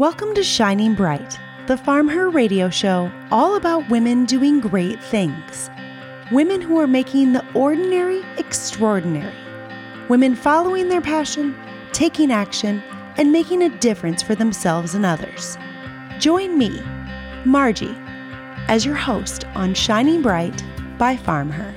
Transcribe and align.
Welcome 0.00 0.34
to 0.36 0.42
Shining 0.42 0.94
Bright, 0.94 1.38
the 1.66 1.76
Farm 1.76 2.08
Her 2.08 2.30
radio 2.30 2.70
show, 2.70 3.12
all 3.30 3.56
about 3.56 3.90
women 3.90 4.24
doing 4.24 4.58
great 4.58 4.98
things. 4.98 5.68
Women 6.32 6.62
who 6.62 6.80
are 6.80 6.86
making 6.86 7.34
the 7.34 7.44
ordinary 7.52 8.24
extraordinary. 8.38 9.36
Women 10.08 10.36
following 10.36 10.88
their 10.88 11.02
passion, 11.02 11.54
taking 11.92 12.32
action, 12.32 12.82
and 13.18 13.30
making 13.30 13.60
a 13.60 13.78
difference 13.78 14.22
for 14.22 14.34
themselves 14.34 14.94
and 14.94 15.04
others. 15.04 15.58
Join 16.18 16.56
me, 16.56 16.78
Marji, 17.44 17.94
as 18.68 18.86
your 18.86 18.94
host 18.94 19.44
on 19.54 19.74
Shining 19.74 20.22
Bright 20.22 20.64
by 20.96 21.14
Farm 21.14 21.50
Her. 21.50 21.74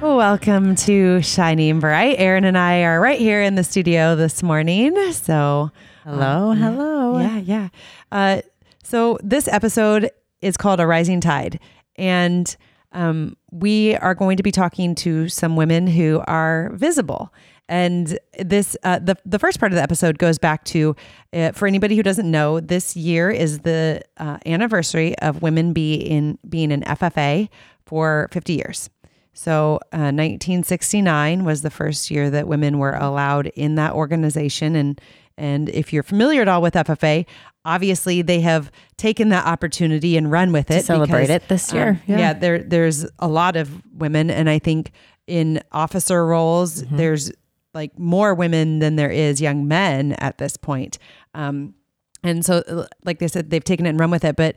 Welcome 0.00 0.76
to 0.76 1.20
Shining 1.20 1.78
Bright. 1.78 2.16
Erin 2.18 2.44
and 2.44 2.56
I 2.56 2.84
are 2.84 2.98
right 2.98 3.18
here 3.18 3.42
in 3.42 3.54
the 3.54 3.62
studio 3.62 4.16
this 4.16 4.42
morning. 4.42 5.12
So, 5.12 5.70
hello, 6.04 6.52
um, 6.52 6.56
hello. 6.56 7.18
Yeah, 7.18 7.36
yeah. 7.36 7.68
Uh, 8.10 8.40
so, 8.82 9.18
this 9.22 9.46
episode 9.46 10.10
is 10.40 10.56
called 10.56 10.80
A 10.80 10.86
Rising 10.86 11.20
Tide. 11.20 11.60
And 11.96 12.56
um, 12.92 13.36
we 13.52 13.94
are 13.96 14.14
going 14.14 14.38
to 14.38 14.42
be 14.42 14.50
talking 14.50 14.94
to 14.96 15.28
some 15.28 15.54
women 15.54 15.86
who 15.86 16.22
are 16.26 16.70
visible. 16.72 17.30
And 17.68 18.18
this, 18.38 18.78
uh, 18.82 19.00
the 19.00 19.16
the 19.26 19.38
first 19.38 19.60
part 19.60 19.70
of 19.70 19.76
the 19.76 19.82
episode 19.82 20.16
goes 20.16 20.38
back 20.38 20.64
to, 20.66 20.96
uh, 21.34 21.52
for 21.52 21.68
anybody 21.68 21.94
who 21.94 22.02
doesn't 22.02 22.30
know, 22.30 22.58
this 22.58 22.96
year 22.96 23.30
is 23.30 23.60
the 23.60 24.00
uh, 24.16 24.38
anniversary 24.46 25.18
of 25.18 25.42
women 25.42 25.74
be 25.74 25.94
in 25.94 26.38
being 26.48 26.70
in 26.70 26.80
FFA 26.84 27.50
for 27.84 28.28
50 28.32 28.54
years. 28.54 28.88
So, 29.32 29.78
uh, 29.92 30.10
1969 30.12 31.44
was 31.44 31.62
the 31.62 31.70
first 31.70 32.10
year 32.10 32.30
that 32.30 32.48
women 32.48 32.78
were 32.78 32.94
allowed 32.94 33.46
in 33.48 33.76
that 33.76 33.92
organization. 33.92 34.74
And, 34.74 35.00
and 35.38 35.68
if 35.68 35.92
you're 35.92 36.02
familiar 36.02 36.42
at 36.42 36.48
all 36.48 36.60
with 36.60 36.74
FFA, 36.74 37.26
obviously 37.64 38.22
they 38.22 38.40
have 38.40 38.70
taken 38.96 39.28
that 39.30 39.46
opportunity 39.46 40.16
and 40.16 40.30
run 40.30 40.52
with 40.52 40.70
it. 40.70 40.80
To 40.80 40.82
celebrate 40.82 41.22
because, 41.22 41.36
it 41.36 41.48
this 41.48 41.72
year. 41.72 41.88
Um, 41.90 42.00
yeah. 42.06 42.18
yeah, 42.18 42.32
there, 42.32 42.58
there's 42.58 43.06
a 43.18 43.28
lot 43.28 43.56
of 43.56 43.82
women. 43.94 44.30
And 44.30 44.50
I 44.50 44.58
think 44.58 44.90
in 45.26 45.62
officer 45.72 46.26
roles, 46.26 46.82
mm-hmm. 46.82 46.96
there's 46.96 47.32
like 47.72 47.98
more 47.98 48.34
women 48.34 48.80
than 48.80 48.96
there 48.96 49.10
is 49.10 49.40
young 49.40 49.68
men 49.68 50.12
at 50.14 50.38
this 50.38 50.56
point. 50.56 50.98
Um, 51.34 51.74
and 52.22 52.44
so, 52.44 52.86
like 53.04 53.18
they 53.18 53.28
said, 53.28 53.50
they've 53.50 53.64
taken 53.64 53.86
it 53.86 53.90
and 53.90 54.00
run 54.00 54.10
with 54.10 54.24
it. 54.24 54.36
But 54.36 54.56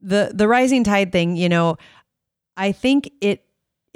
the 0.00 0.30
the 0.34 0.48
rising 0.48 0.84
tide 0.84 1.12
thing, 1.12 1.36
you 1.36 1.48
know, 1.48 1.76
I 2.56 2.72
think 2.72 3.10
it 3.20 3.44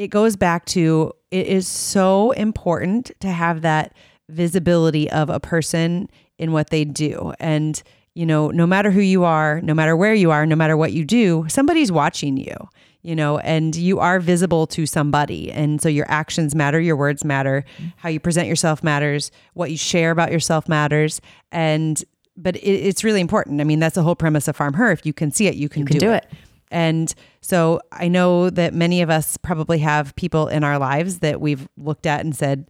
it 0.02 0.08
goes 0.08 0.34
back 0.34 0.64
to 0.64 1.12
it 1.30 1.46
is 1.46 1.68
so 1.68 2.32
important 2.32 3.12
to 3.20 3.28
have 3.28 3.62
that 3.62 3.94
visibility 4.28 5.08
of 5.10 5.30
a 5.30 5.38
person 5.38 6.08
in 6.38 6.50
what 6.50 6.70
they 6.70 6.84
do. 6.84 7.32
And, 7.38 7.80
you 8.14 8.26
know, 8.26 8.50
no 8.50 8.66
matter 8.66 8.90
who 8.90 9.00
you 9.00 9.22
are, 9.22 9.60
no 9.60 9.74
matter 9.74 9.96
where 9.96 10.12
you 10.12 10.32
are, 10.32 10.44
no 10.44 10.56
matter 10.56 10.76
what 10.76 10.92
you 10.92 11.04
do, 11.04 11.46
somebody's 11.48 11.92
watching 11.92 12.36
you, 12.36 12.56
you 13.02 13.14
know, 13.14 13.38
and 13.38 13.76
you 13.76 14.00
are 14.00 14.18
visible 14.18 14.66
to 14.68 14.86
somebody. 14.86 15.52
And 15.52 15.80
so 15.80 15.88
your 15.88 16.10
actions 16.10 16.52
matter, 16.52 16.80
your 16.80 16.96
words 16.96 17.24
matter, 17.24 17.64
how 17.94 18.08
you 18.08 18.18
present 18.18 18.48
yourself 18.48 18.82
matters, 18.82 19.30
what 19.54 19.70
you 19.70 19.76
share 19.76 20.10
about 20.10 20.32
yourself 20.32 20.68
matters. 20.68 21.20
And, 21.52 22.02
but 22.36 22.56
it, 22.56 22.60
it's 22.60 23.04
really 23.04 23.20
important. 23.20 23.60
I 23.60 23.64
mean, 23.64 23.78
that's 23.78 23.94
the 23.94 24.02
whole 24.02 24.16
premise 24.16 24.48
of 24.48 24.56
Farm 24.56 24.74
Her. 24.74 24.90
If 24.90 25.06
you 25.06 25.12
can 25.12 25.30
see 25.30 25.46
it, 25.46 25.54
you 25.54 25.68
can, 25.68 25.82
you 25.82 25.86
can 25.86 25.98
do, 25.98 26.06
do 26.06 26.12
it. 26.12 26.26
it. 26.28 26.38
And 26.72 27.14
so 27.40 27.80
I 27.92 28.08
know 28.08 28.50
that 28.50 28.74
many 28.74 29.02
of 29.02 29.10
us 29.10 29.36
probably 29.36 29.78
have 29.78 30.16
people 30.16 30.48
in 30.48 30.64
our 30.64 30.78
lives 30.78 31.20
that 31.20 31.40
we've 31.40 31.68
looked 31.76 32.06
at 32.06 32.20
and 32.20 32.34
said, 32.34 32.68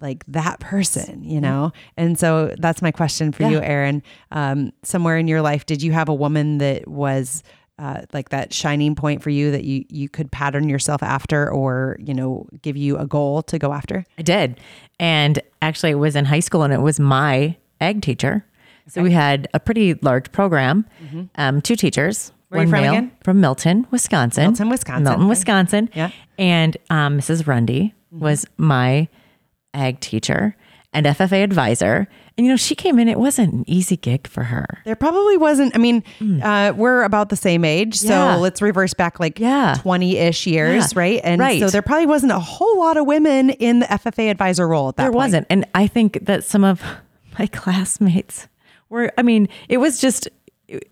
like 0.00 0.24
that 0.26 0.58
person, 0.58 1.22
you 1.22 1.40
know? 1.40 1.72
And 1.96 2.18
so 2.18 2.52
that's 2.58 2.82
my 2.82 2.90
question 2.90 3.30
for 3.30 3.44
yeah. 3.44 3.50
you, 3.50 3.60
Erin. 3.60 4.02
Um, 4.32 4.72
somewhere 4.82 5.16
in 5.16 5.28
your 5.28 5.42
life, 5.42 5.64
did 5.64 5.80
you 5.80 5.92
have 5.92 6.08
a 6.08 6.14
woman 6.14 6.58
that 6.58 6.88
was 6.88 7.44
uh, 7.78 8.02
like 8.12 8.28
that 8.28 8.52
shining 8.52 8.94
point 8.94 9.22
for 9.22 9.30
you 9.30 9.50
that 9.50 9.64
you 9.64 9.84
you 9.88 10.08
could 10.08 10.30
pattern 10.30 10.68
yourself 10.68 11.02
after 11.02 11.50
or 11.50 11.96
you 11.98 12.14
know 12.14 12.46
give 12.60 12.76
you 12.76 12.96
a 12.98 13.06
goal 13.06 13.42
to 13.42 13.58
go 13.58 13.72
after 13.72 14.04
i 14.18 14.22
did 14.22 14.60
and 15.00 15.40
actually 15.62 15.90
it 15.90 15.96
was 15.96 16.14
in 16.14 16.24
high 16.26 16.38
school 16.38 16.62
and 16.62 16.72
it 16.72 16.80
was 16.82 17.00
my 17.00 17.56
ag 17.80 18.02
teacher 18.02 18.44
okay. 18.82 18.90
so 18.90 19.02
we 19.02 19.10
had 19.10 19.48
a 19.54 19.58
pretty 19.58 19.94
large 19.94 20.30
program 20.32 20.86
mm-hmm. 21.02 21.22
um, 21.36 21.62
two 21.62 21.74
teachers 21.74 22.30
where 22.52 22.62
are 22.62 22.64
you 22.64 22.70
from 22.70 22.84
again? 22.84 23.12
From 23.24 23.40
Milton, 23.40 23.86
Wisconsin. 23.90 24.44
Milton, 24.44 24.68
Wisconsin. 24.68 25.04
Milton, 25.04 25.28
Wisconsin. 25.28 25.90
Yeah. 25.94 26.10
And 26.38 26.76
um, 26.90 27.18
Mrs. 27.18 27.46
Rundy 27.46 27.94
mm-hmm. 28.12 28.24
was 28.24 28.46
my 28.56 29.08
ag 29.74 30.00
teacher 30.00 30.56
and 30.92 31.06
FFA 31.06 31.42
advisor. 31.42 32.06
And, 32.36 32.46
you 32.46 32.52
know, 32.52 32.56
she 32.56 32.74
came 32.74 32.98
in, 32.98 33.08
it 33.08 33.18
wasn't 33.18 33.52
an 33.52 33.64
easy 33.66 33.96
gig 33.96 34.26
for 34.26 34.44
her. 34.44 34.66
There 34.84 34.96
probably 34.96 35.36
wasn't. 35.36 35.74
I 35.74 35.78
mean, 35.78 36.02
mm. 36.18 36.42
uh, 36.42 36.74
we're 36.74 37.02
about 37.02 37.30
the 37.30 37.36
same 37.36 37.64
age. 37.64 37.96
So 37.96 38.08
yeah. 38.08 38.36
let's 38.36 38.60
reverse 38.60 38.94
back 38.94 39.18
like 39.20 39.36
20 39.36 40.16
ish 40.18 40.46
years, 40.46 40.92
yeah. 40.92 40.98
right? 40.98 41.20
And 41.24 41.40
right. 41.40 41.60
so 41.60 41.68
there 41.68 41.82
probably 41.82 42.06
wasn't 42.06 42.32
a 42.32 42.38
whole 42.38 42.78
lot 42.78 42.96
of 42.96 43.06
women 43.06 43.50
in 43.50 43.80
the 43.80 43.86
FFA 43.86 44.30
advisor 44.30 44.68
role 44.68 44.90
at 44.90 44.96
that 44.96 45.04
There 45.04 45.10
point. 45.10 45.16
wasn't. 45.16 45.46
And 45.50 45.66
I 45.74 45.86
think 45.86 46.26
that 46.26 46.44
some 46.44 46.64
of 46.64 46.82
my 47.38 47.46
classmates 47.46 48.48
were, 48.88 49.12
I 49.16 49.22
mean, 49.22 49.48
it 49.68 49.78
was 49.78 50.00
just, 50.00 50.28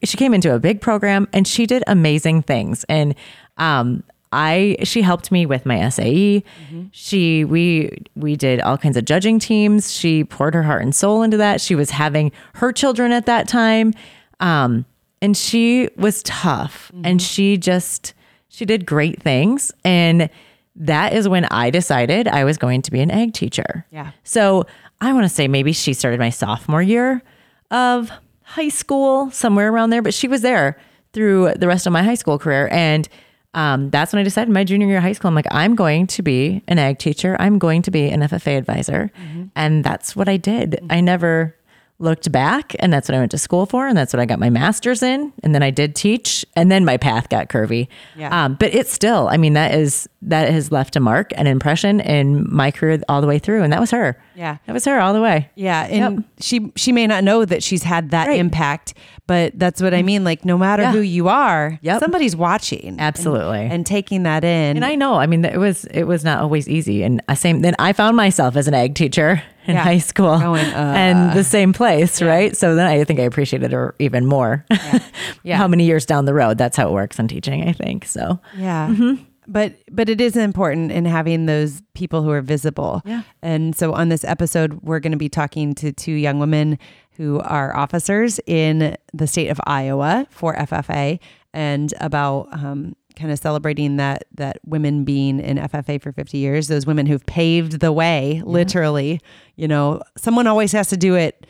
she 0.05 0.17
came 0.17 0.35
into 0.35 0.55
a 0.55 0.59
big 0.59 0.81
program 0.81 1.29
and 1.33 1.47
she 1.47 1.67
did 1.67 1.83
amazing 1.87 2.43
things. 2.43 2.85
And 2.89 3.15
um, 3.57 4.03
I 4.33 4.77
she 4.85 5.03
helped 5.03 5.33
me 5.33 5.47
with 5.47 5.67
my 5.67 5.89
SAE. 5.89 6.45
Mm-hmm. 6.65 6.83
She 6.93 7.45
we 7.45 8.05
we 8.15 8.37
did 8.37 8.61
all 8.61 8.79
kinds 8.79 8.97
of 8.97 9.05
judging 9.05 9.39
teams. 9.39 9.93
She 9.93 10.25
poured 10.25 10.55
her 10.55 10.63
heart 10.63 10.83
and 10.83 10.95
soul 10.95 11.23
into 11.23 11.37
that. 11.39 11.61
She 11.61 11.75
was 11.75 11.91
having 11.91 12.33
her 12.55 12.73
children 12.73 13.13
at 13.13 13.27
that 13.27 13.49
time. 13.49 13.93
Um, 14.39 14.87
and 15.21 15.37
she 15.37 15.89
was 15.97 16.23
tough 16.23 16.91
mm-hmm. 16.95 17.07
and 17.07 17.23
she 17.23 17.57
just 17.57 18.15
she 18.49 18.65
did 18.65 18.87
great 18.87 19.23
things 19.23 19.71
and 19.85 20.31
that 20.77 21.13
is 21.13 21.29
when 21.29 21.45
I 21.47 21.71
decided 21.71 22.27
I 22.27 22.45
was 22.45 22.57
going 22.57 22.83
to 22.83 22.91
be 22.91 23.01
an 23.01 23.11
ag 23.11 23.35
teacher. 23.35 23.85
Yeah. 23.91 24.13
So 24.25 24.65
I 25.01 25.13
want 25.13 25.25
to 25.25 25.29
say 25.29 25.47
maybe 25.47 25.73
she 25.73 25.93
started 25.93 26.19
my 26.19 26.31
sophomore 26.31 26.83
year 26.83 27.23
of 27.71 28.11
high 28.51 28.69
school, 28.69 29.31
somewhere 29.31 29.73
around 29.73 29.91
there, 29.91 30.03
but 30.03 30.13
she 30.13 30.27
was 30.27 30.43
there 30.43 30.77
through 31.13 31.55
the 31.55 31.69
rest 31.69 31.87
of 31.87 31.93
my 31.93 32.03
high 32.03 32.15
school 32.15 32.37
career. 32.37 32.69
And 32.73 33.09
um, 33.55 33.91
that's 33.91 34.13
when 34.13 34.21
I 34.21 34.25
decided 34.25 34.53
my 34.53 34.65
junior 34.65 34.89
year 34.89 34.97
of 34.97 35.05
high 35.05 35.13
school, 35.13 35.29
I'm 35.29 35.37
like, 35.37 35.47
I'm 35.53 35.77
going 35.77 36.09
to 36.09 36.23
be 36.23 36.63
an 36.67 36.79
ag 36.79 36.99
teacher. 36.99 37.37
I'm 37.39 37.59
going 37.59 37.83
to 37.83 37.93
be 37.93 38.09
an 38.09 38.21
FFA 38.21 38.59
advisor. 38.59 39.13
Mm-hmm. 39.23 39.45
And 39.55 39.85
that's 39.85 40.17
what 40.17 40.29
I 40.29 40.37
did. 40.37 40.73
Mm-hmm. 40.73 40.87
I 40.91 41.01
never 41.01 41.57
looked 42.01 42.33
back 42.33 42.75
and 42.79 42.93
that's 42.93 43.09
what 43.09 43.15
I 43.15 43.19
went 43.19 43.31
to 43.33 43.39
school 43.39 43.67
for 43.67 43.87
and 43.87 43.97
that's 43.97 44.13
what 44.15 44.21
I 44.21 44.25
got 44.25 44.39
my 44.39 44.49
master's 44.49 45.03
in 45.03 45.35
and 45.43 45.55
then 45.55 45.63
I 45.63 45.71
did 45.71 45.95
teach 45.95 46.47
and 46.57 46.73
then 46.73 46.85
my 46.85 46.97
path 46.97 47.29
got 47.29 47.51
curvy. 47.51 47.89
Yeah. 48.17 48.47
Um, 48.47 48.55
but 48.55 48.75
it's 48.75 48.91
still, 48.91 49.29
I 49.29 49.37
mean 49.37 49.53
that 49.53 49.75
is 49.75 50.09
that 50.23 50.51
has 50.51 50.71
left 50.71 50.97
a 50.97 51.01
mark, 51.01 51.33
an 51.37 51.47
impression 51.47 52.01
in 52.01 52.47
my 52.53 52.71
career 52.71 53.01
all 53.09 53.21
the 53.21 53.27
way 53.27 53.39
through 53.39 53.63
and 53.63 53.73
that 53.73 53.81
was 53.81 53.91
her. 53.91 54.21
Yeah. 54.35 54.59
That 54.67 54.73
was 54.73 54.85
her 54.85 55.01
all 55.01 55.15
the 55.15 55.21
way. 55.21 55.51
Yeah, 55.55 55.85
and 55.85 56.17
yep. 56.17 56.25
she 56.41 56.73
she 56.77 56.93
may 56.93 57.07
not 57.07 57.25
know 57.25 57.45
that 57.45 57.63
she's 57.63 57.83
had 57.83 58.11
that 58.11 58.29
right. 58.29 58.39
impact, 58.39 58.95
but 59.27 59.59
that's 59.59 59.81
what 59.81 59.95
I 59.95 60.03
mean 60.03 60.25
like 60.25 60.45
no 60.45 60.59
matter 60.59 60.83
yeah. 60.83 60.93
who 60.93 61.01
you 61.01 61.29
are, 61.29 61.79
yep. 61.83 62.01
somebody's 62.01 62.37
watching. 62.37 63.01
Absolutely. 63.01 63.61
And, 63.61 63.73
and, 63.73 63.87
taking 63.87 64.25
that 64.25 64.45
in. 64.45 64.77
And 64.77 64.85
I 64.85 64.95
know, 64.95 65.15
I 65.15 65.27
mean 65.27 65.45
it 65.45 65.59
was 65.59 65.85
it 65.87 66.05
was 66.05 66.23
not 66.25 66.41
always 66.41 66.69
easy 66.69 67.03
and 67.03 67.23
I 67.29 67.35
same 67.35 67.61
then 67.61 67.75
I 67.79 67.93
found 67.93 68.17
myself 68.17 68.57
as 68.57 68.69
an 68.69 68.75
ag 68.75 68.95
teacher 68.95 69.43
in 69.67 69.75
yeah. 69.75 69.83
high 69.83 69.99
school 69.99 70.39
Going, 70.39 70.67
uh, 70.75 70.95
and 70.97 71.37
the 71.37 71.45
same 71.45 71.73
place, 71.73 72.21
yeah. 72.21 72.29
right? 72.29 72.57
So 72.57 72.75
then 72.75 72.87
I 72.87 73.05
think 73.05 73.21
I 73.21 73.25
appreciated 73.25 73.73
her 73.73 73.95
even 73.99 74.27
more. 74.27 74.65
Yeah. 74.71 74.99
yeah. 75.45 75.57
how 75.57 75.69
many 75.69 75.85
years 75.85 76.07
down 76.07 76.25
the 76.25 76.35
road? 76.35 76.59
That's 76.59 76.77
how 76.77 76.89
it 76.89 76.93
works 76.93 77.19
in 77.19 77.29
teaching, 77.29 77.67
I 77.69 77.73
think. 77.73 78.05
So 78.05 78.39
yeah. 78.57 78.89
Mm-hmm. 78.89 79.25
But 79.51 79.75
but 79.91 80.09
it 80.09 80.21
is 80.21 80.37
important 80.37 80.93
in 80.93 81.05
having 81.05 81.47
those 81.47 81.83
people 81.95 82.23
who 82.23 82.31
are 82.31 82.41
visible. 82.41 83.03
Yeah. 83.05 83.23
And 83.43 83.75
so 83.75 83.93
on 83.93 84.09
this 84.09 84.25
episode, 84.25 84.81
we're 84.83 85.01
going 85.01 85.13
to 85.13 85.19
be 85.19 85.29
talking 85.29 85.75
to 85.77 85.93
two 85.93 86.13
young 86.13 86.39
women 86.39 86.79
who 87.17 87.41
are 87.41 87.77
officers 87.77 88.39
in 88.47 88.97
the 89.13 89.27
state 89.27 89.49
of 89.49 89.61
Iowa 89.67 90.27
for 90.31 90.55
FFA 90.55 91.19
and 91.53 91.93
about 92.01 92.49
um, 92.53 92.95
kind 93.17 93.33
of 93.33 93.39
celebrating 93.39 93.97
that 93.97 94.25
that 94.35 94.61
women 94.65 95.05
being 95.05 95.41
in 95.41 95.57
FFA 95.57 96.01
for 96.01 96.13
50 96.13 96.39
years, 96.39 96.69
those 96.69 96.87
women 96.87 97.07
who've 97.07 97.27
paved 97.27 97.81
the 97.81 97.93
way, 97.93 98.37
yeah. 98.37 98.43
literally. 98.45 99.21
You 99.57 99.69
know, 99.69 100.01
someone 100.17 100.47
always 100.47 100.73
has 100.73 100.89
to 100.91 100.97
do 100.97 101.17
it 101.17 101.45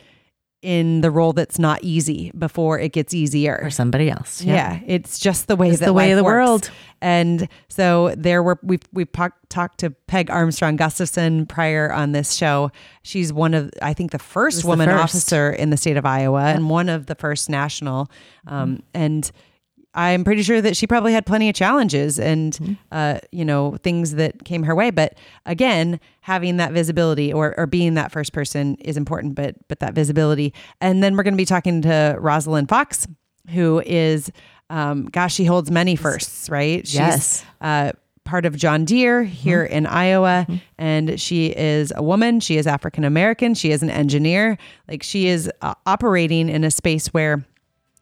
in 0.61 1.01
the 1.01 1.09
role 1.09 1.33
that's 1.33 1.57
not 1.57 1.83
easy 1.83 2.31
before 2.37 2.79
it 2.79 2.91
gets 2.93 3.13
easier 3.13 3.59
for 3.63 3.71
somebody 3.71 4.09
else. 4.09 4.41
Yeah, 4.43 4.53
yeah 4.73 4.79
it's 4.85 5.17
just 5.17 5.47
the 5.47 5.55
way 5.55 5.69
it's 5.69 5.79
that 5.79 5.87
the 5.87 5.93
way 5.93 6.11
of 6.11 6.17
the 6.17 6.23
works. 6.23 6.33
world. 6.33 6.71
And 7.01 7.47
so 7.67 8.13
there 8.15 8.43
were 8.43 8.59
we've 8.61 8.83
we've 8.93 9.11
po- 9.11 9.29
talked 9.49 9.79
to 9.79 9.89
Peg 9.89 10.29
Armstrong 10.29 10.75
Gustafson 10.75 11.47
prior 11.47 11.91
on 11.91 12.11
this 12.11 12.33
show. 12.33 12.71
She's 13.01 13.33
one 13.33 13.53
of 13.55 13.71
I 13.81 13.93
think 13.93 14.11
the 14.11 14.19
first 14.19 14.63
woman 14.63 14.87
the 14.87 14.93
first. 14.95 15.15
officer 15.15 15.51
in 15.51 15.71
the 15.71 15.77
state 15.77 15.97
of 15.97 16.05
Iowa 16.05 16.43
and 16.43 16.69
one 16.69 16.89
of 16.89 17.07
the 17.07 17.15
first 17.15 17.49
national. 17.49 18.11
Um, 18.45 18.83
and 18.93 19.31
I'm 19.93 20.23
pretty 20.23 20.43
sure 20.43 20.61
that 20.61 20.77
she 20.77 20.87
probably 20.87 21.11
had 21.13 21.25
plenty 21.25 21.49
of 21.49 21.55
challenges 21.55 22.17
and, 22.19 22.53
Mm-hmm. 22.53 22.73
uh, 22.91 23.17
you 23.31 23.43
know, 23.43 23.77
things 23.83 24.11
that 24.13 24.45
came 24.45 24.63
her 24.63 24.73
way. 24.75 24.89
But 24.91 25.15
again, 25.45 25.99
having 26.21 26.57
that 26.57 26.71
visibility 26.71 27.33
or, 27.33 27.53
or 27.57 27.65
being 27.67 27.95
that 27.95 28.11
first 28.11 28.31
person 28.33 28.75
is 28.75 28.95
important, 28.97 29.35
but, 29.35 29.55
but 29.67 29.79
that 29.79 29.93
visibility. 29.93 30.53
And 30.79 31.03
then 31.03 31.17
we're 31.17 31.23
going 31.23 31.33
to 31.33 31.37
be 31.37 31.45
talking 31.45 31.81
to 31.83 32.15
Rosalind 32.19 32.69
Fox, 32.69 33.07
who 33.49 33.81
is, 33.85 34.31
um, 34.69 35.05
gosh, 35.07 35.33
she 35.33 35.43
holds 35.45 35.69
many 35.71 35.95
firsts, 35.95 36.49
right? 36.49 36.87
She's, 36.87 36.95
Yes. 36.95 37.45
Uh, 37.59 37.91
part 38.23 38.45
of 38.45 38.55
John 38.55 38.85
Deere 38.85 39.23
here 39.23 39.63
in 39.63 39.87
Iowa. 39.87 40.45
And 40.77 41.19
she 41.19 41.47
is 41.47 41.91
a 41.95 42.03
woman. 42.03 42.39
She 42.39 42.55
is 42.57 42.67
African 42.67 43.03
American. 43.03 43.55
She 43.55 43.71
is 43.71 43.81
an 43.81 43.89
engineer. 43.89 44.57
Like 44.87 45.01
she 45.03 45.27
is 45.27 45.49
uh, 45.61 45.73
operating 45.87 46.47
in 46.47 46.63
a 46.63 46.69
space 46.71 47.07
where 47.07 47.43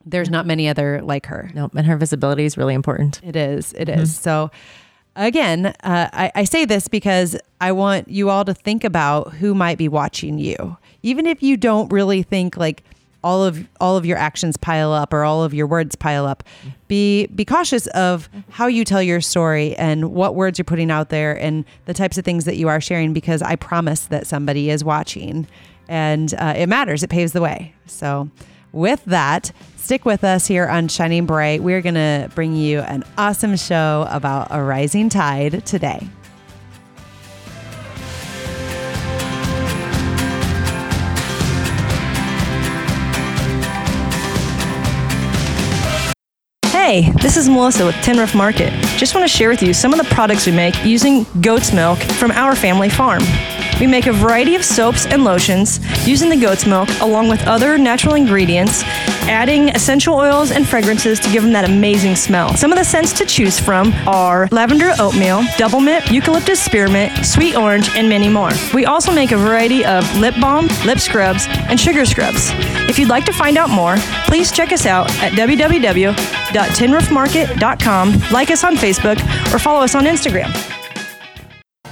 there's 0.05 0.29
not 0.29 0.45
many 0.45 0.67
other 0.67 1.01
like 1.01 1.25
her. 1.27 1.51
Nope. 1.53 1.73
And 1.75 1.85
her 1.85 1.97
visibility 1.97 2.45
is 2.45 2.57
really 2.57 2.73
important. 2.73 3.21
It 3.23 3.35
is. 3.35 3.73
It 3.73 3.89
is. 3.89 4.17
So, 4.17 4.51
again, 5.15 5.67
uh, 5.67 6.09
I, 6.13 6.31
I 6.35 6.43
say 6.45 6.65
this 6.65 6.87
because 6.87 7.37
I 7.59 7.71
want 7.71 8.07
you 8.07 8.29
all 8.29 8.45
to 8.45 8.53
think 8.53 8.83
about 8.83 9.33
who 9.33 9.53
might 9.53 9.77
be 9.77 9.87
watching 9.87 10.39
you, 10.39 10.77
even 11.03 11.25
if 11.25 11.43
you 11.43 11.57
don't 11.57 11.91
really 11.91 12.23
think 12.23 12.57
like 12.57 12.83
all 13.23 13.43
of 13.43 13.67
all 13.81 13.97
of 13.97 14.05
your 14.05 14.17
actions 14.17 14.55
pile 14.55 14.93
up 14.93 15.13
or 15.13 15.23
all 15.23 15.43
of 15.43 15.53
your 15.53 15.67
words 15.67 15.95
pile 15.95 16.25
up. 16.25 16.43
Be 16.87 17.27
be 17.27 17.43
cautious 17.45 17.87
of 17.87 18.29
how 18.49 18.67
you 18.67 18.85
tell 18.85 19.03
your 19.03 19.21
story 19.21 19.75
and 19.75 20.13
what 20.13 20.35
words 20.35 20.57
you're 20.57 20.63
putting 20.65 20.89
out 20.89 21.09
there 21.09 21.37
and 21.37 21.65
the 21.85 21.93
types 21.93 22.17
of 22.17 22.25
things 22.25 22.45
that 22.45 22.55
you 22.55 22.67
are 22.69 22.79
sharing 22.79 23.13
because 23.13 23.41
I 23.41 23.55
promise 23.57 24.05
that 24.07 24.25
somebody 24.25 24.69
is 24.69 24.83
watching, 24.83 25.47
and 25.87 26.33
uh, 26.35 26.53
it 26.55 26.67
matters. 26.67 27.03
It 27.03 27.09
paves 27.09 27.33
the 27.33 27.41
way. 27.41 27.73
So 27.85 28.29
with 28.71 29.03
that, 29.05 29.51
stick 29.77 30.05
with 30.05 30.23
us 30.23 30.47
here 30.47 30.67
on 30.67 30.87
Shining 30.87 31.25
Bright. 31.25 31.63
We're 31.63 31.81
going 31.81 31.95
to 31.95 32.29
bring 32.35 32.55
you 32.55 32.79
an 32.79 33.03
awesome 33.17 33.55
show 33.55 34.07
about 34.09 34.47
a 34.51 34.61
rising 34.61 35.09
tide 35.09 35.65
today. 35.65 36.07
Hey, 46.89 47.11
this 47.21 47.37
is 47.37 47.47
Melissa 47.47 47.85
with 47.85 47.95
Tin 48.01 48.17
Roof 48.17 48.33
Market. 48.33 48.71
Just 48.97 49.13
want 49.13 49.29
to 49.29 49.37
share 49.37 49.49
with 49.49 49.61
you 49.61 49.75
some 49.75 49.93
of 49.93 49.99
the 49.99 50.05
products 50.05 50.47
we 50.47 50.51
make 50.51 50.73
using 50.83 51.23
goat's 51.39 51.71
milk 51.71 51.99
from 51.99 52.31
our 52.31 52.55
family 52.55 52.89
farm. 52.89 53.21
We 53.79 53.87
make 53.87 54.07
a 54.07 54.13
variety 54.13 54.55
of 54.55 54.65
soaps 54.65 55.05
and 55.05 55.23
lotions 55.23 55.79
using 56.07 56.29
the 56.29 56.35
goat's 56.35 56.65
milk 56.65 56.89
along 57.01 57.29
with 57.29 57.45
other 57.47 57.77
natural 57.77 58.15
ingredients, 58.15 58.81
adding 59.29 59.69
essential 59.69 60.15
oils 60.15 60.49
and 60.51 60.67
fragrances 60.67 61.19
to 61.21 61.31
give 61.31 61.43
them 61.43 61.53
that 61.53 61.63
amazing 61.65 62.15
smell. 62.15 62.55
Some 62.55 62.73
of 62.73 62.77
the 62.77 62.83
scents 62.83 63.13
to 63.13 63.25
choose 63.25 63.57
from 63.59 63.93
are 64.07 64.47
lavender 64.51 64.91
oatmeal, 64.99 65.43
double 65.57 65.79
mint, 65.79 66.11
eucalyptus 66.11 66.61
spearmint, 66.61 67.25
sweet 67.25 67.55
orange, 67.55 67.89
and 67.95 68.09
many 68.09 68.27
more. 68.27 68.51
We 68.73 68.85
also 68.85 69.13
make 69.13 69.31
a 69.31 69.37
variety 69.37 69.85
of 69.85 70.03
lip 70.17 70.35
balm, 70.41 70.67
lip 70.85 70.99
scrubs, 70.99 71.47
and 71.47 71.79
sugar 71.79 72.05
scrubs. 72.05 72.51
If 72.89 72.99
you'd 72.99 73.09
like 73.09 73.25
to 73.25 73.33
find 73.33 73.57
out 73.57 73.69
more, 73.69 73.97
please 74.25 74.51
check 74.51 74.71
us 74.71 74.85
out 74.85 75.09
at 75.21 75.33
www.tinroofmarket.com, 75.33 78.19
like 78.31 78.51
us 78.51 78.63
on 78.63 78.75
Facebook, 78.75 79.19
or 79.53 79.59
follow 79.59 79.81
us 79.81 79.95
on 79.95 80.05
Instagram. 80.05 80.78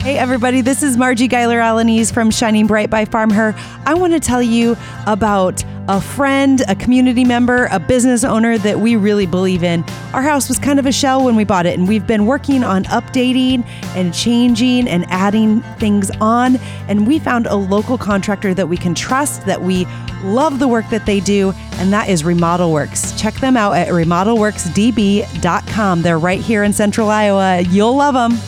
Hey, 0.07 0.15
everybody, 0.18 0.62
this 0.62 0.83
is 0.83 0.95
Marji 0.95 1.30
Guyler-Alaniz 1.30 2.13
from 2.13 2.31
Shining 2.31 2.65
Bright 2.65 2.89
by 2.89 3.04
Farm 3.04 3.30
Her. 3.30 3.54
I 3.86 3.94
want 3.94 4.13
to 4.13 4.21
tell 4.21 4.42
you 4.42 4.77
about 5.06 5.65
a 5.89 6.00
friend, 6.00 6.63
a 6.69 6.75
community 6.75 7.25
member, 7.25 7.68
a 7.71 7.80
business 7.81 8.24
owner 8.24 8.57
that 8.57 8.80
we 8.80 8.95
really 8.95 9.25
believe 9.25 9.63
in. 9.63 9.83
Our 10.13 10.21
house 10.21 10.48
was 10.48 10.59
kind 10.59 10.80
of 10.80 10.86
a 10.86 10.94
shell 10.94 11.25
when 11.25 11.36
we 11.36 11.44
bought 11.44 11.65
it, 11.65 11.77
and 11.77 11.89
we've 11.89 12.07
been 12.07 12.25
working 12.25 12.63
on 12.63 12.86
updating 12.86 13.65
and 13.98 14.13
changing 14.13 14.88
and 14.88 15.06
adding 15.09 15.59
things 15.77 16.09
on. 16.21 16.56
And 16.88 17.06
we 17.06 17.19
found 17.19 17.45
a 17.45 17.56
local 17.56 17.98
contractor 17.98 18.54
that 18.54 18.69
we 18.69 18.77
can 18.77 18.95
trust, 18.95 19.45
that 19.45 19.62
we 19.62 19.86
love 20.24 20.59
the 20.59 20.69
work 20.69 20.89
that 20.89 21.06
they 21.06 21.19
do, 21.19 21.51
and 21.74 21.92
that 21.92 22.07
is 22.07 22.24
Remodel 22.24 22.71
Works. 22.71 23.12
Check 23.19 23.33
them 23.42 23.57
out 23.57 23.74
at 23.74 23.89
remodelworksdb.com. 23.89 26.01
They're 26.01 26.18
right 26.18 26.39
here 26.39 26.63
in 26.63 26.71
central 26.71 27.09
Iowa. 27.09 27.59
You'll 27.63 27.98
love 27.98 28.13
them. 28.13 28.39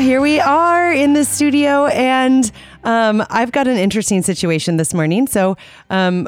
Here 0.00 0.20
we 0.20 0.40
are 0.40 0.92
in 0.92 1.12
the 1.12 1.24
studio, 1.24 1.86
and 1.86 2.50
um, 2.84 3.22
I've 3.28 3.52
got 3.52 3.68
an 3.68 3.76
interesting 3.76 4.22
situation 4.22 4.78
this 4.78 4.94
morning. 4.94 5.26
So, 5.26 5.56
um, 5.90 6.26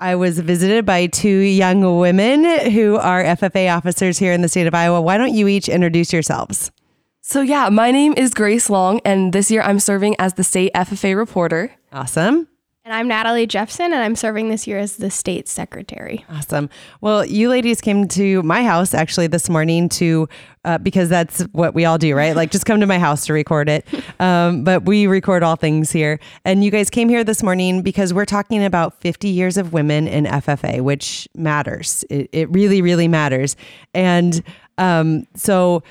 I 0.00 0.16
was 0.16 0.40
visited 0.40 0.84
by 0.84 1.06
two 1.06 1.28
young 1.28 1.98
women 1.98 2.44
who 2.72 2.96
are 2.96 3.22
FFA 3.22 3.74
officers 3.74 4.18
here 4.18 4.32
in 4.32 4.42
the 4.42 4.48
state 4.48 4.66
of 4.66 4.74
Iowa. 4.74 5.00
Why 5.00 5.16
don't 5.16 5.32
you 5.32 5.46
each 5.46 5.68
introduce 5.68 6.12
yourselves? 6.12 6.72
So, 7.20 7.40
yeah, 7.40 7.68
my 7.68 7.92
name 7.92 8.14
is 8.16 8.34
Grace 8.34 8.68
Long, 8.68 9.00
and 9.04 9.32
this 9.32 9.50
year 9.50 9.62
I'm 9.62 9.78
serving 9.78 10.16
as 10.18 10.34
the 10.34 10.44
state 10.44 10.72
FFA 10.74 11.16
reporter. 11.16 11.72
Awesome. 11.92 12.48
And 12.86 12.92
I'm 12.92 13.08
Natalie 13.08 13.46
Jeffson, 13.46 13.94
and 13.94 14.04
I'm 14.04 14.14
serving 14.14 14.50
this 14.50 14.66
year 14.66 14.78
as 14.78 14.96
the 14.96 15.10
state 15.10 15.48
secretary. 15.48 16.22
Awesome. 16.28 16.68
Well, 17.00 17.24
you 17.24 17.48
ladies 17.48 17.80
came 17.80 18.06
to 18.08 18.42
my 18.42 18.62
house 18.62 18.92
actually 18.92 19.26
this 19.26 19.48
morning 19.48 19.88
to, 19.88 20.28
uh, 20.66 20.76
because 20.76 21.08
that's 21.08 21.40
what 21.52 21.72
we 21.72 21.86
all 21.86 21.96
do, 21.96 22.14
right? 22.14 22.36
Like 22.36 22.50
just 22.50 22.66
come 22.66 22.80
to 22.80 22.86
my 22.86 22.98
house 22.98 23.24
to 23.26 23.32
record 23.32 23.70
it. 23.70 23.86
Um, 24.20 24.64
but 24.64 24.84
we 24.84 25.06
record 25.06 25.42
all 25.42 25.56
things 25.56 25.90
here. 25.90 26.20
And 26.44 26.62
you 26.62 26.70
guys 26.70 26.88
came 26.88 27.08
here 27.08 27.24
this 27.24 27.42
morning 27.42 27.82
because 27.82 28.14
we're 28.14 28.24
talking 28.24 28.64
about 28.64 29.00
50 29.00 29.28
years 29.28 29.56
of 29.56 29.72
women 29.72 30.06
in 30.06 30.24
FFA, 30.24 30.80
which 30.80 31.28
matters. 31.34 32.04
It, 32.08 32.30
it 32.32 32.48
really, 32.50 32.80
really 32.80 33.08
matters. 33.08 33.56
And 33.92 34.42
um, 34.78 35.26
so 35.34 35.82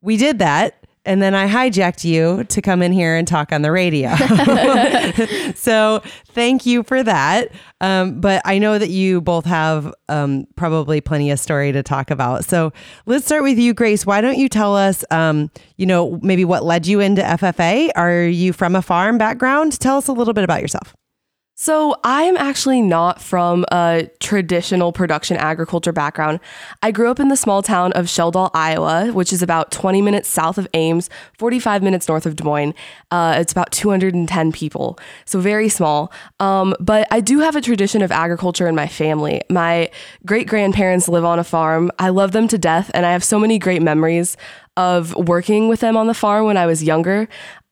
we 0.00 0.16
did 0.16 0.38
that. 0.38 0.77
And 1.08 1.22
then 1.22 1.34
I 1.34 1.48
hijacked 1.48 2.04
you 2.04 2.44
to 2.44 2.60
come 2.60 2.82
in 2.82 2.92
here 2.92 3.16
and 3.16 3.26
talk 3.26 3.50
on 3.50 3.62
the 3.62 3.72
radio. 3.72 4.14
so 5.54 6.02
thank 6.26 6.66
you 6.66 6.82
for 6.82 7.02
that. 7.02 7.50
Um, 7.80 8.20
but 8.20 8.42
I 8.44 8.58
know 8.58 8.78
that 8.78 8.90
you 8.90 9.22
both 9.22 9.46
have 9.46 9.94
um, 10.10 10.46
probably 10.54 11.00
plenty 11.00 11.30
of 11.30 11.40
story 11.40 11.72
to 11.72 11.82
talk 11.82 12.10
about. 12.10 12.44
So 12.44 12.74
let's 13.06 13.24
start 13.24 13.42
with 13.42 13.58
you, 13.58 13.72
Grace. 13.72 14.04
Why 14.04 14.20
don't 14.20 14.36
you 14.36 14.50
tell 14.50 14.76
us, 14.76 15.02
um, 15.10 15.50
you 15.78 15.86
know, 15.86 16.20
maybe 16.22 16.44
what 16.44 16.62
led 16.62 16.86
you 16.86 17.00
into 17.00 17.22
FFA? 17.22 17.88
Are 17.96 18.24
you 18.24 18.52
from 18.52 18.76
a 18.76 18.82
farm 18.82 19.16
background? 19.16 19.80
Tell 19.80 19.96
us 19.96 20.08
a 20.08 20.12
little 20.12 20.34
bit 20.34 20.44
about 20.44 20.60
yourself. 20.60 20.94
So, 21.60 21.96
I'm 22.04 22.36
actually 22.36 22.80
not 22.80 23.20
from 23.20 23.64
a 23.72 24.08
traditional 24.20 24.92
production 24.92 25.36
agriculture 25.36 25.90
background. 25.90 26.38
I 26.84 26.92
grew 26.92 27.10
up 27.10 27.18
in 27.18 27.30
the 27.30 27.36
small 27.36 27.62
town 27.62 27.92
of 27.94 28.04
Sheldahl, 28.04 28.52
Iowa, 28.54 29.10
which 29.12 29.32
is 29.32 29.42
about 29.42 29.72
20 29.72 30.00
minutes 30.00 30.28
south 30.28 30.56
of 30.56 30.68
Ames, 30.72 31.10
45 31.36 31.82
minutes 31.82 32.06
north 32.06 32.26
of 32.26 32.36
Des 32.36 32.44
Moines. 32.44 32.74
Uh, 33.10 33.34
it's 33.40 33.50
about 33.50 33.72
210 33.72 34.52
people, 34.52 35.00
so 35.24 35.40
very 35.40 35.68
small. 35.68 36.12
Um, 36.38 36.76
but 36.78 37.08
I 37.10 37.20
do 37.20 37.40
have 37.40 37.56
a 37.56 37.60
tradition 37.60 38.02
of 38.02 38.12
agriculture 38.12 38.68
in 38.68 38.76
my 38.76 38.86
family. 38.86 39.42
My 39.50 39.90
great 40.24 40.46
grandparents 40.46 41.08
live 41.08 41.24
on 41.24 41.40
a 41.40 41.44
farm. 41.44 41.90
I 41.98 42.10
love 42.10 42.30
them 42.30 42.46
to 42.48 42.56
death, 42.56 42.88
and 42.94 43.04
I 43.04 43.10
have 43.10 43.24
so 43.24 43.36
many 43.36 43.58
great 43.58 43.82
memories 43.82 44.36
of 44.76 45.12
working 45.16 45.66
with 45.66 45.80
them 45.80 45.96
on 45.96 46.06
the 46.06 46.14
farm 46.14 46.46
when 46.46 46.56
I 46.56 46.66
was 46.66 46.84
younger. 46.84 47.28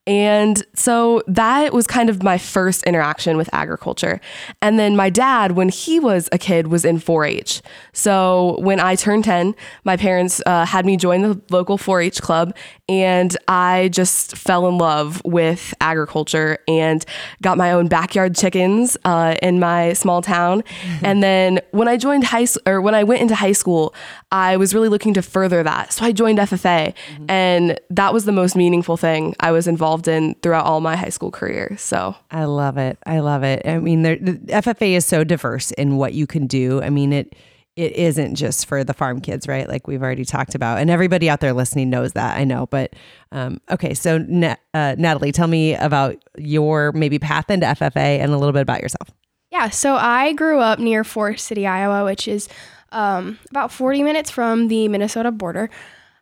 And 0.07 0.65
so 0.75 1.23
that 1.27 1.73
was 1.73 1.87
kind 1.87 2.09
of 2.09 2.23
my 2.23 2.39
first 2.39 2.85
interaction 2.85 3.37
with 3.37 3.51
agriculture. 3.53 4.21
And 4.63 4.79
then 4.79 4.95
my 4.95 5.11
dad, 5.11 5.53
when 5.53 5.69
he 5.69 5.99
was 5.99 6.29
a 6.31 6.39
kid, 6.39 6.69
was 6.69 6.85
in 6.85 7.01
4 7.01 7.25
H. 7.25 7.61
So 7.93 8.57
when 8.61 8.79
I 8.79 8.95
turned 8.95 9.25
10, 9.25 9.55
my 9.85 9.97
parents 9.97 10.41
uh, 10.47 10.65
had 10.65 10.87
me 10.87 10.97
join 10.97 11.23
the 11.23 11.41
local 11.51 11.77
4 11.77 12.01
H 12.03 12.23
club, 12.23 12.55
and 12.89 13.37
I 13.49 13.89
just 13.93 14.37
fell 14.37 14.69
in 14.69 14.79
love 14.79 15.21
with 15.25 15.75
agriculture 15.81 16.59
and 16.69 17.05
got 17.43 17.59
my 17.59 17.73
own 17.73 17.89
backyard 17.89 18.37
chickens 18.37 18.97
uh, 19.05 19.35
in 19.43 19.59
my 19.59 19.93
small 19.95 20.23
town. 20.23 20.63
And 21.03 21.23
then 21.23 21.61
when 21.73 21.89
I 21.89 21.97
joined 21.97 22.25
high 22.25 22.45
school, 22.45 22.63
or 22.67 22.81
when 22.81 22.95
I 22.95 23.03
went 23.03 23.23
into 23.23 23.35
high 23.35 23.53
school, 23.53 23.93
I 24.31 24.57
was 24.57 24.73
really 24.73 24.89
looking 24.89 25.15
to 25.15 25.23
further 25.23 25.65
that. 25.65 25.93
So 25.93 26.05
I 26.05 26.13
joined 26.13 26.39
FFA, 26.39 26.95
and 27.29 27.81
that 27.91 28.13
was 28.13 28.25
the 28.25 28.33
most 28.33 28.55
meaningful 28.55 28.97
thing 28.97 29.35
I 29.41 29.51
was 29.51 29.67
involved 29.67 29.96
in 30.07 30.35
throughout 30.43 30.65
all 30.65 30.81
my 30.81 30.97
high 30.97 31.09
school 31.09 31.31
career. 31.31 31.75
So 31.79 32.15
I 32.31 32.45
love 32.45 32.77
it. 32.77 32.99
I 33.07 33.21
love 33.21 33.43
it. 33.43 33.63
I 33.67 33.79
mean, 33.79 34.03
there, 34.03 34.17
the 34.17 34.33
FFA 34.33 34.97
is 34.97 35.05
so 35.05 35.25
diverse 35.25 35.71
in 35.73 35.97
what 35.97 36.15
you 36.15 36.27
can 36.27 36.47
do. 36.47 36.83
I 36.83 36.91
mean, 36.91 37.13
it 37.13 37.35
it 37.77 37.93
isn't 37.93 38.37
just 38.37 38.67
for 38.67 38.83
the 38.85 38.95
farm 38.95 39.21
kids, 39.21 39.47
right? 39.47 39.69
Like 39.69 39.87
we've 39.87 40.03
already 40.03 40.25
talked 40.25 40.55
about, 40.55 40.79
and 40.79 40.91
everybody 40.91 41.29
out 41.29 41.41
there 41.41 41.53
listening 41.53 41.91
knows 41.91 42.13
that. 42.13 42.39
I 42.39 42.45
know, 42.45 42.67
but 42.67 42.95
um, 43.33 43.61
okay. 43.71 43.93
So, 43.93 44.19
Na- 44.19 44.57
uh, 44.73 44.97
Natalie, 44.99 45.33
tell 45.33 45.47
me 45.47 45.75
about 45.75 46.17
your 46.39 46.93
maybe 46.93 47.19
path 47.19 47.51
into 47.51 47.67
FFA 47.67 48.19
and 48.19 48.33
a 48.33 48.39
little 48.39 48.55
bit 48.55 48.63
about 48.63 48.81
yourself. 48.81 49.11
Yeah, 49.51 49.69
so 49.69 49.95
I 49.95 50.33
grew 50.33 50.59
up 50.59 50.79
near 50.79 51.05
Forest 51.05 51.47
City, 51.47 51.67
Iowa, 51.67 52.05
which 52.05 52.27
is 52.27 52.49
um, 52.93 53.39
about 53.51 53.71
40 53.71 54.03
minutes 54.03 54.31
from 54.31 54.69
the 54.69 54.89
Minnesota 54.89 55.31
border. 55.31 55.71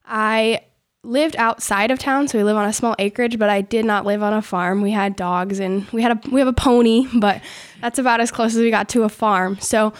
I 0.04 0.60
lived 1.04 1.36
outside 1.36 1.90
of 1.90 1.98
town, 1.98 2.28
so 2.28 2.38
we 2.38 2.44
live 2.44 2.56
on 2.56 2.68
a 2.68 2.72
small 2.72 2.96
acreage, 2.98 3.38
but 3.38 3.50
I 3.50 3.60
did 3.60 3.84
not 3.84 4.06
live 4.06 4.22
on 4.22 4.32
a 4.32 4.42
farm. 4.42 4.80
We 4.80 4.90
had 4.90 5.16
dogs 5.16 5.60
and 5.60 5.88
we 5.90 6.02
had 6.02 6.12
a 6.12 6.30
we 6.30 6.40
have 6.40 6.48
a 6.48 6.52
pony, 6.52 7.06
but 7.14 7.42
that's 7.80 7.98
about 7.98 8.20
as 8.20 8.30
close 8.30 8.54
as 8.54 8.60
we 8.60 8.70
got 8.70 8.88
to 8.90 9.02
a 9.02 9.08
farm. 9.08 9.58
So 9.60 9.92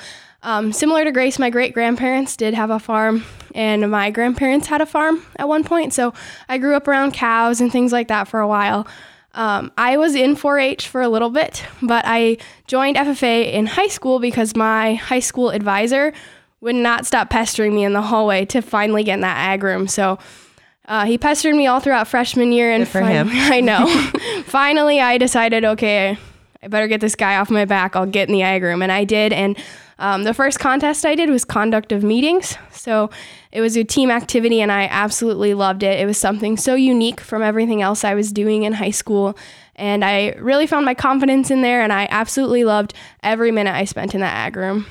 um, 0.43 0.73
similar 0.73 1.05
to 1.05 1.13
Grace, 1.13 1.39
my 1.39 1.51
great 1.51 1.73
grandparents 1.73 2.37
did 2.37 2.55
have 2.55 2.71
a 2.71 2.79
farm, 2.79 3.25
and 3.55 3.91
my 3.91 4.11
grandparents 4.11 4.67
had 4.67 4.81
a 4.81 4.87
farm 4.87 5.25
at 5.37 5.49
one 5.49 5.65
point. 5.65 5.95
So 5.95 6.13
I 6.49 6.59
grew 6.59 6.75
up 6.75 6.87
around 6.87 7.13
cows 7.13 7.61
and 7.61 7.73
things 7.73 7.93
like 7.93 8.09
that 8.09 8.29
for 8.29 8.41
a 8.41 8.49
while. 8.49 8.87
Um, 9.33 9.73
I 9.77 9.97
was 9.97 10.15
in 10.15 10.37
4 10.37 10.59
H 10.59 10.87
for 10.87 11.03
a 11.03 11.09
little 11.09 11.31
bit, 11.31 11.65
but 11.83 12.05
I 12.07 12.37
joined 12.69 12.97
FFA 12.97 13.53
in 13.53 13.67
high 13.67 13.89
school 13.89 14.21
because 14.21 14.55
my 14.55 14.95
high 14.95 15.21
school 15.21 15.51
advisor 15.51 16.13
would 16.61 16.77
not 16.77 17.05
stop 17.05 17.31
pestering 17.31 17.75
me 17.75 17.85
in 17.85 17.95
the 17.95 18.03
hallway 18.03 18.45
to 18.47 18.63
finally 18.63 19.03
get 19.03 19.15
in 19.15 19.21
that 19.23 19.37
ag 19.37 19.63
room. 19.63 19.89
So 19.89 20.19
uh, 20.87 21.07
he 21.07 21.17
pestered 21.17 21.55
me 21.55 21.67
all 21.67 21.81
throughout 21.81 22.09
freshman 22.09 22.53
year, 22.53 22.71
and 22.71 22.85
Good 22.85 22.91
for 22.91 23.01
him. 23.01 23.29
I 23.33 23.61
know. 23.61 23.87
finally, 24.45 25.01
I 25.01 25.19
decided, 25.19 25.65
okay, 25.65 26.19
I 26.63 26.69
better 26.69 26.89
get 26.89 27.01
this 27.01 27.15
guy 27.15 27.37
off 27.37 27.51
my 27.51 27.65
back. 27.65 27.97
I'll 27.97 28.07
get 28.07 28.29
in 28.29 28.35
the 28.35 28.43
ag 28.43 28.63
room, 28.63 28.83
and 28.83 28.93
I 28.93 29.05
did. 29.05 29.33
And 29.33 29.57
um, 29.99 30.25
the 30.25 30.35
first 30.35 30.59
contest 30.59 31.07
I 31.07 31.15
did 31.15 31.31
was 31.31 31.45
conduct 31.45 31.93
of 31.93 32.03
meetings. 32.03 32.57
So 32.73 33.11
it 33.53 33.61
was 33.61 33.77
a 33.77 33.85
team 33.85 34.11
activity, 34.11 34.61
and 34.61 34.71
I 34.71 34.85
absolutely 34.91 35.55
loved 35.55 35.83
it. 35.83 36.01
It 36.01 36.07
was 36.07 36.19
something 36.19 36.57
so 36.57 36.75
unique 36.75 37.21
from 37.21 37.43
everything 37.43 37.81
else 37.81 38.05
I 38.05 38.15
was 38.15 38.33
doing 38.33 38.65
in 38.65 38.75
high 38.75 38.91
school. 38.91 39.37
And 39.77 40.05
I 40.05 40.35
really 40.39 40.67
found 40.67 40.85
my 40.85 40.95
confidence 40.95 41.51
in 41.51 41.63
there, 41.63 41.81
and 41.81 41.93
I 41.93 42.09
absolutely 42.11 42.65
loved 42.65 42.95
every 43.23 43.51
minute 43.51 43.75
I 43.75 43.85
spent 43.85 44.15
in 44.15 44.21
that 44.21 44.35
ag 44.35 44.57
room. 44.57 44.87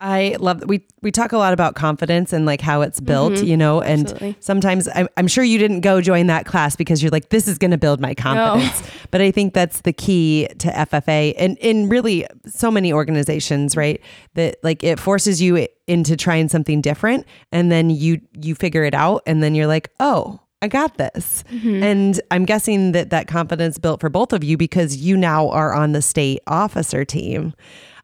I 0.00 0.36
love 0.40 0.62
we 0.66 0.86
we 1.02 1.10
talk 1.10 1.32
a 1.32 1.38
lot 1.38 1.52
about 1.52 1.76
confidence 1.76 2.32
and 2.32 2.44
like 2.44 2.60
how 2.60 2.82
it's 2.82 3.00
built, 3.00 3.42
you 3.42 3.56
know, 3.56 3.80
and 3.80 4.02
absolutely. 4.02 4.36
sometimes 4.40 4.88
I'm, 4.94 5.08
I'm 5.16 5.28
sure 5.28 5.44
you 5.44 5.56
didn't 5.56 5.80
go 5.80 6.00
join 6.00 6.26
that 6.26 6.46
class 6.46 6.76
because 6.76 7.02
you're 7.02 7.10
like 7.10 7.28
this 7.28 7.46
is 7.46 7.58
going 7.58 7.70
to 7.70 7.78
build 7.78 8.00
my 8.00 8.14
confidence. 8.14 8.82
But 9.10 9.20
I 9.20 9.30
think 9.30 9.54
that's 9.54 9.82
the 9.82 9.92
key 9.92 10.48
to 10.58 10.68
FFA 10.68 11.34
and 11.38 11.56
in 11.58 11.88
really 11.88 12.26
so 12.46 12.70
many 12.70 12.92
organizations, 12.92 13.76
right? 13.76 14.00
That 14.34 14.56
like 14.64 14.82
it 14.82 14.98
forces 14.98 15.40
you 15.40 15.68
into 15.86 16.16
trying 16.16 16.48
something 16.48 16.80
different 16.80 17.24
and 17.52 17.70
then 17.70 17.90
you 17.90 18.20
you 18.32 18.56
figure 18.56 18.82
it 18.82 18.94
out 18.94 19.22
and 19.26 19.40
then 19.40 19.54
you're 19.54 19.68
like, 19.68 19.90
"Oh, 20.00 20.40
I 20.60 20.68
got 20.68 20.96
this. 20.96 21.44
And 21.82 22.20
I'm 22.30 22.46
guessing 22.46 22.92
that 22.92 23.10
that 23.10 23.28
confidence 23.28 23.78
built 23.78 24.00
for 24.00 24.08
both 24.08 24.32
of 24.32 24.42
you 24.42 24.56
because 24.56 24.96
you 24.96 25.16
now 25.16 25.50
are 25.50 25.74
on 25.74 25.92
the 25.92 26.00
state 26.00 26.40
officer 26.46 27.04
team. 27.04 27.52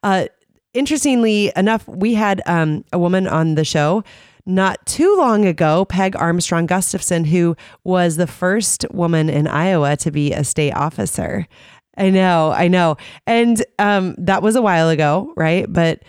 Uh, 0.02 0.26
interestingly 0.74 1.52
enough, 1.56 1.86
we 1.88 2.14
had 2.14 2.42
um, 2.46 2.84
a 2.92 2.98
woman 2.98 3.26
on 3.26 3.54
the 3.54 3.64
show 3.64 4.04
not 4.46 4.84
too 4.86 5.16
long 5.16 5.44
ago, 5.44 5.84
Peg 5.84 6.16
Armstrong 6.16 6.66
Gustafson, 6.66 7.24
who 7.24 7.56
was 7.84 8.16
the 8.16 8.26
first 8.26 8.84
woman 8.90 9.28
in 9.28 9.46
Iowa 9.46 9.96
to 9.98 10.10
be 10.10 10.32
a 10.32 10.44
state 10.44 10.72
officer. 10.72 11.46
I 11.96 12.10
know, 12.10 12.50
I 12.52 12.68
know. 12.68 12.96
And 13.26 13.64
um, 13.78 14.14
that 14.18 14.42
was 14.42 14.56
a 14.56 14.62
while 14.62 14.88
ago, 14.88 15.32
right? 15.36 15.70
But 15.70 16.02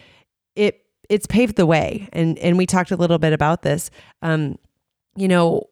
it 0.55 0.85
it's 1.09 1.27
paved 1.27 1.57
the 1.57 1.65
way. 1.65 2.07
And 2.13 2.37
and 2.39 2.57
we 2.57 2.65
talked 2.65 2.91
a 2.91 2.95
little 2.95 3.19
bit 3.19 3.33
about 3.33 3.63
this. 3.63 3.91
Um, 4.21 4.57
you 5.15 5.27
know, 5.27 5.67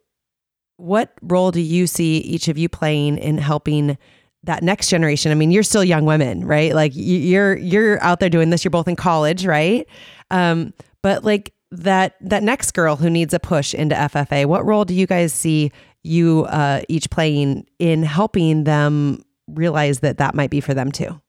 what 0.78 1.14
role 1.22 1.52
do 1.52 1.62
you 1.62 1.88
see 1.88 2.18
each 2.18 2.48
of 2.48 2.58
you 2.58 2.68
playing 2.68 3.18
in 3.18 3.38
helping 3.38 3.98
that 4.44 4.64
next 4.64 4.90
generation? 4.90 5.32
I 5.32 5.36
mean, 5.36 5.52
you're 5.52 5.64
still 5.64 5.84
young 5.84 6.06
women, 6.06 6.46
right? 6.46 6.74
Like 6.74 6.92
you're 6.96 7.58
you're 7.58 8.02
out 8.04 8.20
there 8.20 8.30
doing 8.30 8.50
this. 8.50 8.64
You're 8.64 8.72
both 8.72 8.88
in 8.88 8.96
college, 8.96 9.46
right? 9.46 9.88
Um, 10.32 10.74
but 11.02 11.24
like 11.24 11.54
that 11.72 12.16
that 12.22 12.44
next 12.44 12.72
girl 12.72 12.96
who 12.96 13.10
needs 13.10 13.34
a 13.34 13.40
push 13.40 13.74
into 13.74 13.96
FFA, 13.96 14.46
what 14.46 14.66
role 14.66 14.86
do 14.86 14.94
you 14.94 15.08
guys 15.08 15.34
see 15.34 15.72
you 16.04 16.46
uh, 16.50 16.82
each 16.88 17.10
playing 17.10 17.66
in 17.78 18.04
helping 18.04 18.64
them 18.64 19.22
realize 19.48 20.00
that 20.00 20.18
that 20.18 20.36
might 20.36 20.50
be 20.50 20.62
for 20.62 20.74
them 20.74 20.92
too? 20.92 21.20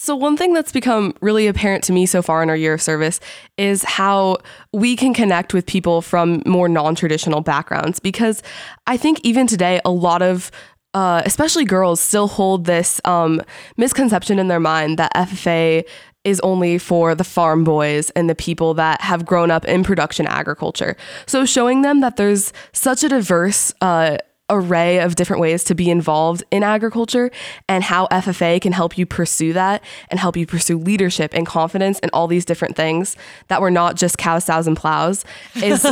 So, 0.00 0.14
one 0.14 0.36
thing 0.36 0.52
that's 0.52 0.70
become 0.70 1.12
really 1.20 1.48
apparent 1.48 1.82
to 1.84 1.92
me 1.92 2.06
so 2.06 2.22
far 2.22 2.40
in 2.40 2.48
our 2.48 2.56
year 2.56 2.74
of 2.74 2.80
service 2.80 3.18
is 3.56 3.82
how 3.82 4.36
we 4.72 4.94
can 4.94 5.12
connect 5.12 5.52
with 5.52 5.66
people 5.66 6.02
from 6.02 6.40
more 6.46 6.68
non 6.68 6.94
traditional 6.94 7.40
backgrounds. 7.40 7.98
Because 7.98 8.40
I 8.86 8.96
think 8.96 9.18
even 9.24 9.48
today, 9.48 9.80
a 9.84 9.90
lot 9.90 10.22
of 10.22 10.52
uh, 10.94 11.22
especially 11.24 11.64
girls 11.64 12.00
still 12.00 12.28
hold 12.28 12.64
this 12.64 13.00
um, 13.04 13.42
misconception 13.76 14.38
in 14.38 14.48
their 14.48 14.60
mind 14.60 14.98
that 14.98 15.12
FFA 15.14 15.84
is 16.24 16.40
only 16.40 16.78
for 16.78 17.14
the 17.14 17.24
farm 17.24 17.64
boys 17.64 18.10
and 18.10 18.28
the 18.28 18.34
people 18.34 18.74
that 18.74 19.00
have 19.00 19.24
grown 19.24 19.50
up 19.50 19.64
in 19.64 19.84
production 19.84 20.26
agriculture. 20.26 20.96
So, 21.26 21.44
showing 21.44 21.82
them 21.82 22.00
that 22.00 22.16
there's 22.16 22.52
such 22.72 23.02
a 23.02 23.08
diverse 23.08 23.72
uh, 23.80 24.18
array 24.50 24.98
of 25.00 25.14
different 25.14 25.40
ways 25.40 25.62
to 25.64 25.74
be 25.74 25.90
involved 25.90 26.42
in 26.50 26.62
agriculture 26.62 27.30
and 27.68 27.84
how 27.84 28.06
FFA 28.06 28.60
can 28.60 28.72
help 28.72 28.96
you 28.96 29.04
pursue 29.04 29.52
that 29.52 29.82
and 30.10 30.18
help 30.18 30.36
you 30.36 30.46
pursue 30.46 30.78
leadership 30.78 31.34
and 31.34 31.46
confidence 31.46 31.98
and 32.00 32.10
all 32.14 32.26
these 32.26 32.44
different 32.44 32.74
things 32.74 33.14
that 33.48 33.60
were 33.60 33.70
not 33.70 33.96
just 33.96 34.16
cows, 34.16 34.44
sows, 34.44 34.66
and 34.66 34.76
plows 34.76 35.24
is 35.56 35.86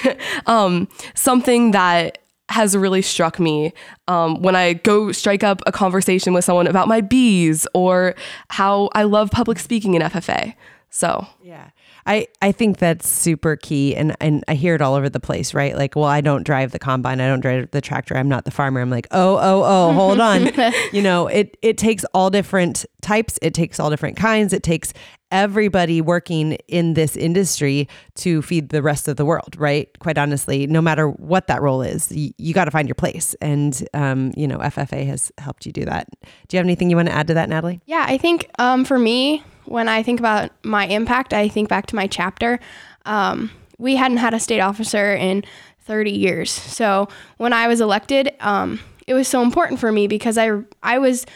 um, 0.46 0.88
something 1.14 1.72
that 1.72 2.18
has 2.50 2.76
really 2.76 3.02
struck 3.02 3.40
me 3.40 3.72
um, 4.06 4.42
when 4.42 4.54
I 4.54 4.74
go 4.74 5.12
strike 5.12 5.42
up 5.42 5.62
a 5.66 5.72
conversation 5.72 6.32
with 6.34 6.44
someone 6.44 6.66
about 6.66 6.88
my 6.88 7.00
bees 7.00 7.66
or 7.74 8.14
how 8.50 8.90
I 8.92 9.04
love 9.04 9.30
public 9.30 9.58
speaking 9.58 9.94
in 9.94 10.02
FFA. 10.02 10.54
So, 10.90 11.26
Yeah. 11.42 11.70
I, 12.06 12.26
I 12.42 12.52
think 12.52 12.78
that's 12.78 13.08
super 13.08 13.56
key 13.56 13.96
and, 13.96 14.14
and 14.20 14.44
I 14.46 14.54
hear 14.54 14.74
it 14.74 14.82
all 14.82 14.94
over 14.94 15.08
the 15.08 15.20
place, 15.20 15.54
right? 15.54 15.76
Like, 15.76 15.96
well, 15.96 16.04
I 16.04 16.20
don't 16.20 16.44
drive 16.44 16.72
the 16.72 16.78
combine, 16.78 17.20
I 17.20 17.28
don't 17.28 17.40
drive 17.40 17.70
the 17.70 17.80
tractor, 17.80 18.16
I'm 18.16 18.28
not 18.28 18.44
the 18.44 18.50
farmer. 18.50 18.80
I'm 18.80 18.90
like, 18.90 19.06
oh, 19.10 19.36
oh, 19.36 19.62
oh, 19.64 19.92
hold 19.92 20.20
on. 20.20 20.50
you 20.92 21.02
know, 21.02 21.26
it 21.28 21.56
it 21.62 21.78
takes 21.78 22.04
all 22.12 22.30
different 22.30 22.84
types, 23.00 23.38
it 23.40 23.54
takes 23.54 23.80
all 23.80 23.90
different 23.90 24.16
kinds, 24.16 24.52
it 24.52 24.62
takes 24.62 24.92
everybody 25.30 26.00
working 26.00 26.52
in 26.68 26.94
this 26.94 27.16
industry 27.16 27.88
to 28.14 28.40
feed 28.42 28.68
the 28.68 28.82
rest 28.82 29.08
of 29.08 29.16
the 29.16 29.24
world, 29.24 29.56
right? 29.58 29.88
Quite 29.98 30.16
honestly, 30.16 30.66
no 30.66 30.80
matter 30.80 31.08
what 31.08 31.48
that 31.48 31.60
role 31.60 31.82
is, 31.82 32.12
you, 32.12 32.32
you 32.38 32.54
got 32.54 32.66
to 32.66 32.70
find 32.70 32.86
your 32.86 32.94
place. 32.94 33.34
And 33.40 33.86
um, 33.94 34.32
you 34.36 34.46
know, 34.46 34.58
FFA 34.58 35.06
has 35.06 35.32
helped 35.38 35.66
you 35.66 35.72
do 35.72 35.84
that. 35.86 36.08
Do 36.48 36.56
you 36.56 36.58
have 36.58 36.66
anything 36.66 36.90
you 36.90 36.96
want 36.96 37.08
to 37.08 37.14
add 37.14 37.26
to 37.28 37.34
that, 37.34 37.48
Natalie? 37.48 37.80
Yeah, 37.86 38.04
I 38.06 38.18
think 38.18 38.48
um, 38.58 38.84
for 38.84 38.98
me, 38.98 39.42
when 39.66 39.88
I 39.88 40.02
think 40.02 40.20
about 40.20 40.50
my 40.64 40.86
impact, 40.86 41.32
I 41.32 41.48
think 41.48 41.68
back 41.68 41.86
to 41.86 41.96
my 41.96 42.06
chapter. 42.06 42.60
Um, 43.04 43.50
we 43.78 43.96
hadn't 43.96 44.18
had 44.18 44.34
a 44.34 44.40
state 44.40 44.60
officer 44.60 45.14
in 45.14 45.44
30 45.82 46.10
years. 46.10 46.50
So 46.50 47.08
when 47.36 47.52
I 47.52 47.68
was 47.68 47.80
elected, 47.80 48.32
um, 48.40 48.80
it 49.06 49.14
was 49.14 49.28
so 49.28 49.42
important 49.42 49.80
for 49.80 49.92
me 49.92 50.06
because 50.06 50.38
I, 50.38 50.50
I 50.82 50.98
was 50.98 51.26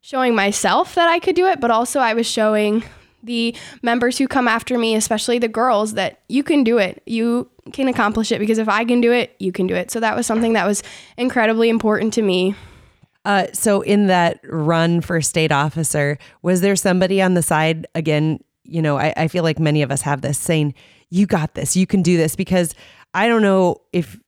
showing 0.00 0.34
myself 0.34 0.94
that 0.94 1.08
I 1.08 1.18
could 1.18 1.36
do 1.36 1.46
it, 1.46 1.60
but 1.60 1.70
also 1.70 2.00
I 2.00 2.14
was 2.14 2.26
showing 2.26 2.84
the 3.22 3.54
members 3.82 4.16
who 4.18 4.28
come 4.28 4.48
after 4.48 4.78
me, 4.78 4.94
especially 4.94 5.38
the 5.38 5.48
girls, 5.48 5.94
that 5.94 6.20
you 6.28 6.42
can 6.42 6.64
do 6.64 6.78
it. 6.78 7.02
You 7.04 7.50
can 7.72 7.88
accomplish 7.88 8.32
it 8.32 8.38
because 8.38 8.58
if 8.58 8.68
I 8.68 8.84
can 8.84 9.00
do 9.00 9.12
it, 9.12 9.34
you 9.38 9.52
can 9.52 9.66
do 9.66 9.74
it. 9.74 9.90
So 9.90 10.00
that 10.00 10.16
was 10.16 10.26
something 10.26 10.54
that 10.54 10.66
was 10.66 10.82
incredibly 11.16 11.68
important 11.68 12.14
to 12.14 12.22
me. 12.22 12.54
Uh, 13.28 13.46
so 13.52 13.82
in 13.82 14.06
that 14.06 14.40
run 14.44 15.02
for 15.02 15.20
state 15.20 15.52
officer, 15.52 16.16
was 16.40 16.62
there 16.62 16.74
somebody 16.74 17.20
on 17.20 17.34
the 17.34 17.42
side 17.42 17.86
again? 17.94 18.42
You 18.64 18.80
know, 18.80 18.96
I, 18.96 19.12
I 19.18 19.28
feel 19.28 19.44
like 19.44 19.58
many 19.58 19.82
of 19.82 19.90
us 19.90 20.00
have 20.00 20.22
this 20.22 20.38
saying, 20.38 20.72
"You 21.10 21.26
got 21.26 21.52
this. 21.52 21.76
You 21.76 21.86
can 21.86 22.00
do 22.00 22.16
this." 22.16 22.34
Because 22.36 22.74
I 23.12 23.28
don't 23.28 23.42
know 23.42 23.82
if 23.92 24.18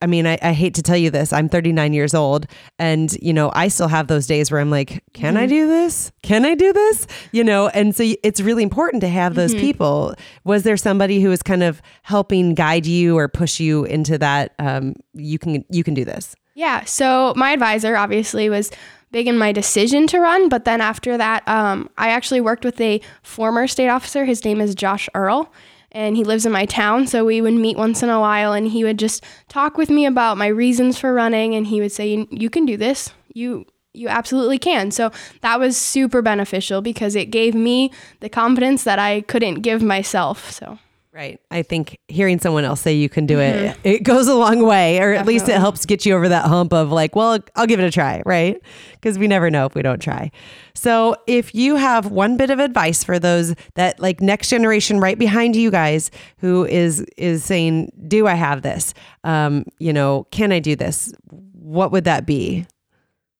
I 0.00 0.06
mean, 0.06 0.26
I, 0.26 0.38
I 0.40 0.52
hate 0.52 0.72
to 0.76 0.82
tell 0.82 0.96
you 0.96 1.10
this. 1.10 1.34
I'm 1.34 1.50
39 1.50 1.92
years 1.92 2.14
old, 2.14 2.46
and 2.78 3.12
you 3.20 3.34
know, 3.34 3.52
I 3.54 3.68
still 3.68 3.88
have 3.88 4.06
those 4.06 4.26
days 4.26 4.50
where 4.50 4.58
I'm 4.58 4.70
like, 4.70 5.04
"Can 5.12 5.36
I 5.36 5.44
do 5.44 5.68
this? 5.68 6.10
Can 6.22 6.46
I 6.46 6.54
do 6.54 6.72
this?" 6.72 7.06
You 7.32 7.44
know, 7.44 7.68
and 7.68 7.94
so 7.94 8.04
it's 8.22 8.40
really 8.40 8.62
important 8.62 9.02
to 9.02 9.08
have 9.08 9.34
those 9.34 9.54
people. 9.54 10.14
Was 10.44 10.62
there 10.62 10.78
somebody 10.78 11.20
who 11.20 11.28
was 11.28 11.42
kind 11.42 11.62
of 11.62 11.82
helping 12.04 12.54
guide 12.54 12.86
you 12.86 13.18
or 13.18 13.28
push 13.28 13.60
you 13.60 13.84
into 13.84 14.16
that? 14.16 14.54
Um, 14.58 14.94
you 15.12 15.38
can 15.38 15.62
you 15.68 15.84
can 15.84 15.92
do 15.92 16.06
this. 16.06 16.34
Yeah. 16.56 16.84
So 16.84 17.34
my 17.36 17.50
advisor 17.50 17.96
obviously 17.96 18.48
was 18.48 18.70
big 19.12 19.28
in 19.28 19.36
my 19.36 19.52
decision 19.52 20.06
to 20.06 20.18
run, 20.18 20.48
but 20.48 20.64
then 20.64 20.80
after 20.80 21.18
that, 21.18 21.46
um, 21.46 21.90
I 21.98 22.08
actually 22.08 22.40
worked 22.40 22.64
with 22.64 22.80
a 22.80 23.02
former 23.22 23.68
state 23.68 23.90
officer. 23.90 24.24
His 24.24 24.42
name 24.42 24.62
is 24.62 24.74
Josh 24.74 25.06
Earl, 25.14 25.52
and 25.92 26.16
he 26.16 26.24
lives 26.24 26.46
in 26.46 26.52
my 26.52 26.64
town. 26.64 27.08
So 27.08 27.26
we 27.26 27.42
would 27.42 27.52
meet 27.52 27.76
once 27.76 28.02
in 28.02 28.08
a 28.08 28.18
while, 28.18 28.54
and 28.54 28.68
he 28.68 28.84
would 28.84 28.98
just 28.98 29.22
talk 29.48 29.76
with 29.76 29.90
me 29.90 30.06
about 30.06 30.38
my 30.38 30.46
reasons 30.46 30.98
for 30.98 31.12
running, 31.12 31.54
and 31.54 31.66
he 31.66 31.82
would 31.82 31.92
say, 31.92 32.26
"You, 32.30 32.48
can 32.48 32.64
do 32.64 32.78
this. 32.78 33.10
You." 33.34 33.66
You 33.92 34.08
absolutely 34.08 34.58
can. 34.58 34.90
So 34.90 35.10
that 35.40 35.58
was 35.58 35.74
super 35.74 36.20
beneficial 36.20 36.82
because 36.82 37.16
it 37.16 37.30
gave 37.30 37.54
me 37.54 37.90
the 38.20 38.28
confidence 38.28 38.84
that 38.84 38.98
I 38.98 39.22
couldn't 39.22 39.62
give 39.62 39.80
myself. 39.82 40.50
So 40.50 40.78
Right. 41.16 41.40
I 41.50 41.62
think 41.62 41.98
hearing 42.08 42.38
someone 42.38 42.64
else 42.64 42.82
say 42.82 42.92
you 42.92 43.08
can 43.08 43.24
do 43.24 43.40
it, 43.40 43.74
it 43.84 44.02
goes 44.02 44.28
a 44.28 44.34
long 44.34 44.62
way, 44.62 45.00
or 45.00 45.14
at 45.14 45.24
least 45.24 45.48
it 45.48 45.56
helps 45.56 45.86
get 45.86 46.04
you 46.04 46.14
over 46.14 46.28
that 46.28 46.44
hump 46.44 46.74
of 46.74 46.92
like, 46.92 47.16
well, 47.16 47.38
I'll 47.54 47.66
give 47.66 47.80
it 47.80 47.86
a 47.86 47.90
try, 47.90 48.22
right? 48.26 48.60
Because 48.92 49.18
we 49.18 49.26
never 49.26 49.50
know 49.50 49.64
if 49.64 49.74
we 49.74 49.80
don't 49.80 49.98
try. 49.98 50.30
So, 50.74 51.16
if 51.26 51.54
you 51.54 51.76
have 51.76 52.10
one 52.10 52.36
bit 52.36 52.50
of 52.50 52.58
advice 52.58 53.02
for 53.02 53.18
those 53.18 53.54
that 53.76 53.98
like 53.98 54.20
next 54.20 54.50
generation 54.50 55.00
right 55.00 55.18
behind 55.18 55.56
you 55.56 55.70
guys 55.70 56.10
who 56.36 56.66
is 56.66 57.00
is 57.16 57.42
saying, 57.42 57.92
"Do 58.06 58.26
I 58.26 58.34
have 58.34 58.60
this? 58.60 58.92
Um, 59.24 59.64
you 59.78 59.94
know, 59.94 60.26
can 60.32 60.52
I 60.52 60.58
do 60.58 60.76
this?" 60.76 61.14
What 61.30 61.92
would 61.92 62.04
that 62.04 62.26
be? 62.26 62.66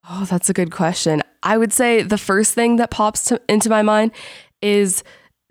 Oh, 0.08 0.24
that's 0.24 0.48
a 0.48 0.54
good 0.54 0.70
question. 0.70 1.22
I 1.42 1.58
would 1.58 1.74
say 1.74 2.00
the 2.00 2.16
first 2.16 2.54
thing 2.54 2.76
that 2.76 2.90
pops 2.90 3.24
to, 3.24 3.40
into 3.50 3.68
my 3.68 3.82
mind 3.82 4.12
is 4.62 5.04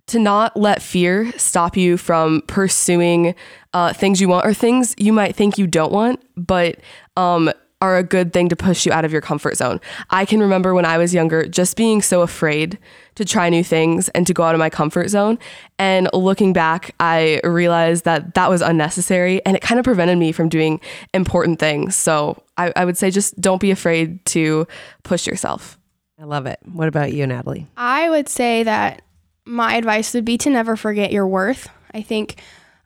to 0.07 0.19
not 0.19 0.55
let 0.55 0.81
fear 0.81 1.31
stop 1.37 1.75
you 1.75 1.97
from 1.97 2.41
pursuing 2.47 3.35
uh, 3.73 3.93
things 3.93 4.21
you 4.21 4.29
want 4.29 4.45
or 4.45 4.53
things 4.53 4.95
you 4.97 5.11
might 5.11 5.35
think 5.35 5.57
you 5.57 5.67
don't 5.67 5.91
want, 5.91 6.21
but 6.35 6.79
um, 7.17 7.51
are 7.81 7.97
a 7.97 8.03
good 8.03 8.31
thing 8.31 8.49
to 8.49 8.55
push 8.55 8.85
you 8.85 8.91
out 8.91 9.05
of 9.05 9.11
your 9.11 9.21
comfort 9.21 9.57
zone. 9.57 9.81
I 10.09 10.25
can 10.25 10.39
remember 10.39 10.73
when 10.73 10.85
I 10.85 10.97
was 10.97 11.13
younger 11.13 11.45
just 11.45 11.75
being 11.75 12.01
so 12.01 12.21
afraid 12.21 12.79
to 13.15 13.25
try 13.25 13.49
new 13.49 13.63
things 13.63 14.09
and 14.09 14.25
to 14.27 14.33
go 14.33 14.43
out 14.43 14.55
of 14.55 14.59
my 14.59 14.69
comfort 14.69 15.09
zone. 15.09 15.37
And 15.77 16.09
looking 16.13 16.53
back, 16.53 16.95
I 16.99 17.41
realized 17.43 18.05
that 18.05 18.33
that 18.33 18.49
was 18.49 18.61
unnecessary 18.61 19.45
and 19.45 19.55
it 19.55 19.61
kind 19.61 19.79
of 19.79 19.83
prevented 19.83 20.17
me 20.17 20.31
from 20.31 20.49
doing 20.49 20.79
important 21.13 21.59
things. 21.59 21.95
So 21.95 22.41
I, 22.57 22.71
I 22.75 22.85
would 22.85 22.97
say 22.97 23.11
just 23.11 23.39
don't 23.39 23.61
be 23.61 23.71
afraid 23.71 24.23
to 24.27 24.67
push 25.03 25.27
yourself. 25.27 25.77
I 26.19 26.23
love 26.23 26.45
it. 26.45 26.59
What 26.63 26.87
about 26.87 27.11
you, 27.11 27.27
Natalie? 27.27 27.67
I 27.75 28.09
would 28.09 28.29
say 28.29 28.63
that 28.63 29.01
my 29.45 29.75
advice 29.75 30.13
would 30.13 30.25
be 30.25 30.37
to 30.39 30.49
never 30.49 30.75
forget 30.75 31.11
your 31.11 31.27
worth. 31.27 31.69
I 31.93 32.01
think 32.01 32.41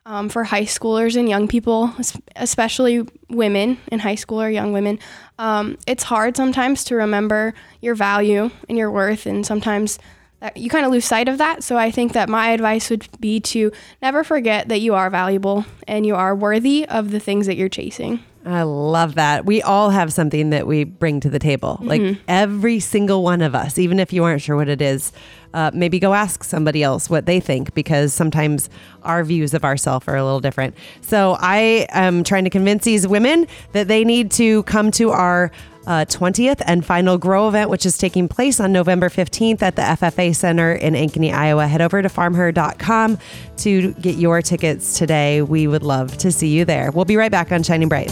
um, 0.06 0.28
for 0.28 0.44
high 0.44 0.64
schoolers 0.64 1.16
and 1.16 1.28
young 1.28 1.48
people, 1.48 1.92
especially 2.36 3.06
women 3.28 3.78
in 3.90 3.98
high 3.98 4.14
school 4.14 4.40
or 4.40 4.50
young 4.50 4.72
women, 4.72 4.98
um, 5.38 5.78
it's 5.86 6.04
hard 6.04 6.36
sometimes 6.36 6.84
to 6.84 6.96
remember 6.96 7.54
your 7.80 7.94
value 7.94 8.50
and 8.68 8.78
your 8.78 8.90
worth, 8.90 9.26
and 9.26 9.46
sometimes 9.46 9.98
that 10.40 10.56
you 10.56 10.70
kind 10.70 10.86
of 10.86 10.92
lose 10.92 11.04
sight 11.04 11.28
of 11.28 11.38
that. 11.38 11.62
So 11.62 11.76
I 11.76 11.90
think 11.90 12.12
that 12.14 12.28
my 12.28 12.50
advice 12.50 12.88
would 12.90 13.08
be 13.20 13.40
to 13.40 13.72
never 14.00 14.24
forget 14.24 14.68
that 14.68 14.80
you 14.80 14.94
are 14.94 15.10
valuable 15.10 15.66
and 15.86 16.06
you 16.06 16.16
are 16.16 16.34
worthy 16.34 16.86
of 16.88 17.10
the 17.10 17.20
things 17.20 17.46
that 17.46 17.56
you're 17.56 17.68
chasing. 17.68 18.20
I 18.44 18.62
love 18.62 19.16
that. 19.16 19.44
We 19.44 19.60
all 19.60 19.90
have 19.90 20.14
something 20.14 20.48
that 20.50 20.66
we 20.66 20.84
bring 20.84 21.20
to 21.20 21.28
the 21.28 21.38
table. 21.38 21.78
Like 21.82 22.16
every 22.26 22.80
single 22.80 23.22
one 23.22 23.42
of 23.42 23.54
us, 23.54 23.78
even 23.78 24.00
if 24.00 24.14
you 24.14 24.24
aren't 24.24 24.40
sure 24.40 24.56
what 24.56 24.70
it 24.70 24.80
is, 24.80 25.12
uh, 25.54 25.70
maybe 25.74 25.98
go 25.98 26.14
ask 26.14 26.44
somebody 26.44 26.82
else 26.82 27.10
what 27.10 27.26
they 27.26 27.40
think 27.40 27.74
because 27.74 28.12
sometimes 28.12 28.70
our 29.02 29.24
views 29.24 29.54
of 29.54 29.64
ourselves 29.64 30.06
are 30.08 30.16
a 30.16 30.24
little 30.24 30.40
different. 30.40 30.74
So 31.00 31.36
I 31.40 31.86
am 31.90 32.24
trying 32.24 32.44
to 32.44 32.50
convince 32.50 32.84
these 32.84 33.06
women 33.06 33.46
that 33.72 33.88
they 33.88 34.04
need 34.04 34.30
to 34.32 34.62
come 34.64 34.90
to 34.92 35.10
our 35.10 35.50
uh, 35.86 36.04
20th 36.04 36.62
and 36.66 36.84
final 36.84 37.18
Grow 37.18 37.48
event, 37.48 37.70
which 37.70 37.86
is 37.86 37.98
taking 37.98 38.28
place 38.28 38.60
on 38.60 38.72
November 38.72 39.08
15th 39.08 39.62
at 39.62 39.76
the 39.76 39.82
FFA 39.82 40.34
Center 40.34 40.72
in 40.72 40.94
Ankeny, 40.94 41.32
Iowa. 41.32 41.66
Head 41.66 41.80
over 41.80 42.02
to 42.02 42.08
farmher.com 42.08 43.18
to 43.58 43.92
get 43.94 44.16
your 44.16 44.42
tickets 44.42 44.98
today. 44.98 45.42
We 45.42 45.66
would 45.66 45.82
love 45.82 46.16
to 46.18 46.30
see 46.30 46.48
you 46.48 46.64
there. 46.64 46.90
We'll 46.90 47.06
be 47.06 47.16
right 47.16 47.30
back 47.32 47.50
on 47.50 47.62
Shining 47.62 47.88
Bright. 47.88 48.10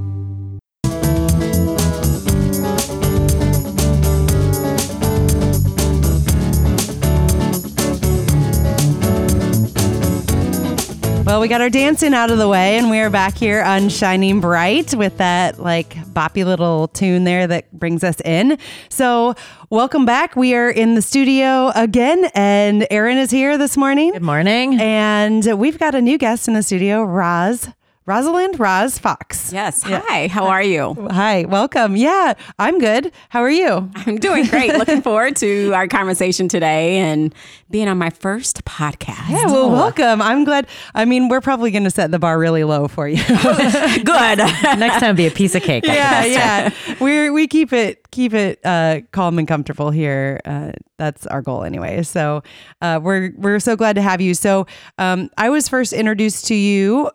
Well, 11.30 11.40
we 11.40 11.46
got 11.46 11.60
our 11.60 11.70
dancing 11.70 12.12
out 12.12 12.32
of 12.32 12.38
the 12.38 12.48
way, 12.48 12.76
and 12.76 12.90
we 12.90 12.98
are 12.98 13.08
back 13.08 13.36
here 13.38 13.62
on 13.62 13.88
Shining 13.88 14.40
Bright 14.40 14.92
with 14.96 15.18
that 15.18 15.60
like 15.60 15.94
boppy 16.06 16.44
little 16.44 16.88
tune 16.88 17.22
there 17.22 17.46
that 17.46 17.70
brings 17.70 18.02
us 18.02 18.20
in. 18.22 18.58
So, 18.88 19.36
welcome 19.70 20.04
back. 20.04 20.34
We 20.34 20.56
are 20.56 20.68
in 20.68 20.96
the 20.96 21.02
studio 21.02 21.70
again, 21.76 22.28
and 22.34 22.84
Erin 22.90 23.16
is 23.16 23.30
here 23.30 23.56
this 23.58 23.76
morning. 23.76 24.10
Good 24.10 24.22
morning. 24.22 24.80
And 24.80 25.56
we've 25.56 25.78
got 25.78 25.94
a 25.94 26.00
new 26.00 26.18
guest 26.18 26.48
in 26.48 26.54
the 26.54 26.64
studio, 26.64 27.04
Roz. 27.04 27.68
Rosalind 28.10 28.58
Roz 28.58 28.98
Fox. 28.98 29.52
Yes. 29.52 29.84
Hi. 29.84 30.26
How 30.26 30.46
are 30.46 30.64
you? 30.64 30.96
Hi, 31.12 31.44
welcome. 31.44 31.94
Yeah, 31.94 32.34
I'm 32.58 32.80
good. 32.80 33.12
How 33.28 33.38
are 33.40 33.48
you? 33.48 33.88
I'm 33.94 34.16
doing 34.16 34.46
great. 34.46 34.74
Looking 34.74 35.00
forward 35.00 35.36
to 35.36 35.72
our 35.74 35.86
conversation 35.86 36.48
today 36.48 36.96
and 36.96 37.32
being 37.70 37.86
on 37.86 37.98
my 37.98 38.10
first 38.10 38.64
podcast. 38.64 39.30
Yeah, 39.30 39.46
well, 39.46 39.70
welcome. 39.70 40.20
I'm 40.20 40.42
glad. 40.42 40.66
I 40.92 41.04
mean, 41.04 41.28
we're 41.28 41.40
probably 41.40 41.70
going 41.70 41.84
to 41.84 41.90
set 41.90 42.10
the 42.10 42.18
bar 42.18 42.36
really 42.36 42.64
low 42.64 42.88
for 42.88 43.06
you. 43.06 43.22
Good. 43.28 44.38
Next 44.38 44.98
time, 44.98 45.14
be 45.14 45.28
a 45.28 45.30
piece 45.30 45.54
of 45.54 45.62
cake. 45.62 45.86
yeah, 45.86 46.24
yeah. 46.24 46.74
We 47.00 47.30
we 47.30 47.46
keep 47.46 47.72
it 47.72 48.10
keep 48.10 48.34
it 48.34 48.58
uh, 48.64 49.02
calm 49.12 49.38
and 49.38 49.46
comfortable 49.46 49.92
here. 49.92 50.40
Uh, 50.44 50.72
that's 50.96 51.28
our 51.28 51.42
goal 51.42 51.62
anyway. 51.62 52.02
So 52.02 52.42
uh, 52.82 52.98
we're 53.00 53.30
we're 53.36 53.60
so 53.60 53.76
glad 53.76 53.94
to 53.94 54.02
have 54.02 54.20
you. 54.20 54.34
So 54.34 54.66
um, 54.98 55.30
I 55.38 55.48
was 55.48 55.68
first 55.68 55.92
introduced 55.92 56.46
to 56.46 56.56
you 56.56 57.08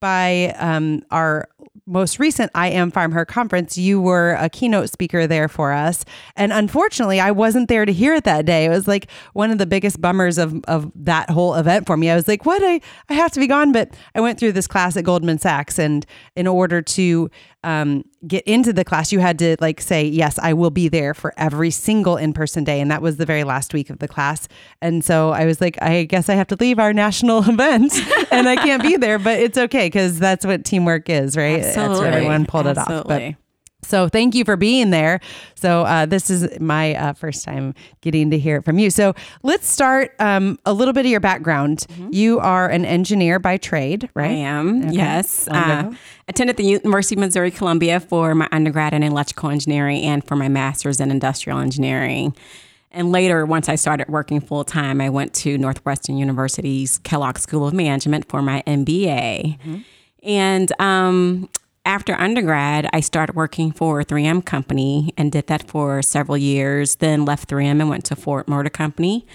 by 0.00 0.54
um, 0.58 1.02
our 1.10 1.48
most 1.86 2.18
recent 2.18 2.50
I 2.54 2.68
Am 2.68 2.90
Farm 2.90 3.12
Her 3.12 3.24
conference. 3.24 3.78
You 3.78 4.00
were 4.00 4.36
a 4.40 4.48
keynote 4.48 4.90
speaker 4.90 5.26
there 5.26 5.48
for 5.48 5.72
us. 5.72 6.04
And 6.34 6.52
unfortunately, 6.52 7.20
I 7.20 7.30
wasn't 7.30 7.68
there 7.68 7.84
to 7.84 7.92
hear 7.92 8.14
it 8.14 8.24
that 8.24 8.44
day. 8.44 8.64
It 8.64 8.70
was 8.70 8.88
like 8.88 9.08
one 9.34 9.50
of 9.50 9.58
the 9.58 9.66
biggest 9.66 10.00
bummers 10.00 10.36
of, 10.36 10.60
of 10.64 10.90
that 10.96 11.30
whole 11.30 11.54
event 11.54 11.86
for 11.86 11.96
me. 11.96 12.10
I 12.10 12.16
was 12.16 12.26
like, 12.26 12.44
what? 12.44 12.62
I, 12.62 12.80
I 13.08 13.14
have 13.14 13.30
to 13.32 13.40
be 13.40 13.46
gone. 13.46 13.72
But 13.72 13.94
I 14.14 14.20
went 14.20 14.38
through 14.38 14.52
this 14.52 14.66
class 14.66 14.96
at 14.96 15.04
Goldman 15.04 15.38
Sachs. 15.38 15.78
And 15.78 16.04
in 16.34 16.46
order 16.46 16.82
to 16.82 17.30
um, 17.66 18.04
get 18.26 18.44
into 18.44 18.72
the 18.72 18.84
class, 18.84 19.10
you 19.10 19.18
had 19.18 19.40
to 19.40 19.56
like 19.60 19.80
say, 19.80 20.04
yes, 20.04 20.38
I 20.38 20.52
will 20.52 20.70
be 20.70 20.88
there 20.88 21.14
for 21.14 21.34
every 21.36 21.72
single 21.72 22.16
in 22.16 22.32
person 22.32 22.62
day. 22.62 22.80
And 22.80 22.90
that 22.92 23.02
was 23.02 23.16
the 23.16 23.26
very 23.26 23.42
last 23.42 23.74
week 23.74 23.90
of 23.90 23.98
the 23.98 24.06
class. 24.06 24.46
And 24.80 25.04
so 25.04 25.30
I 25.32 25.46
was 25.46 25.60
like, 25.60 25.76
I 25.82 26.04
guess 26.04 26.28
I 26.28 26.34
have 26.34 26.46
to 26.48 26.56
leave 26.58 26.78
our 26.78 26.92
national 26.92 27.38
event 27.48 27.92
and 28.30 28.48
I 28.48 28.54
can't 28.54 28.82
be 28.82 28.96
there, 28.96 29.18
but 29.18 29.40
it's 29.40 29.58
okay 29.58 29.88
because 29.88 30.20
that's 30.20 30.46
what 30.46 30.64
teamwork 30.64 31.10
is, 31.10 31.36
right? 31.36 31.60
That's 31.60 31.76
what 31.76 31.90
Absolutely. 31.90 32.16
everyone 32.16 32.46
pulled 32.46 32.68
it 32.68 32.78
off. 32.78 33.04
But 33.06 33.34
so 33.86 34.08
thank 34.08 34.34
you 34.34 34.44
for 34.44 34.56
being 34.56 34.90
there. 34.90 35.20
So 35.54 35.82
uh, 35.82 36.06
this 36.06 36.30
is 36.30 36.60
my 36.60 36.94
uh, 36.94 37.12
first 37.12 37.44
time 37.44 37.74
getting 38.00 38.30
to 38.30 38.38
hear 38.38 38.56
it 38.56 38.64
from 38.64 38.78
you. 38.78 38.90
So 38.90 39.14
let's 39.42 39.68
start 39.68 40.14
um, 40.18 40.58
a 40.66 40.72
little 40.72 40.92
bit 40.92 41.06
of 41.06 41.10
your 41.10 41.20
background. 41.20 41.86
You 42.10 42.40
are 42.40 42.68
an 42.68 42.84
engineer 42.84 43.38
by 43.38 43.56
trade, 43.56 44.08
right? 44.14 44.30
I 44.30 44.34
am. 44.34 44.90
Yes. 44.90 45.48
Uh, 45.48 45.92
attended 46.28 46.56
the 46.56 46.64
University 46.64 47.14
of 47.14 47.20
Missouri 47.20 47.50
Columbia 47.50 48.00
for 48.00 48.34
my 48.34 48.48
undergrad 48.52 48.92
in 48.92 49.02
electrical 49.02 49.50
engineering 49.50 50.02
and 50.02 50.24
for 50.26 50.36
my 50.36 50.48
master's 50.48 51.00
in 51.00 51.10
industrial 51.10 51.58
engineering. 51.58 52.34
And 52.90 53.12
later, 53.12 53.44
once 53.44 53.68
I 53.68 53.74
started 53.74 54.08
working 54.08 54.40
full 54.40 54.64
time, 54.64 55.00
I 55.00 55.10
went 55.10 55.34
to 55.34 55.58
Northwestern 55.58 56.16
University's 56.16 56.98
Kellogg 56.98 57.38
School 57.38 57.66
of 57.66 57.74
Management 57.74 58.28
for 58.28 58.40
my 58.40 58.62
MBA. 58.66 59.58
And 60.22 60.72
um, 60.80 61.48
after 61.86 62.14
undergrad, 62.14 62.90
I 62.92 63.00
started 63.00 63.36
working 63.36 63.72
for 63.72 64.00
a 64.00 64.04
3M 64.04 64.44
company 64.44 65.14
and 65.16 65.32
did 65.32 65.46
that 65.46 65.68
for 65.68 66.02
several 66.02 66.36
years. 66.36 66.96
Then 66.96 67.24
left 67.24 67.48
3M 67.48 67.80
and 67.80 67.88
went 67.88 68.04
to 68.06 68.16
Ford 68.16 68.48
Motor 68.48 68.68
Company. 68.68 69.26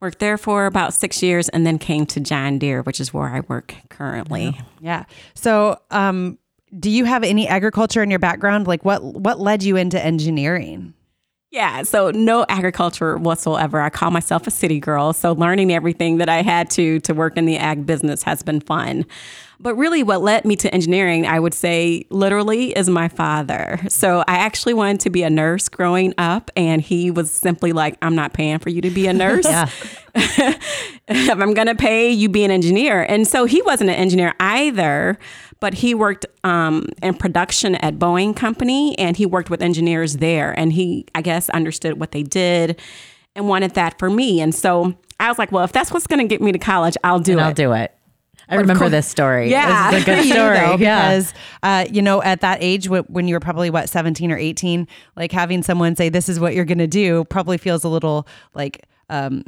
Worked 0.00 0.20
there 0.20 0.38
for 0.38 0.66
about 0.66 0.94
six 0.94 1.22
years 1.24 1.48
and 1.48 1.66
then 1.66 1.76
came 1.76 2.06
to 2.06 2.20
John 2.20 2.58
Deere, 2.58 2.82
which 2.82 3.00
is 3.00 3.12
where 3.12 3.28
I 3.28 3.40
work 3.40 3.74
currently. 3.88 4.58
Yeah. 4.80 5.04
So 5.34 5.80
um, 5.90 6.38
do 6.78 6.88
you 6.88 7.04
have 7.04 7.24
any 7.24 7.48
agriculture 7.48 8.02
in 8.02 8.10
your 8.10 8.20
background? 8.20 8.68
Like 8.68 8.84
what 8.84 9.02
what 9.02 9.40
led 9.40 9.64
you 9.64 9.76
into 9.76 10.02
engineering? 10.02 10.94
Yeah, 11.50 11.82
so 11.82 12.10
no 12.10 12.44
agriculture 12.48 13.16
whatsoever. 13.16 13.80
I 13.80 13.88
call 13.88 14.10
myself 14.10 14.46
a 14.46 14.50
city 14.50 14.78
girl, 14.78 15.14
so 15.14 15.32
learning 15.32 15.72
everything 15.72 16.18
that 16.18 16.28
I 16.28 16.42
had 16.42 16.68
to 16.72 17.00
to 17.00 17.14
work 17.14 17.38
in 17.38 17.46
the 17.46 17.56
ag 17.56 17.86
business 17.86 18.22
has 18.22 18.42
been 18.42 18.60
fun. 18.60 19.06
But 19.60 19.74
really, 19.74 20.04
what 20.04 20.22
led 20.22 20.44
me 20.44 20.54
to 20.56 20.72
engineering, 20.72 21.26
I 21.26 21.40
would 21.40 21.54
say, 21.54 22.04
literally, 22.10 22.70
is 22.70 22.88
my 22.88 23.08
father. 23.08 23.80
So 23.88 24.22
I 24.28 24.36
actually 24.36 24.74
wanted 24.74 25.00
to 25.00 25.10
be 25.10 25.24
a 25.24 25.30
nurse 25.30 25.68
growing 25.68 26.14
up, 26.16 26.50
and 26.56 26.80
he 26.80 27.10
was 27.10 27.30
simply 27.30 27.72
like, 27.72 27.96
I'm 28.00 28.14
not 28.14 28.32
paying 28.32 28.60
for 28.60 28.68
you 28.68 28.80
to 28.82 28.90
be 28.90 29.08
a 29.08 29.12
nurse. 29.12 29.46
if 30.14 31.30
I'm 31.30 31.54
going 31.54 31.66
to 31.66 31.74
pay, 31.74 32.10
you 32.10 32.28
be 32.28 32.44
an 32.44 32.52
engineer. 32.52 33.02
And 33.02 33.26
so 33.26 33.46
he 33.46 33.60
wasn't 33.62 33.90
an 33.90 33.96
engineer 33.96 34.34
either, 34.38 35.18
but 35.58 35.74
he 35.74 35.92
worked 35.92 36.26
um, 36.44 36.86
in 37.02 37.14
production 37.14 37.74
at 37.76 37.98
Boeing 37.98 38.36
Company, 38.36 38.96
and 38.96 39.16
he 39.16 39.26
worked 39.26 39.50
with 39.50 39.60
engineers 39.60 40.18
there. 40.18 40.56
And 40.56 40.72
he, 40.72 41.04
I 41.16 41.22
guess, 41.22 41.50
understood 41.50 41.98
what 41.98 42.12
they 42.12 42.22
did 42.22 42.80
and 43.34 43.48
wanted 43.48 43.72
that 43.74 43.98
for 43.98 44.08
me. 44.08 44.40
And 44.40 44.54
so 44.54 44.94
I 45.18 45.28
was 45.28 45.38
like, 45.38 45.50
well, 45.50 45.64
if 45.64 45.72
that's 45.72 45.90
what's 45.90 46.06
going 46.06 46.20
to 46.20 46.28
get 46.28 46.40
me 46.40 46.52
to 46.52 46.58
college, 46.58 46.96
I'll 47.02 47.18
do 47.18 47.32
and 47.32 47.40
it. 47.40 47.44
I'll 47.44 47.54
do 47.54 47.72
it. 47.72 47.97
I 48.48 48.56
remember 48.56 48.88
this 48.88 49.06
story. 49.06 49.50
Yeah. 49.50 49.90
This 49.90 50.00
is 50.00 50.02
a 50.02 50.06
good 50.06 50.24
You 50.26 50.32
story. 50.32 50.56
though, 50.58 50.76
yeah. 50.76 51.08
because 51.08 51.34
uh, 51.62 51.86
you 51.90 52.02
know 52.02 52.22
at 52.22 52.40
that 52.40 52.58
age 52.60 52.88
when 52.88 53.28
you 53.28 53.34
were 53.34 53.40
probably 53.40 53.70
what 53.70 53.88
17 53.88 54.32
or 54.32 54.38
18 54.38 54.86
like 55.16 55.32
having 55.32 55.62
someone 55.62 55.96
say 55.96 56.08
this 56.08 56.28
is 56.28 56.40
what 56.40 56.54
you're 56.54 56.64
going 56.64 56.78
to 56.78 56.86
do 56.86 57.24
probably 57.24 57.58
feels 57.58 57.84
a 57.84 57.88
little 57.88 58.26
like 58.54 58.86
um 59.10 59.44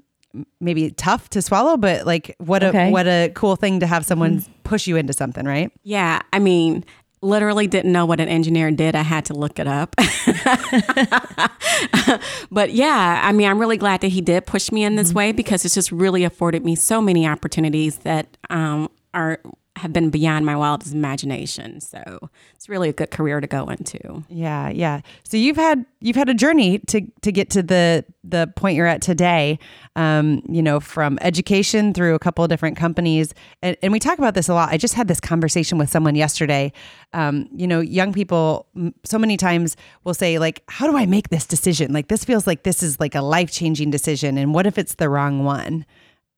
maybe 0.60 0.90
tough 0.92 1.28
to 1.30 1.42
swallow 1.42 1.76
but 1.76 2.06
like 2.06 2.36
what 2.38 2.62
Okay. 2.62 2.88
a 2.88 2.90
what 2.92 3.06
a 3.08 3.32
cool 3.34 3.56
thing 3.56 3.80
to 3.80 3.86
have 3.86 4.06
someone 4.06 4.44
push 4.62 4.86
you 4.86 4.96
into 4.96 5.12
something 5.12 5.44
right 5.44 5.72
Yeah, 5.82 6.20
I 6.32 6.38
mean, 6.38 6.84
literally 7.22 7.66
didn't 7.66 7.92
know 7.92 8.06
what 8.06 8.20
an 8.20 8.28
engineer 8.28 8.70
did. 8.70 8.94
I 8.94 9.02
had 9.02 9.24
to 9.26 9.34
look 9.34 9.58
it 9.58 9.66
up. 9.66 9.94
but 12.50 12.72
yeah, 12.72 13.20
I 13.22 13.32
mean, 13.32 13.48
I'm 13.48 13.58
really 13.58 13.76
glad 13.76 14.00
that 14.00 14.08
he 14.08 14.20
did 14.20 14.46
push 14.46 14.72
me 14.72 14.84
in 14.84 14.96
this 14.96 15.12
way 15.12 15.32
because 15.32 15.64
it's 15.64 15.74
just 15.74 15.92
really 15.92 16.24
afforded 16.24 16.64
me 16.64 16.74
so 16.74 17.02
many 17.02 17.26
opportunities 17.26 17.98
that 17.98 18.36
um, 18.48 18.90
are 19.12 19.40
have 19.80 19.92
been 19.92 20.10
beyond 20.10 20.46
my 20.46 20.54
wildest 20.54 20.92
imagination. 20.92 21.80
So 21.80 22.30
it's 22.54 22.68
really 22.68 22.88
a 22.88 22.92
good 22.92 23.10
career 23.10 23.40
to 23.40 23.46
go 23.46 23.66
into. 23.68 24.24
Yeah, 24.28 24.68
yeah. 24.68 25.00
So 25.24 25.36
you've 25.36 25.56
had 25.56 25.84
you've 26.00 26.16
had 26.16 26.28
a 26.28 26.34
journey 26.34 26.78
to 26.78 27.00
to 27.22 27.32
get 27.32 27.50
to 27.50 27.62
the 27.62 28.04
the 28.22 28.52
point 28.56 28.76
you're 28.76 28.86
at 28.86 29.00
today. 29.02 29.58
Um, 29.96 30.42
you 30.48 30.62
know, 30.62 30.80
from 30.80 31.18
education 31.20 31.92
through 31.92 32.14
a 32.14 32.18
couple 32.18 32.44
of 32.44 32.50
different 32.50 32.76
companies, 32.76 33.34
and, 33.62 33.76
and 33.82 33.92
we 33.92 33.98
talk 33.98 34.18
about 34.18 34.34
this 34.34 34.48
a 34.48 34.54
lot. 34.54 34.70
I 34.70 34.76
just 34.76 34.94
had 34.94 35.08
this 35.08 35.20
conversation 35.20 35.78
with 35.78 35.90
someone 35.90 36.14
yesterday. 36.14 36.72
Um, 37.12 37.48
you 37.52 37.66
know, 37.66 37.80
young 37.80 38.12
people 38.12 38.66
so 39.04 39.18
many 39.18 39.36
times 39.36 39.76
will 40.04 40.14
say 40.14 40.38
like, 40.38 40.62
"How 40.68 40.86
do 40.90 40.96
I 40.96 41.06
make 41.06 41.30
this 41.30 41.46
decision? 41.46 41.92
Like, 41.92 42.08
this 42.08 42.24
feels 42.24 42.46
like 42.46 42.62
this 42.62 42.82
is 42.82 43.00
like 43.00 43.14
a 43.14 43.22
life 43.22 43.50
changing 43.50 43.90
decision, 43.90 44.38
and 44.38 44.54
what 44.54 44.66
if 44.66 44.78
it's 44.78 44.96
the 44.96 45.08
wrong 45.08 45.44
one?" 45.44 45.86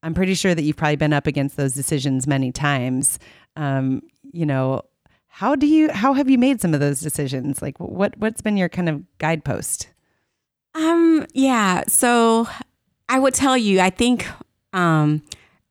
I'm 0.03 0.15
pretty 0.15 0.35
sure 0.35 0.55
that 0.55 0.63
you've 0.63 0.77
probably 0.77 0.97
been 0.97 1.13
up 1.13 1.27
against 1.27 1.57
those 1.57 1.75
decisions 1.75 2.27
many 2.27 2.53
times. 2.53 3.19
Um, 3.57 4.03
you 4.33 4.47
know, 4.47 4.83
how 5.29 5.55
do 5.55 5.67
you 5.67 5.91
how 5.91 6.13
have 6.13 6.29
you 6.29 6.39
made 6.39 6.61
some 6.61 6.75
of 6.75 6.81
those 6.81 7.01
decisions? 7.01 7.63
Like 7.63 7.79
what 7.79 8.17
what's 8.19 8.43
been 8.43 8.57
your 8.57 8.69
kind 8.69 8.89
of 8.89 9.03
guidepost? 9.19 9.89
Um, 10.75 11.27
yeah. 11.33 11.85
So 11.89 12.49
I 13.09 13.19
would 13.19 13.35
tell 13.35 13.57
you, 13.57 13.81
I 13.81 13.91
think 13.91 14.27
um, 14.73 15.23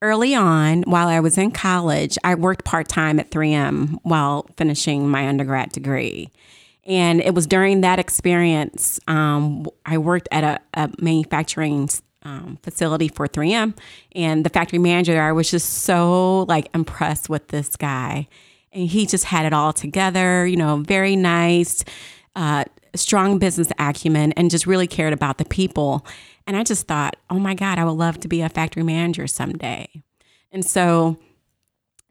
early 0.01 0.35
on, 0.35 0.83
while 0.83 1.07
I 1.07 1.19
was 1.19 1.37
in 1.37 1.51
college, 1.51 2.17
I 2.23 2.35
worked 2.35 2.65
part 2.65 2.87
time 2.87 3.19
at 3.19 3.31
3M 3.31 3.99
while 4.03 4.47
finishing 4.57 5.09
my 5.09 5.27
undergrad 5.27 5.71
degree. 5.71 6.31
And 6.85 7.21
it 7.21 7.35
was 7.35 7.45
during 7.45 7.81
that 7.81 7.99
experience, 7.99 8.99
um, 9.07 9.67
I 9.85 9.97
worked 9.97 10.27
at 10.31 10.43
a, 10.43 10.59
a 10.73 10.89
manufacturing 10.99 11.89
um, 12.23 12.57
facility 12.63 13.07
for 13.07 13.27
3M, 13.27 13.75
and 14.13 14.45
the 14.45 14.49
factory 14.49 14.79
manager 14.79 15.13
there, 15.13 15.23
I 15.23 15.31
was 15.31 15.49
just 15.49 15.69
so 15.83 16.43
like 16.43 16.67
impressed 16.73 17.29
with 17.29 17.47
this 17.49 17.75
guy, 17.75 18.27
and 18.71 18.87
he 18.87 19.05
just 19.05 19.25
had 19.25 19.45
it 19.45 19.53
all 19.53 19.73
together. 19.73 20.45
You 20.45 20.57
know, 20.57 20.77
very 20.77 21.15
nice, 21.15 21.83
uh, 22.35 22.65
strong 22.95 23.39
business 23.39 23.71
acumen, 23.79 24.33
and 24.33 24.51
just 24.51 24.67
really 24.67 24.87
cared 24.87 25.13
about 25.13 25.37
the 25.37 25.45
people. 25.45 26.05
And 26.47 26.57
I 26.57 26.63
just 26.63 26.87
thought, 26.87 27.15
oh 27.29 27.39
my 27.39 27.53
God, 27.53 27.79
I 27.79 27.85
would 27.85 27.91
love 27.91 28.19
to 28.21 28.27
be 28.27 28.41
a 28.41 28.49
factory 28.49 28.83
manager 28.83 29.27
someday. 29.27 29.87
And 30.51 30.65
so 30.65 31.17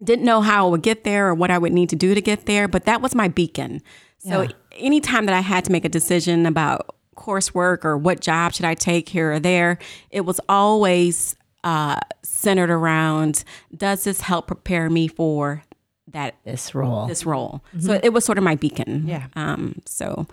didn't 0.03 0.25
know 0.25 0.41
how 0.41 0.67
I 0.67 0.71
would 0.71 0.83
get 0.83 1.05
there 1.05 1.29
or 1.29 1.35
what 1.35 1.51
I 1.51 1.59
would 1.59 1.73
need 1.73 1.91
to 1.91 1.97
do 1.97 2.15
to 2.15 2.21
get 2.21 2.47
there, 2.47 2.69
but 2.69 2.85
that 2.87 3.03
was 3.03 3.15
my 3.15 3.29
beacon. 3.29 3.83
So 4.19 4.49
anytime 4.73 5.27
that 5.27 5.35
I 5.35 5.41
had 5.41 5.65
to 5.65 5.73
make 5.73 5.85
a 5.85 5.89
decision 5.89 6.45
about 6.45 6.95
coursework 7.17 7.85
or 7.85 7.97
what 7.99 8.21
job 8.21 8.55
should 8.55 8.65
I 8.65 8.75
take 8.75 9.09
here 9.09 9.33
or 9.33 9.41
there, 9.41 9.79
it 10.11 10.23
was 10.23 10.41
always 10.49 11.37
uh, 11.65 11.97
centered 12.23 12.71
around 12.71 13.45
does 13.77 14.05
this 14.05 14.23
help 14.23 14.47
prepare 14.47 14.89
me 14.89 15.09
for 15.09 15.63
that 16.09 16.35
This 16.45 16.75
role. 16.75 17.07
this 17.07 17.27
role? 17.27 17.63
So 17.79 18.01
it 18.03 18.13
was 18.13 18.25
sort 18.25 18.39
of 18.39 18.45
my 18.45 18.55
beacon. 18.57 19.07
Yeah. 19.07 19.27
Um. 19.37 19.81
So, 19.85 20.27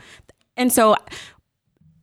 and 0.56 0.72
so 0.72 0.96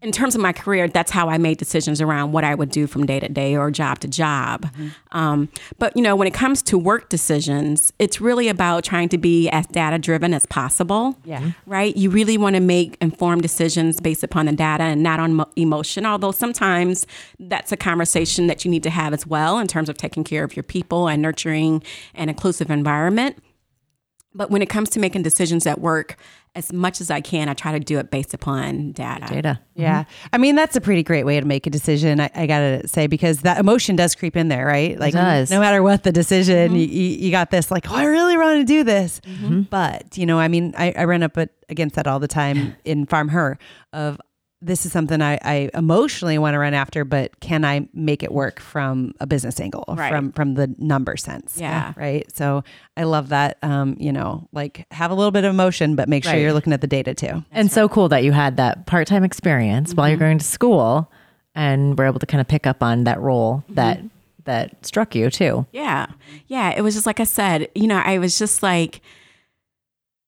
in 0.04 0.12
terms 0.12 0.34
of 0.34 0.40
my 0.42 0.52
career, 0.52 0.86
that's 0.86 1.10
how 1.10 1.30
I 1.30 1.38
made 1.38 1.56
decisions 1.56 2.02
around 2.02 2.32
what 2.32 2.44
I 2.44 2.54
would 2.54 2.70
do 2.70 2.86
from 2.86 3.06
day 3.06 3.18
to 3.20 3.28
day 3.28 3.56
or 3.56 3.70
job 3.70 4.00
to 4.00 4.08
job. 4.08 4.68
Um, 5.12 5.48
but 5.78 5.96
you 5.96 6.02
know, 6.02 6.14
when 6.14 6.28
it 6.28 6.34
comes 6.34 6.62
to 6.64 6.76
work 6.76 7.08
decisions, 7.08 7.90
it's 7.98 8.20
really 8.20 8.48
about 8.48 8.84
trying 8.84 9.08
to 9.08 9.18
be 9.18 9.48
as 9.48 9.66
data 9.68 9.98
driven 9.98 10.34
as 10.34 10.44
possible. 10.44 11.16
Yeah. 11.24 11.52
Right. 11.64 11.96
You 11.96 12.10
really 12.10 12.36
want 12.36 12.54
to 12.54 12.60
make 12.60 12.98
informed 13.00 13.40
decisions 13.40 13.98
based 13.98 14.22
upon 14.22 14.44
the 14.44 14.52
data 14.52 14.84
and 14.84 15.02
not 15.02 15.20
on 15.20 15.36
mo- 15.36 15.50
emotion. 15.56 16.04
Although 16.04 16.32
sometimes 16.32 17.06
that's 17.40 17.72
a 17.72 17.76
conversation 17.76 18.46
that 18.48 18.62
you 18.62 18.70
need 18.70 18.82
to 18.82 18.90
have 18.90 19.14
as 19.14 19.26
well 19.26 19.58
in 19.58 19.66
terms 19.66 19.88
of 19.88 19.96
taking 19.96 20.22
care 20.22 20.44
of 20.44 20.54
your 20.54 20.64
people 20.64 21.08
and 21.08 21.22
nurturing 21.22 21.82
an 22.14 22.28
inclusive 22.28 22.70
environment. 22.70 23.42
But 24.34 24.50
when 24.50 24.60
it 24.60 24.68
comes 24.68 24.90
to 24.90 25.00
making 25.00 25.22
decisions 25.22 25.66
at 25.66 25.80
work, 25.80 26.16
as 26.54 26.72
much 26.72 27.00
as 27.00 27.10
I 27.10 27.20
can, 27.20 27.48
I 27.48 27.54
try 27.54 27.72
to 27.72 27.80
do 27.80 27.98
it 27.98 28.10
based 28.10 28.32
upon 28.32 28.92
data. 28.92 29.26
Data. 29.26 29.60
Yeah. 29.74 30.04
I 30.32 30.38
mean, 30.38 30.54
that's 30.54 30.76
a 30.76 30.80
pretty 30.80 31.02
great 31.02 31.24
way 31.24 31.40
to 31.40 31.46
make 31.46 31.66
a 31.66 31.70
decision, 31.70 32.20
I, 32.20 32.30
I 32.34 32.46
got 32.46 32.60
to 32.60 32.88
say, 32.88 33.06
because 33.08 33.40
that 33.40 33.58
emotion 33.58 33.96
does 33.96 34.14
creep 34.14 34.36
in 34.36 34.48
there, 34.48 34.66
right? 34.66 34.98
Like, 34.98 35.14
does. 35.14 35.50
no 35.50 35.58
matter 35.58 35.82
what 35.82 36.04
the 36.04 36.12
decision, 36.12 36.76
you, 36.76 36.86
you, 36.86 37.08
you 37.18 37.30
got 37.30 37.50
this, 37.50 37.70
like, 37.70 37.90
oh, 37.90 37.94
I 37.94 38.04
really 38.04 38.36
want 38.36 38.60
to 38.60 38.64
do 38.64 38.84
this. 38.84 39.20
Mm-hmm. 39.24 39.62
But, 39.62 40.16
you 40.16 40.26
know, 40.26 40.38
I 40.38 40.48
mean, 40.48 40.74
I, 40.78 40.92
I 40.96 41.04
run 41.04 41.22
up 41.22 41.36
against 41.68 41.96
that 41.96 42.06
all 42.06 42.20
the 42.20 42.28
time 42.28 42.76
in 42.84 43.06
Farm 43.06 43.28
Her 43.28 43.58
of, 43.92 44.20
this 44.66 44.87
is 44.87 44.92
something 44.92 45.20
I, 45.20 45.38
I 45.42 45.70
emotionally 45.74 46.38
want 46.38 46.55
to 46.55 46.59
run 46.59 46.72
after, 46.72 47.05
but 47.05 47.38
can 47.40 47.64
I 47.66 47.87
make 47.92 48.22
it 48.22 48.33
work 48.33 48.61
from 48.61 49.12
a 49.20 49.27
business 49.27 49.61
angle, 49.61 49.85
Right. 49.88 50.11
from 50.11 50.33
from 50.33 50.55
the 50.55 50.74
number 50.79 51.16
sense? 51.18 51.59
Yeah. 51.61 51.92
right. 51.96 52.24
So 52.35 52.64
I 52.96 53.03
love 53.05 53.29
that. 53.29 53.59
Um, 53.62 53.96
you 54.00 54.11
know, 54.12 54.48
like 54.53 54.87
have 54.90 55.11
a 55.11 55.14
little 55.14 55.31
bit 55.33 55.44
of 55.44 55.50
emotion, 55.50 55.96
but 55.96 56.09
make 56.09 56.24
sure 56.24 56.33
Right. 56.33 56.40
you're 56.40 56.55
looking 56.55 56.72
at 56.72 56.81
the 56.81 56.87
data 56.87 57.12
too. 57.14 57.44
and 57.53 57.70
so 57.70 57.88
cool 57.88 58.09
that 58.09 58.24
you 58.24 58.33
had 58.33 58.57
that 58.57 58.87
part 58.87 59.07
time 59.07 59.22
experience 59.22 59.92
while 59.94 60.09
you're 60.09 60.16
going 60.18 60.38
to 60.38 60.44
school 60.44 61.11
and 61.55 61.98
were 61.98 62.07
able 62.07 62.18
to 62.20 62.27
kind 62.27 62.40
of 62.40 62.48
pick 62.48 62.66
up 62.66 62.83
on 62.83 63.05
that 63.05 63.20
role 63.20 63.64
that 63.68 64.00
that 64.44 64.85
struck 64.85 65.14
you 65.14 65.31
too. 65.31 65.66
Yeah. 65.72 66.07
Yeah. 66.48 66.70
It 66.77 66.81
was 66.83 66.94
just 66.94 67.07
like 67.07 67.20
I 67.20 67.24
said, 67.24 67.68
you 67.74 67.87
know, 67.87 68.00
I 68.05 68.18
was 68.18 68.38
just 68.38 68.62
like, 68.62 69.00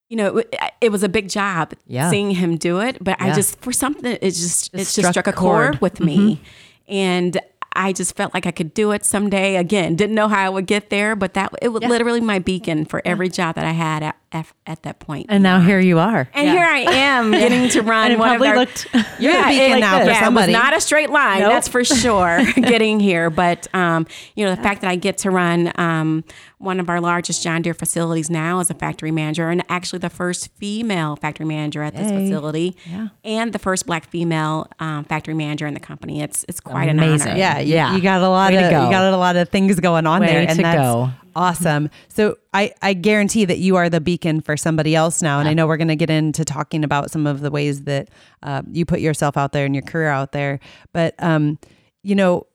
you 0.08 0.16
know, 0.16 0.38
it, 0.38 0.54
it 0.80 0.92
was 0.92 1.02
a 1.02 1.08
big 1.08 1.28
job 1.28 1.74
Yeah. 1.86 2.10
seeing 2.10 2.30
him 2.30 2.56
do 2.56 2.80
it, 2.80 3.02
but 3.02 3.20
I 3.20 3.32
just, 3.34 3.60
for 3.60 3.72
something, 3.72 4.12
it 4.12 4.20
just, 4.22 4.72
it 4.72 4.78
just 4.78 4.92
struck 4.92 5.12
struck, 5.12 5.26
a 5.26 5.32
chord. 5.32 5.72
chord 5.72 5.80
with 5.80 6.00
me. 6.00 6.36
Mm-hmm. 6.36 6.92
And 6.92 7.40
I 7.72 7.92
just 7.92 8.16
felt 8.16 8.32
like 8.32 8.46
I 8.46 8.52
could 8.52 8.72
do 8.72 8.92
it 8.92 9.04
someday. 9.04 9.56
Again, 9.56 9.96
didn't 9.96 10.14
know 10.14 10.28
how 10.28 10.44
I 10.44 10.48
would 10.48 10.66
get 10.66 10.88
there, 10.90 11.14
but 11.16 11.34
that 11.34 11.52
it 11.60 11.68
was 11.68 11.82
literally 11.82 12.20
my 12.20 12.38
beacon 12.38 12.84
for 12.86 13.02
every 13.04 13.28
job 13.28 13.56
that 13.56 13.64
I 13.64 13.72
had 13.72 14.14
at, 14.36 14.46
at, 14.46 14.52
at 14.66 14.82
that 14.82 14.98
point. 14.98 15.26
And 15.28 15.42
now 15.42 15.60
here 15.60 15.80
you 15.80 15.98
are. 15.98 16.28
And 16.34 16.48
here 16.48 16.64
I 16.64 16.78
am 16.80 17.30
getting 17.30 17.68
to 17.70 17.82
run 17.82 18.04
And 18.06 18.12
it 18.14 18.18
one 18.18 18.28
probably 18.38 18.48
of 18.48 18.54
their, 18.54 18.58
looked 18.60 18.86
You're 18.94 19.02
the 19.32 19.38
yeah, 19.38 19.48
beacon 19.48 19.78
it- 19.78 19.80
now 19.80 20.00
for 20.00 20.06
yeah, 20.10 20.20
somebody. 20.20 20.52
It 20.52 20.56
was 20.56 20.62
not 20.62 20.76
a 20.76 20.80
straight 20.80 21.10
line, 21.10 21.40
Nope. 21.40 21.52
that's 21.52 21.68
for 21.68 21.84
sure. 21.84 22.44
getting 22.56 23.00
here, 23.00 23.30
but 23.30 23.66
um, 23.74 24.06
you 24.34 24.44
know, 24.44 24.54
the 24.54 24.62
fact 24.62 24.80
that 24.82 24.90
I 24.90 24.96
get 24.96 25.18
to 25.18 25.30
run 25.30 25.72
um, 25.76 26.24
one 26.58 26.80
of 26.80 26.88
our 26.88 27.00
largest 27.00 27.42
John 27.42 27.62
Deere 27.62 27.74
facilities 27.74 28.30
now 28.30 28.60
as 28.60 28.70
a 28.70 28.74
factory 28.74 29.10
manager, 29.10 29.50
and 29.50 29.62
actually 29.68 29.98
the 29.98 30.10
first 30.10 30.48
female 30.56 31.16
factory 31.16 31.44
manager 31.46 31.82
at 31.82 31.94
this 31.94 32.10
facility, 32.10 32.76
and 33.24 33.52
the 33.52 33.58
first 33.58 33.86
Black 33.86 34.08
female 34.08 34.68
um, 34.80 35.04
factory 35.04 35.34
manager 35.34 35.66
in 35.66 35.74
the 35.74 35.80
company. 35.80 36.22
It's 36.22 36.44
it's 36.48 36.60
quite 36.60 36.88
an 36.88 36.98
Amazing. 36.98 37.28
honor. 37.32 37.38
Yeah, 37.38 37.58
Yeah. 37.58 37.94
you 37.94 38.00
got 38.02 38.22
a 38.22 38.28
lot 38.28 38.52
Way 38.52 38.58
of 38.58 38.64
to 38.64 38.70
go. 38.70 38.84
you 38.86 38.90
got 38.90 39.12
a 39.12 39.16
lot 39.16 39.36
of 39.36 39.48
things 39.50 39.78
going 39.80 40.06
on 40.06 40.20
Way 40.20 40.26
there, 40.28 40.40
and 40.40 40.56
to 40.56 40.62
that's 40.62 40.76
go. 40.78 41.10
Awesome. 41.36 41.90
So 42.08 42.38
I 42.52 42.72
I 42.82 42.94
guarantee 42.94 43.44
that 43.44 43.58
you 43.58 43.76
are 43.76 43.88
the 43.88 44.00
beacon 44.00 44.40
for 44.40 44.56
somebody 44.56 44.96
else 44.96 45.22
now, 45.22 45.38
and 45.38 45.48
I 45.48 45.54
know 45.54 45.68
we're 45.68 45.76
going 45.76 45.88
to 45.88 45.96
get 45.96 46.10
into 46.10 46.44
talking 46.44 46.82
about 46.82 47.12
some 47.12 47.26
of 47.26 47.40
the 47.40 47.50
ways 47.50 47.84
that 47.84 48.08
uh, 48.42 48.62
you 48.72 48.84
put 48.84 49.00
yourself 49.00 49.36
out 49.36 49.52
there 49.52 49.64
and 49.64 49.74
your 49.74 49.82
career 49.82 50.08
out 50.08 50.32
there. 50.32 50.58
But 50.92 51.14
um, 51.22 51.58
you 52.02 52.16
know, 52.16 52.46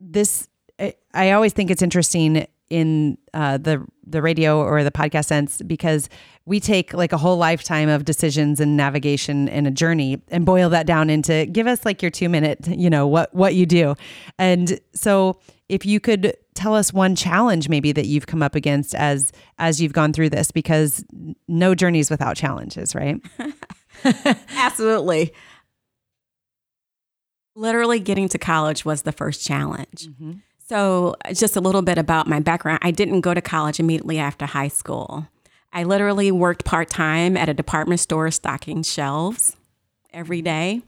this 0.00 0.48
I, 0.78 0.94
I 1.12 1.32
always 1.32 1.52
think 1.52 1.70
it's 1.70 1.82
interesting. 1.82 2.46
in 2.70 3.18
uh, 3.34 3.58
the 3.58 3.84
the 4.06 4.22
radio 4.22 4.62
or 4.62 4.84
the 4.84 4.92
podcast 4.92 5.26
sense 5.26 5.60
because 5.62 6.08
we 6.46 6.60
take 6.60 6.94
like 6.94 7.12
a 7.12 7.18
whole 7.18 7.36
lifetime 7.36 7.88
of 7.88 8.04
decisions 8.04 8.60
and 8.60 8.76
navigation 8.76 9.48
and 9.48 9.66
a 9.66 9.70
journey 9.70 10.22
and 10.28 10.46
boil 10.46 10.68
that 10.70 10.86
down 10.86 11.10
into 11.10 11.46
give 11.46 11.66
us 11.66 11.84
like 11.84 12.00
your 12.00 12.10
two 12.10 12.28
minute 12.28 12.66
you 12.68 12.88
know 12.88 13.06
what 13.06 13.34
what 13.34 13.54
you 13.54 13.66
do 13.66 13.94
and 14.38 14.80
so 14.94 15.38
if 15.68 15.84
you 15.84 15.98
could 16.00 16.36
tell 16.60 16.74
us 16.74 16.92
one 16.92 17.16
challenge 17.16 17.68
maybe 17.68 17.92
that 17.92 18.06
you've 18.06 18.26
come 18.26 18.42
up 18.42 18.54
against 18.54 18.94
as 18.94 19.32
as 19.58 19.80
you've 19.80 19.92
gone 19.92 20.12
through 20.12 20.30
this 20.30 20.50
because 20.50 21.04
no 21.48 21.74
journeys 21.74 22.10
without 22.10 22.36
challenges 22.36 22.94
right 22.94 23.20
Absolutely. 24.56 25.32
Literally 27.54 28.00
getting 28.00 28.28
to 28.28 28.38
college 28.38 28.84
was 28.84 29.02
the 29.02 29.12
first 29.12 29.44
challenge. 29.44 30.08
So, 30.68 31.16
just 31.34 31.56
a 31.56 31.60
little 31.60 31.82
bit 31.82 31.98
about 31.98 32.28
my 32.28 32.38
background. 32.40 32.78
I 32.82 32.92
didn't 32.92 33.22
go 33.22 33.34
to 33.34 33.40
college 33.40 33.80
immediately 33.80 34.18
after 34.18 34.46
high 34.46 34.68
school. 34.68 35.26
I 35.72 35.82
literally 35.84 36.30
worked 36.30 36.64
part 36.64 36.88
time 36.88 37.36
at 37.36 37.48
a 37.48 37.54
department 37.54 38.00
store 38.00 38.30
stocking 38.30 38.82
shelves 38.82 39.56
every 40.12 40.42
day. 40.42 40.82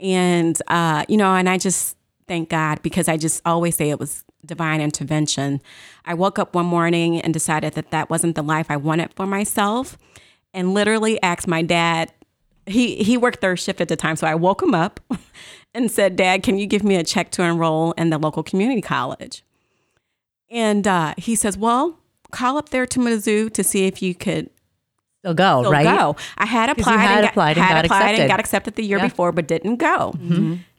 And, 0.00 0.60
uh, 0.68 1.04
you 1.08 1.16
know, 1.16 1.34
and 1.34 1.48
I 1.48 1.58
just 1.58 1.96
thank 2.26 2.48
God 2.48 2.82
because 2.82 3.08
I 3.08 3.16
just 3.16 3.40
always 3.44 3.76
say 3.76 3.90
it 3.90 3.98
was 3.98 4.24
divine 4.44 4.80
intervention. 4.80 5.60
I 6.04 6.14
woke 6.14 6.38
up 6.38 6.54
one 6.54 6.66
morning 6.66 7.20
and 7.20 7.32
decided 7.34 7.74
that 7.74 7.90
that 7.90 8.08
wasn't 8.10 8.34
the 8.36 8.42
life 8.42 8.66
I 8.70 8.76
wanted 8.76 9.12
for 9.14 9.26
myself 9.26 9.98
and 10.54 10.74
literally 10.74 11.20
asked 11.22 11.46
my 11.46 11.62
dad 11.62 12.12
he 12.66 12.96
he 13.02 13.16
worked 13.16 13.40
third 13.40 13.56
shift 13.58 13.80
at 13.80 13.88
the 13.88 13.96
time 13.96 14.14
so 14.16 14.26
i 14.26 14.34
woke 14.34 14.62
him 14.62 14.74
up 14.74 15.00
and 15.74 15.90
said 15.90 16.14
dad 16.14 16.42
can 16.42 16.58
you 16.58 16.66
give 16.66 16.84
me 16.84 16.94
a 16.94 17.02
check 17.02 17.30
to 17.30 17.42
enroll 17.42 17.92
in 17.92 18.10
the 18.10 18.18
local 18.18 18.42
community 18.42 18.82
college 18.82 19.42
and 20.50 20.86
uh, 20.86 21.14
he 21.16 21.34
says 21.34 21.56
well 21.56 21.98
call 22.30 22.58
up 22.58 22.68
there 22.68 22.86
to 22.86 23.00
mizzou 23.00 23.52
to 23.52 23.64
see 23.64 23.86
if 23.86 24.02
you 24.02 24.14
could 24.14 24.50
Still 25.20 25.34
go, 25.34 25.62
still 25.62 25.72
right? 25.72 25.84
go 25.84 26.16
i 26.36 26.46
had 26.46 26.68
applied, 26.70 26.98
had 26.98 27.10
and 27.16 27.22
got, 27.24 27.30
applied 27.30 27.56
and 27.56 27.66
had 27.66 27.74
got 27.74 27.84
applied 27.86 27.98
accepted. 28.02 28.20
and 28.22 28.28
got 28.30 28.40
accepted 28.40 28.74
the 28.76 28.84
year 28.84 28.98
Yeah. 28.98 29.04
before 29.08 29.32
but 29.32 29.48
didn't 29.48 29.76
go 29.76 30.14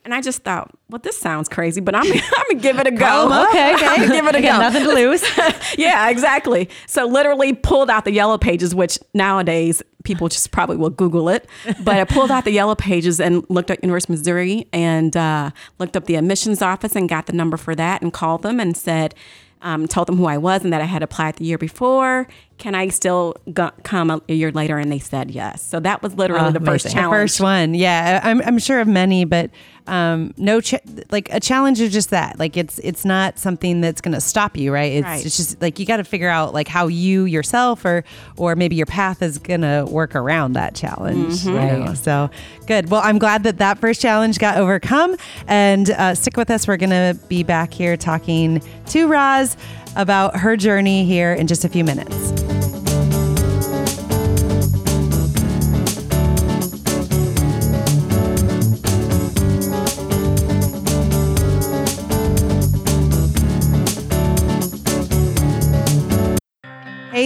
and 0.06 0.14
i 0.14 0.22
just 0.22 0.44
thought 0.44 0.70
well 0.90 1.00
this 1.04 1.18
sounds 1.18 1.50
crazy 1.50 1.82
but 1.82 1.96
i'm, 1.96 2.06
I'm 2.12 2.48
gonna 2.50 2.60
give 2.62 2.80
it 2.80 2.88
a 2.88 2.92
go 2.92 3.46
Okay, 3.50 3.76
okay. 3.76 3.86
I'm 3.88 4.02
gonna 4.02 4.14
give 4.14 4.28
it 4.28 4.36
a 4.36 4.42
go 4.42 4.52
got 4.52 4.74
nothing 4.74 4.84
to 4.84 4.94
lose. 4.94 5.24
yeah, 5.78 6.10
exactly. 6.10 6.70
So 6.88 7.06
literally 7.06 7.54
pulled 7.54 7.90
out 7.90 8.06
the 8.06 8.12
yellow 8.12 8.38
pages, 8.38 8.76
which 8.76 9.00
nowadays 9.14 9.82
people 10.04 10.28
just 10.30 10.52
probably 10.52 10.78
will 10.78 10.90
Google 10.90 11.30
it. 11.30 11.48
But 11.84 12.00
I 12.00 12.04
pulled 12.06 12.32
out 12.32 12.44
the 12.44 12.52
yellow 12.52 12.76
pages 12.76 13.20
and 13.20 13.46
looked 13.50 13.70
at 13.72 13.84
University 13.84 14.14
of 14.14 14.20
Missouri 14.20 14.68
and 14.74 15.16
uh, 15.16 15.52
looked 15.80 15.96
up 15.96 16.06
the 16.06 16.16
admissions 16.16 16.62
office 16.62 16.96
and 16.96 17.08
got 17.08 17.28
the 17.28 17.34
number 17.34 17.58
for 17.58 17.76
that 17.76 18.02
and 18.02 18.12
called 18.12 18.44
them 18.44 18.60
and 18.60 18.76
said, 18.76 19.16
um, 19.62 19.88
told 19.88 20.08
them 20.08 20.18
who 20.18 20.26
I 20.26 20.38
was 20.38 20.64
and 20.64 20.74
that 20.74 20.82
I 20.82 20.86
had 20.86 21.04
applied 21.04 21.36
the 21.36 21.46
year 21.46 21.58
before. 21.58 22.28
Can 22.62 22.76
I 22.76 22.90
still 22.90 23.36
go- 23.52 23.72
come 23.82 24.12
a 24.12 24.22
year 24.34 24.52
later? 24.52 24.78
And 24.78 24.92
they 24.92 25.00
said 25.00 25.32
yes. 25.32 25.64
So 25.64 25.80
that 25.80 26.04
was 26.04 26.14
literally 26.14 26.52
the 26.52 26.60
first 26.60 26.86
amazing. 26.86 26.92
challenge. 26.92 27.22
First 27.22 27.42
one, 27.42 27.74
yeah. 27.74 28.20
I'm, 28.24 28.40
I'm 28.44 28.60
sure 28.60 28.80
of 28.80 28.88
many, 28.88 29.26
but 29.26 29.50
um, 29.88 30.32
no, 30.38 30.62
ch- 30.62 30.76
like 31.10 31.28
a 31.34 31.40
challenge 31.40 31.82
is 31.82 31.92
just 31.92 32.12
that. 32.12 32.38
Like 32.38 32.56
it's 32.58 32.78
it's 32.84 33.04
not 33.04 33.40
something 33.40 33.82
that's 33.82 34.00
going 34.00 34.14
to 34.14 34.22
stop 34.22 34.56
you, 34.58 34.72
right? 34.72 34.92
It's, 34.94 35.06
Right. 35.06 35.26
it's 35.26 35.36
just 35.38 35.60
like 35.60 35.80
you 35.80 35.88
got 35.88 35.98
to 35.98 36.04
figure 36.04 36.30
out 36.30 36.54
like 36.54 36.68
how 36.68 36.86
you 36.86 37.26
yourself 37.26 37.84
or 37.84 38.04
or 38.38 38.56
maybe 38.56 38.76
your 38.76 38.86
path 38.86 39.24
is 39.24 39.40
going 39.40 39.62
to 39.62 39.88
work 39.90 40.14
around 40.14 40.54
that 40.54 40.76
challenge, 40.76 41.44
right? 41.48 41.98
So 41.98 42.30
good. 42.68 42.92
Well, 42.92 43.02
I'm 43.04 43.18
glad 43.18 43.42
that 43.42 43.58
that 43.58 43.80
first 43.80 44.02
challenge 44.04 44.38
got 44.38 44.58
overcome. 44.58 45.16
And 45.48 45.90
uh, 45.90 46.14
stick 46.14 46.38
with 46.38 46.52
us. 46.52 46.68
We're 46.68 46.78
going 46.78 46.92
to 46.92 47.20
be 47.28 47.42
back 47.42 47.74
here 47.74 47.98
talking 47.98 48.62
to 48.90 49.08
Roz 49.08 49.58
about 49.96 50.38
her 50.38 50.56
journey 50.56 51.06
here 51.06 51.34
in 51.34 51.48
just 51.48 51.66
a 51.66 51.70
few 51.70 51.84
minutes. 51.84 52.51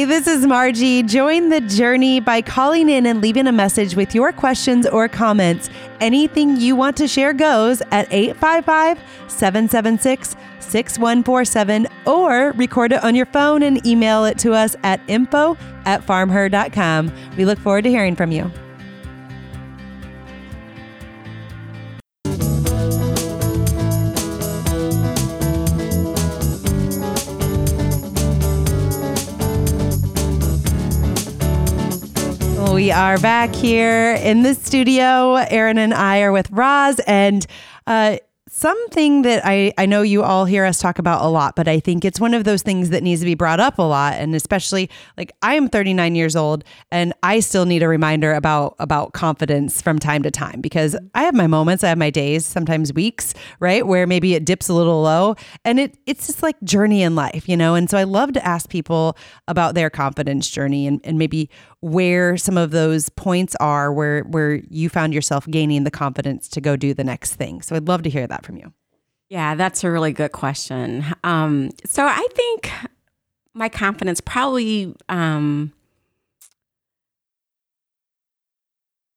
This 0.06 0.28
is 0.28 0.46
Marji. 0.46 1.04
Join 1.08 1.50
the 1.50 1.62
journey 1.62 2.20
by 2.20 2.40
calling 2.44 2.90
in 2.90 3.08
and 3.08 3.22
leaving 3.22 3.48
a 3.48 3.52
message 3.52 3.96
with 3.96 4.14
your 4.14 4.32
questions 4.32 4.86
or 4.86 5.08
comments. 5.08 5.68
Anything 6.00 6.58
you 6.58 6.76
want 6.76 6.96
to 6.98 7.08
share 7.08 7.34
goes 7.34 7.82
at 7.92 8.08
855 8.14 9.00
776 9.28 10.36
6147 10.60 11.88
or 12.06 12.52
record 12.52 12.92
it 12.92 13.04
on 13.04 13.16
your 13.16 13.26
phone 13.26 13.64
and 13.64 13.84
email 13.84 14.26
it 14.26 14.38
to 14.40 14.54
us 14.54 14.76
at 14.84 15.02
info 15.08 15.58
at 15.86 16.06
farmher.com. 16.06 17.12
We 17.36 17.46
look 17.46 17.58
forward 17.58 17.86
to 17.86 17.90
hearing 17.90 18.16
from 18.16 18.32
you. 18.32 18.52
We 32.76 32.92
are 32.92 33.18
back 33.20 33.56
here 33.56 34.16
in 34.16 34.42
the 34.42 34.54
studio. 34.54 35.36
Erin 35.36 35.78
and 35.78 35.94
I 35.94 36.24
are 36.24 36.34
with 36.34 36.52
Roz, 36.52 37.00
and 37.08 37.48
uh, 37.88 38.18
something 38.48 39.24
that 39.24 39.42
I, 39.44 39.74
I 39.78 39.86
know 39.86 40.02
you 40.02 40.24
all 40.24 40.46
hear 40.46 40.66
us 40.66 40.80
talk 40.80 41.00
about 41.00 41.26
a 41.26 41.28
lot, 41.28 41.56
but 41.56 41.68
I 41.68 41.80
think 41.80 42.06
it's 42.06 42.20
one 42.20 42.34
of 42.34 42.44
those 42.44 42.62
things 42.62 42.92
that 42.92 43.02
needs 43.02 43.20
to 43.20 43.26
be 43.26 43.34
brought 43.34 43.60
up 43.60 43.80
a 43.80 43.82
lot. 43.82 44.14
And 44.14 44.36
especially 44.36 44.90
like 45.18 45.34
I 45.42 45.56
am 45.56 45.68
39 45.68 46.16
years 46.16 46.36
old 46.36 46.64
and 46.92 47.14
I 47.22 47.42
still 47.42 47.66
need 47.66 47.82
a 47.82 47.88
reminder 47.88 48.34
about 48.34 48.76
about 48.80 49.14
confidence 49.14 49.82
from 49.82 49.98
time 49.98 50.22
to 50.24 50.32
time 50.32 50.62
because 50.62 50.96
I 51.16 51.24
have 51.24 51.34
my 51.34 51.48
moments, 51.48 51.84
I 51.84 51.90
have 51.90 51.98
my 51.98 52.12
days, 52.12 52.46
sometimes 52.46 52.94
weeks, 52.94 53.34
right? 53.60 53.86
Where 53.86 54.06
maybe 54.06 54.36
it 54.36 54.46
dips 54.46 54.70
a 54.70 54.74
little 54.74 55.02
low. 55.02 55.36
And 55.64 55.80
it 55.80 55.98
it's 56.06 56.28
just 56.28 56.44
like 56.44 56.56
journey 56.64 57.02
in 57.02 57.16
life, 57.16 57.50
you 57.50 57.58
know? 57.58 57.76
And 57.76 57.90
so 57.90 57.98
I 57.98 58.04
love 58.04 58.34
to 58.34 58.46
ask 58.46 58.70
people 58.70 59.18
about 59.48 59.76
their 59.76 59.90
confidence 59.90 60.50
journey 60.50 60.88
and, 60.88 61.02
and 61.04 61.18
maybe 61.18 61.50
where 61.86 62.36
some 62.36 62.58
of 62.58 62.72
those 62.72 63.10
points 63.10 63.56
are 63.60 63.94
where 63.94 64.24
where 64.24 64.56
you 64.72 64.90
found 64.90 65.14
yourself 65.14 65.46
gaining 65.46 65.84
the 65.84 65.92
confidence 65.92 66.48
to 66.48 66.60
go 66.60 66.76
do 66.76 66.96
the 66.96 67.04
next 67.04 67.36
thing. 67.36 67.62
So 67.62 67.76
I'd 67.76 67.88
love 67.88 68.02
to 68.04 68.10
hear 68.10 68.26
that 68.26 68.44
from 68.44 68.58
you. 68.58 68.74
Yeah, 69.30 69.54
that's 69.54 69.84
a 69.84 69.92
really 69.92 70.12
good 70.12 70.32
question. 70.32 71.06
Um, 71.24 71.70
so 71.86 72.04
I 72.04 72.28
think 72.34 72.72
my 73.54 73.70
confidence 73.70 74.20
probably 74.20 74.96
um, 75.10 75.74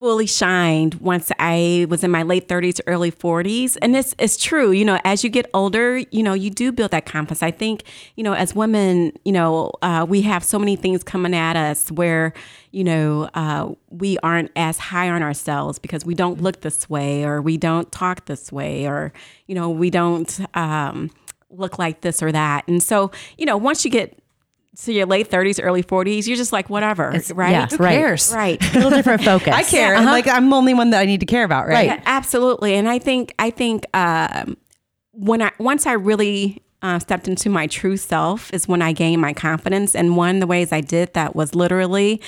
fully 0.01 0.27
shined 0.27 0.95
once 0.95 1.33
I 1.41 1.87
was 1.91 2.05
in 2.05 2.11
my 2.13 2.23
late 2.23 2.47
30s, 2.47 2.81
early 2.87 3.11
40s. 3.11 3.77
And 3.83 3.97
it's, 3.97 4.15
it's 4.19 4.37
true, 4.37 4.71
you 4.71 4.85
know, 4.85 5.01
as 5.05 5.25
you 5.25 5.31
get 5.31 5.51
older, 5.53 5.99
you 5.99 6.23
know, 6.23 6.35
you 6.35 6.51
do 6.51 6.71
build 6.71 6.93
that 6.93 7.05
confidence. 7.05 7.43
I 7.43 7.51
think, 7.51 7.83
you 8.15 8.23
know, 8.23 8.33
as 8.33 8.55
women, 8.55 9.13
you 9.25 9.33
know, 9.33 9.73
uh, 9.83 10.07
we 10.09 10.23
have 10.23 10.45
so 10.45 10.59
many 10.59 10.77
things 10.77 11.03
coming 11.03 11.35
at 11.35 11.57
us 11.57 11.91
where, 11.91 12.33
you 12.71 12.85
know, 12.85 13.29
uh, 13.35 13.73
we 13.91 14.19
aren't 14.23 14.53
as 14.55 14.79
high 14.79 15.11
on 15.11 15.23
ourselves 15.23 15.81
because 15.81 16.05
we 16.05 16.15
don't 16.15 16.41
look 16.41 16.61
this 16.61 16.89
way 16.89 17.25
or 17.25 17.43
we 17.43 17.57
don't 17.57 17.91
talk 17.91 18.27
this 18.27 18.53
way 18.53 18.87
or, 18.87 19.13
you 19.49 19.55
know, 19.57 19.69
we 19.69 19.91
don't 19.91 20.41
um, 20.57 21.11
look 21.51 21.77
like 21.77 22.03
this 22.03 22.23
or 22.23 22.31
that. 22.31 22.69
And 22.69 22.81
so, 22.81 23.11
you 23.37 23.47
know, 23.47 23.57
once 23.57 23.85
you 23.85 23.91
get 23.91 24.17
to 24.85 24.93
your 24.93 25.07
late 25.07 25.31
30s, 25.31 25.61
early 25.63 25.83
40s, 25.83 26.27
you're 26.27 26.37
just 26.37 26.53
like, 26.53 26.71
whatever, 26.71 27.11
right? 27.35 27.51
yeah, 27.51 27.67
Who 27.67 27.77
right. 27.79 27.93
cares? 27.99 28.33
Right. 28.35 28.63
A 28.71 28.75
little 28.75 28.91
different 28.91 29.23
focus. 29.25 29.55
I 29.55 29.63
care. 29.65 29.95
Uh-huh. 29.97 30.05
Like 30.11 30.29
I'm 30.29 30.49
the 30.51 30.57
only 30.57 30.75
one 30.75 30.91
that 30.91 31.01
I 31.01 31.05
need 31.05 31.21
to 31.21 31.27
care 31.27 31.45
about, 31.45 31.67
right? 31.67 31.87
Yeah, 31.87 32.03
absolutely. 32.07 32.75
And 32.75 32.89
I 32.89 32.99
think 32.99 33.35
I 33.39 33.51
think 33.51 33.85
um, 33.95 34.57
when 35.13 35.43
I 35.43 35.51
once 35.59 35.87
I 35.87 35.93
really 35.95 36.63
uh, 36.81 36.97
stepped 37.01 37.27
into 37.27 37.51
my 37.51 37.67
true 37.67 37.97
self 37.97 38.55
is 38.55 38.69
when 38.69 38.81
I 38.81 38.93
gained 38.93 39.21
my 39.21 39.33
confidence. 39.33 39.97
And 39.97 40.17
one 40.17 40.37
of 40.37 40.41
the 40.41 40.47
ways 40.47 40.71
I 40.73 40.81
did 40.81 41.13
that 41.15 41.35
was 41.35 41.57
literally, 41.57 42.21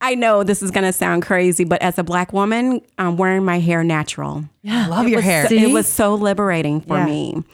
I 0.00 0.14
know 0.14 0.42
this 0.42 0.62
is 0.62 0.70
going 0.70 0.84
to 0.86 0.94
sound 0.94 1.24
crazy, 1.24 1.64
but 1.64 1.82
as 1.82 1.98
a 1.98 2.02
black 2.02 2.32
woman, 2.32 2.80
I'm 2.96 3.18
wearing 3.18 3.44
my 3.44 3.58
hair 3.58 3.84
natural. 3.84 4.44
I 4.66 4.86
love 4.88 5.08
your 5.08 5.18
was 5.18 5.24
hair. 5.26 5.46
so- 5.48 5.54
it 5.54 5.70
was 5.72 5.86
so 5.86 6.14
liberating 6.14 6.80
for 6.80 6.96
Yeah. 6.96 7.04
me, 7.04 7.44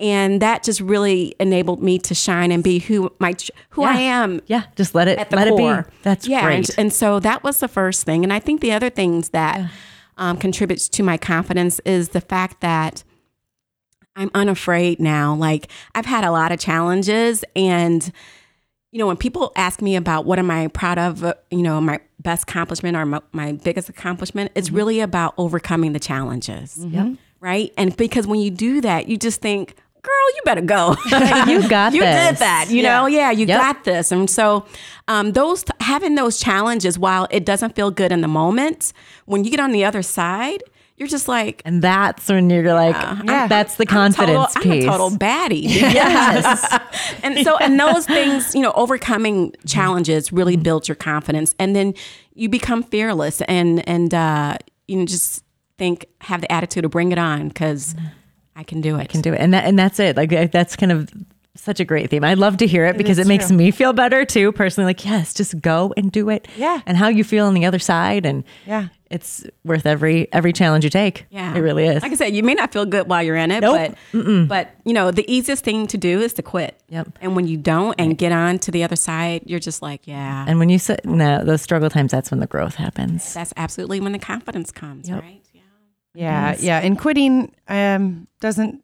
and 0.00 0.42
that 0.42 0.62
just 0.62 0.80
really 0.80 1.34
enabled 1.38 1.82
me 1.82 1.98
to 2.00 2.14
shine 2.14 2.50
and 2.50 2.64
be 2.64 2.80
who 2.80 3.12
my 3.18 3.34
who 3.70 3.84
I 3.84 3.94
am 3.94 4.40
Yeah, 4.46 4.64
just 4.76 4.94
let 4.94 5.08
it 5.08 5.18
at 5.18 5.30
the 5.30 5.36
let 5.36 5.48
core. 5.48 5.78
it 5.80 5.86
be. 5.86 5.96
That's 6.02 6.26
yeah, 6.26 6.42
great. 6.42 6.56
And, 6.56 6.70
and 6.78 6.92
so 6.92 7.20
that 7.20 7.44
was 7.44 7.60
the 7.60 7.68
first 7.68 8.04
thing. 8.04 8.24
And 8.24 8.32
I 8.32 8.40
think 8.40 8.60
the 8.60 8.72
other 8.72 8.90
things 8.90 9.30
that 9.30 9.70
um, 10.18 10.36
contributes 10.36 10.88
to 10.90 11.02
my 11.02 11.16
confidence 11.16 11.80
is 11.84 12.10
the 12.10 12.20
fact 12.20 12.60
that 12.60 13.04
I'm 14.16 14.30
unafraid 14.34 15.00
now. 15.00 15.34
Like 15.34 15.68
I've 15.94 16.06
had 16.06 16.24
a 16.24 16.30
lot 16.30 16.52
of 16.52 16.58
challenges 16.58 17.44
and 17.54 18.12
you 18.90 18.98
know, 18.98 19.08
when 19.08 19.16
people 19.16 19.50
ask 19.56 19.82
me 19.82 19.96
about 19.96 20.24
what 20.24 20.38
am 20.38 20.52
I 20.52 20.68
proud 20.68 20.98
of, 20.98 21.24
uh, 21.24 21.34
you 21.50 21.62
know, 21.62 21.80
my 21.80 21.98
best 22.20 22.44
accomplishment 22.44 22.96
or 22.96 23.04
my, 23.04 23.20
my 23.32 23.50
biggest 23.50 23.88
accomplishment, 23.88 24.52
it's 24.54 24.70
really 24.70 25.00
about 25.00 25.34
overcoming 25.36 25.94
the 25.94 25.98
challenges. 25.98 26.76
Yeah. 26.78 27.14
Right. 27.40 27.72
And 27.76 27.96
because 27.96 28.24
when 28.28 28.38
you 28.38 28.52
do 28.52 28.80
that, 28.82 29.08
you 29.08 29.16
just 29.16 29.40
think, 29.40 29.74
girl, 30.04 30.26
you 30.36 30.40
better 30.44 30.60
go. 30.60 30.96
You 31.50 31.68
got 31.68 31.90
this. 31.90 31.96
you 31.96 32.00
this. 32.02 32.28
did 32.30 32.36
that. 32.38 32.66
You 32.70 32.82
know, 32.82 33.06
yeah, 33.06 33.30
you 33.30 33.46
Yep. 33.46 33.60
got 33.60 33.84
this. 33.84 34.12
And 34.12 34.28
so, 34.30 34.64
um, 35.08 35.32
those 35.32 35.64
having 35.80 36.14
those 36.14 36.38
challenges, 36.38 36.98
while 36.98 37.26
it 37.30 37.44
doesn't 37.44 37.74
feel 37.74 37.90
good 37.90 38.12
in 38.12 38.20
the 38.20 38.28
moment, 38.28 38.92
when 39.26 39.44
you 39.44 39.50
get 39.50 39.60
on 39.60 39.72
the 39.72 39.84
other 39.84 40.02
side, 40.02 40.62
you're 40.96 41.08
just 41.08 41.26
like, 41.26 41.60
And 41.64 41.82
that's 41.82 42.28
when 42.28 42.48
you're 42.50 42.72
like, 42.72 42.94
Yeah. 43.24 43.48
that's 43.48 43.74
the 43.76 43.82
I'm 43.88 44.12
confidence 44.14 44.54
total, 44.54 44.70
piece. 44.70 44.84
I'm 44.84 44.88
a 44.88 44.92
total 44.92 45.10
baddie. 45.18 45.64
Yes. 45.68 46.78
and 47.24 47.38
so, 47.44 47.56
and 47.58 47.78
those 47.80 48.06
things, 48.06 48.54
you 48.54 48.60
know, 48.62 48.72
overcoming 48.76 49.52
challenges 49.66 50.32
really 50.32 50.56
builds 50.56 50.86
your 50.88 50.94
confidence, 50.94 51.54
and 51.58 51.74
then 51.74 51.94
you 52.34 52.48
become 52.48 52.82
fearless, 52.84 53.40
and 53.42 53.86
and 53.88 54.14
uh, 54.14 54.56
you 54.86 54.96
know, 54.96 55.04
just 55.04 55.44
think, 55.78 56.06
have 56.20 56.40
the 56.40 56.50
attitude 56.52 56.84
to 56.84 56.88
bring 56.88 57.10
it 57.10 57.18
on 57.18 57.48
because 57.48 57.94
I 58.56 58.62
can 58.64 58.80
do 58.80 58.96
it. 58.96 59.00
I 59.00 59.06
can 59.06 59.20
do 59.20 59.32
it. 59.32 59.40
And 59.40 59.52
that 59.54 59.64
and 59.64 59.78
that's 59.78 59.98
it. 60.00 60.16
Like 60.16 60.30
that's 60.52 60.76
kind 60.76 60.92
of 60.92 61.08
such 61.56 61.78
a 61.78 61.84
great 61.84 62.10
theme. 62.10 62.24
I 62.24 62.34
love 62.34 62.56
to 62.56 62.66
hear 62.66 62.84
it, 62.86 62.96
because 62.98 63.16
it 63.18 63.28
makes 63.28 63.48
me 63.52 63.70
feel 63.70 63.92
better 63.92 64.24
too, 64.24 64.50
personally. 64.50 64.88
Like, 64.90 65.04
yes, 65.04 65.32
just 65.32 65.60
go 65.60 65.94
and 65.96 66.10
do 66.10 66.28
it. 66.28 66.48
Yeah. 66.56 66.80
And 66.84 66.96
how 66.96 67.06
you 67.06 67.22
feel 67.22 67.46
on 67.46 67.54
the 67.54 67.64
other 67.64 67.78
side. 67.78 68.26
And 68.26 68.42
Yeah. 68.66 68.88
it's 69.08 69.44
worth 69.64 69.86
every 69.86 70.26
every 70.32 70.52
challenge 70.52 70.82
you 70.82 70.90
take. 70.90 71.26
Yeah, 71.30 71.54
It 71.54 71.60
really 71.60 71.86
is. 71.86 72.02
Like 72.02 72.10
I 72.10 72.16
said, 72.16 72.34
you 72.34 72.42
may 72.42 72.54
not 72.54 72.72
feel 72.72 72.84
good 72.84 73.06
while 73.08 73.22
you're 73.22 73.36
in 73.36 73.52
it, 73.52 73.60
Nope. 73.60 73.94
but 74.12 74.48
but 74.48 74.74
you 74.84 74.92
know, 74.92 75.12
the 75.12 75.24
easiest 75.32 75.62
thing 75.62 75.86
to 75.86 75.96
do 75.96 76.20
is 76.20 76.32
to 76.34 76.42
quit. 76.42 76.80
Yep. 76.88 77.18
And 77.20 77.36
when 77.36 77.46
you 77.46 77.56
don't 77.56 77.94
and 78.00 78.18
get 78.18 78.32
on 78.32 78.58
to 78.60 78.72
the 78.72 78.82
other 78.82 78.96
side, 78.96 79.42
you're 79.46 79.60
just 79.60 79.80
like, 79.80 80.08
yeah, 80.08 80.44
and 80.48 80.58
when 80.58 80.70
you 80.70 80.80
sit 80.80 81.04
no, 81.04 81.44
those 81.44 81.62
struggle 81.62 81.88
times, 81.88 82.10
that's 82.10 82.32
when 82.32 82.40
the 82.40 82.48
growth 82.48 82.74
happens. 82.74 83.32
that's 83.32 83.52
absolutely 83.56 84.00
when 84.00 84.10
the 84.10 84.18
confidence 84.18 84.72
comes, 84.72 85.08
right? 85.08 85.40
Yeah. 86.14 86.52
Yeah, 86.52 86.56
yeah, 86.60 86.78
and 86.78 86.98
quitting 86.98 87.54
um 87.68 88.28
doesn't 88.40 88.82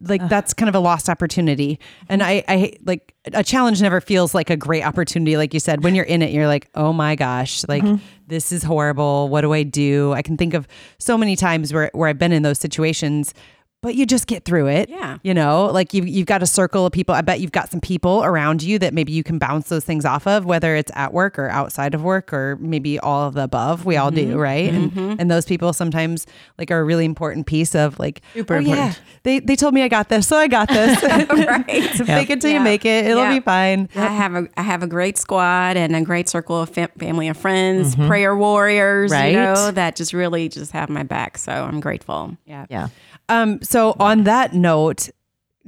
like 0.00 0.26
that's 0.28 0.54
kind 0.54 0.68
of 0.68 0.74
a 0.74 0.78
lost 0.78 1.08
opportunity. 1.10 1.78
And 2.08 2.22
I 2.22 2.42
I 2.48 2.72
like 2.86 3.14
a 3.34 3.44
challenge 3.44 3.82
never 3.82 4.00
feels 4.00 4.34
like 4.34 4.48
a 4.48 4.56
great 4.56 4.82
opportunity 4.82 5.36
like 5.36 5.52
you 5.52 5.60
said. 5.60 5.84
When 5.84 5.94
you're 5.94 6.06
in 6.06 6.22
it, 6.22 6.30
you're 6.30 6.46
like, 6.46 6.70
"Oh 6.74 6.92
my 6.92 7.16
gosh, 7.16 7.64
like 7.68 7.84
this 8.26 8.50
is 8.52 8.62
horrible. 8.62 9.28
What 9.28 9.42
do 9.42 9.52
I 9.52 9.62
do?" 9.64 10.12
I 10.12 10.22
can 10.22 10.36
think 10.36 10.54
of 10.54 10.66
so 10.98 11.18
many 11.18 11.36
times 11.36 11.72
where 11.72 11.90
where 11.92 12.08
I've 12.08 12.18
been 12.18 12.32
in 12.32 12.42
those 12.42 12.58
situations 12.58 13.34
but 13.80 13.94
you 13.94 14.06
just 14.06 14.26
get 14.26 14.44
through 14.44 14.66
it. 14.66 14.88
Yeah. 14.88 15.18
You 15.22 15.32
know, 15.34 15.66
like 15.66 15.94
you've, 15.94 16.08
you've 16.08 16.26
got 16.26 16.42
a 16.42 16.46
circle 16.46 16.84
of 16.84 16.92
people. 16.92 17.14
I 17.14 17.20
bet 17.20 17.40
you've 17.40 17.52
got 17.52 17.70
some 17.70 17.80
people 17.80 18.24
around 18.24 18.60
you 18.60 18.78
that 18.80 18.92
maybe 18.92 19.12
you 19.12 19.22
can 19.22 19.38
bounce 19.38 19.68
those 19.68 19.84
things 19.84 20.04
off 20.04 20.26
of, 20.26 20.44
whether 20.44 20.74
it's 20.74 20.90
at 20.96 21.12
work 21.12 21.38
or 21.38 21.48
outside 21.48 21.94
of 21.94 22.02
work 22.02 22.32
or 22.32 22.56
maybe 22.56 22.98
all 22.98 23.28
of 23.28 23.34
the 23.34 23.44
above. 23.44 23.84
We 23.84 23.96
all 23.96 24.10
do, 24.10 24.30
mm-hmm. 24.30 24.36
right? 24.36 24.72
And 24.72 24.90
mm-hmm. 24.90 25.14
and 25.20 25.30
those 25.30 25.46
people 25.46 25.72
sometimes 25.72 26.26
like 26.58 26.72
are 26.72 26.80
a 26.80 26.84
really 26.84 27.04
important 27.04 27.46
piece 27.46 27.76
of 27.76 27.98
like, 28.00 28.20
oh, 28.34 28.38
Super 28.38 28.56
oh, 28.56 28.58
yeah, 28.58 28.72
important. 28.72 29.00
they 29.22 29.38
they 29.40 29.56
told 29.56 29.74
me 29.74 29.82
I 29.82 29.88
got 29.88 30.08
this, 30.08 30.26
so 30.26 30.36
I 30.36 30.48
got 30.48 30.68
this. 30.68 31.00
right. 31.30 31.90
so 31.94 32.04
Fake 32.04 32.30
it 32.30 32.40
till 32.40 32.50
you 32.50 32.60
make 32.60 32.84
it. 32.84 33.06
It'll 33.06 33.22
Yeah. 33.22 33.34
be 33.34 33.40
fine. 33.40 33.88
I 33.94 34.06
have 34.08 34.34
a 34.34 34.48
I 34.56 34.62
have 34.62 34.82
a 34.82 34.88
great 34.88 35.18
squad 35.18 35.76
and 35.76 35.94
a 35.94 36.02
great 36.02 36.28
circle 36.28 36.60
of 36.60 36.70
fam- 36.70 36.90
family 36.98 37.28
and 37.28 37.36
friends, 37.36 37.94
mm-hmm. 37.94 38.08
prayer 38.08 38.36
warriors, 38.36 39.12
Right. 39.12 39.32
you 39.32 39.36
know, 39.38 39.70
that 39.70 39.94
just 39.94 40.12
really 40.12 40.48
just 40.48 40.72
have 40.72 40.88
my 40.88 41.04
back. 41.04 41.38
So 41.38 41.52
I'm 41.52 41.78
grateful. 41.78 42.36
Yeah. 42.44 42.66
Yeah. 42.68 42.88
Um, 43.28 43.62
so 43.62 43.94
on 43.98 44.24
that 44.24 44.54
note, 44.54 45.10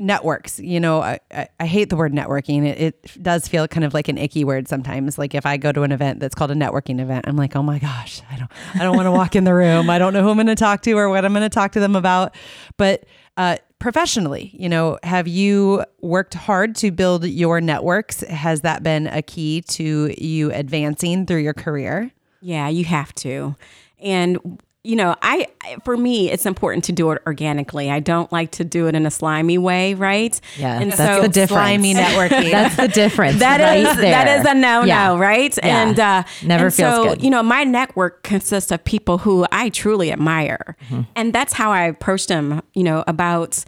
networks, 0.00 0.58
you 0.58 0.80
know, 0.80 1.02
I, 1.02 1.20
I, 1.30 1.48
I 1.60 1.66
hate 1.66 1.90
the 1.90 1.96
word 1.96 2.12
networking. 2.12 2.66
It, 2.66 2.80
it 2.80 3.22
does 3.22 3.46
feel 3.46 3.68
kind 3.68 3.84
of 3.84 3.92
like 3.92 4.08
an 4.08 4.16
icky 4.16 4.44
word 4.44 4.66
sometimes. 4.66 5.18
Like 5.18 5.34
if 5.34 5.44
I 5.44 5.58
go 5.58 5.72
to 5.72 5.82
an 5.82 5.92
event 5.92 6.20
that's 6.20 6.34
called 6.34 6.50
a 6.50 6.54
networking 6.54 7.00
event, 7.00 7.26
I'm 7.28 7.36
like, 7.36 7.54
oh 7.54 7.62
my 7.62 7.78
gosh, 7.78 8.22
I 8.30 8.36
don't, 8.36 8.50
I 8.74 8.78
don't 8.78 8.96
want 8.96 9.06
to 9.06 9.12
walk 9.12 9.36
in 9.36 9.44
the 9.44 9.54
room. 9.54 9.90
I 9.90 9.98
don't 9.98 10.14
know 10.14 10.22
who 10.22 10.30
I'm 10.30 10.36
going 10.36 10.46
to 10.46 10.54
talk 10.54 10.82
to 10.82 10.92
or 10.92 11.10
what 11.10 11.24
I'm 11.24 11.32
going 11.32 11.42
to 11.42 11.50
talk 11.50 11.72
to 11.72 11.80
them 11.80 11.94
about. 11.94 12.34
But 12.78 13.04
uh, 13.36 13.58
professionally, 13.78 14.50
you 14.54 14.68
know, 14.68 14.98
have 15.02 15.28
you 15.28 15.84
worked 16.00 16.34
hard 16.34 16.76
to 16.76 16.90
build 16.90 17.26
your 17.26 17.60
networks? 17.60 18.22
Has 18.22 18.62
that 18.62 18.82
been 18.82 19.06
a 19.06 19.20
key 19.20 19.60
to 19.62 20.14
you 20.16 20.50
advancing 20.52 21.26
through 21.26 21.40
your 21.40 21.54
career? 21.54 22.10
Yeah, 22.40 22.68
you 22.68 22.84
have 22.84 23.12
to. 23.16 23.54
And 23.98 24.62
you 24.82 24.96
know, 24.96 25.14
I 25.20 25.46
for 25.84 25.96
me, 25.96 26.30
it's 26.30 26.46
important 26.46 26.84
to 26.84 26.92
do 26.92 27.10
it 27.10 27.20
organically. 27.26 27.90
I 27.90 28.00
don't 28.00 28.32
like 28.32 28.50
to 28.52 28.64
do 28.64 28.86
it 28.88 28.94
in 28.94 29.04
a 29.04 29.10
slimy 29.10 29.58
way, 29.58 29.92
right? 29.94 30.40
Yeah. 30.58 30.80
and 30.80 30.90
that's 30.92 30.96
so 31.16 31.20
the 31.22 31.28
difference. 31.28 31.50
Slimy 31.50 31.94
networking. 31.94 32.50
That's 32.50 32.76
the 32.76 32.88
difference. 32.88 33.38
That 33.40 33.60
is 33.76 33.84
right 33.86 33.96
there. 33.98 34.10
that 34.12 34.40
is 34.40 34.46
a 34.46 34.54
no 34.54 34.80
no, 34.80 34.84
Yeah. 34.86 35.18
right? 35.18 35.54
Yeah. 35.62 35.82
And 35.88 36.00
uh, 36.00 36.22
Never 36.42 36.66
and 36.66 36.74
feels 36.74 36.94
so, 36.94 37.04
good. 37.10 37.22
You 37.22 37.28
know, 37.30 37.42
my 37.42 37.64
network 37.64 38.22
consists 38.22 38.70
of 38.70 38.82
people 38.84 39.18
who 39.18 39.46
I 39.52 39.68
truly 39.68 40.12
admire, 40.12 40.76
Mm-hmm. 40.88 41.02
and 41.14 41.32
that's 41.34 41.52
how 41.52 41.72
I 41.72 41.82
approach 41.82 42.26
them. 42.26 42.62
You 42.72 42.84
know, 42.84 43.04
about 43.06 43.62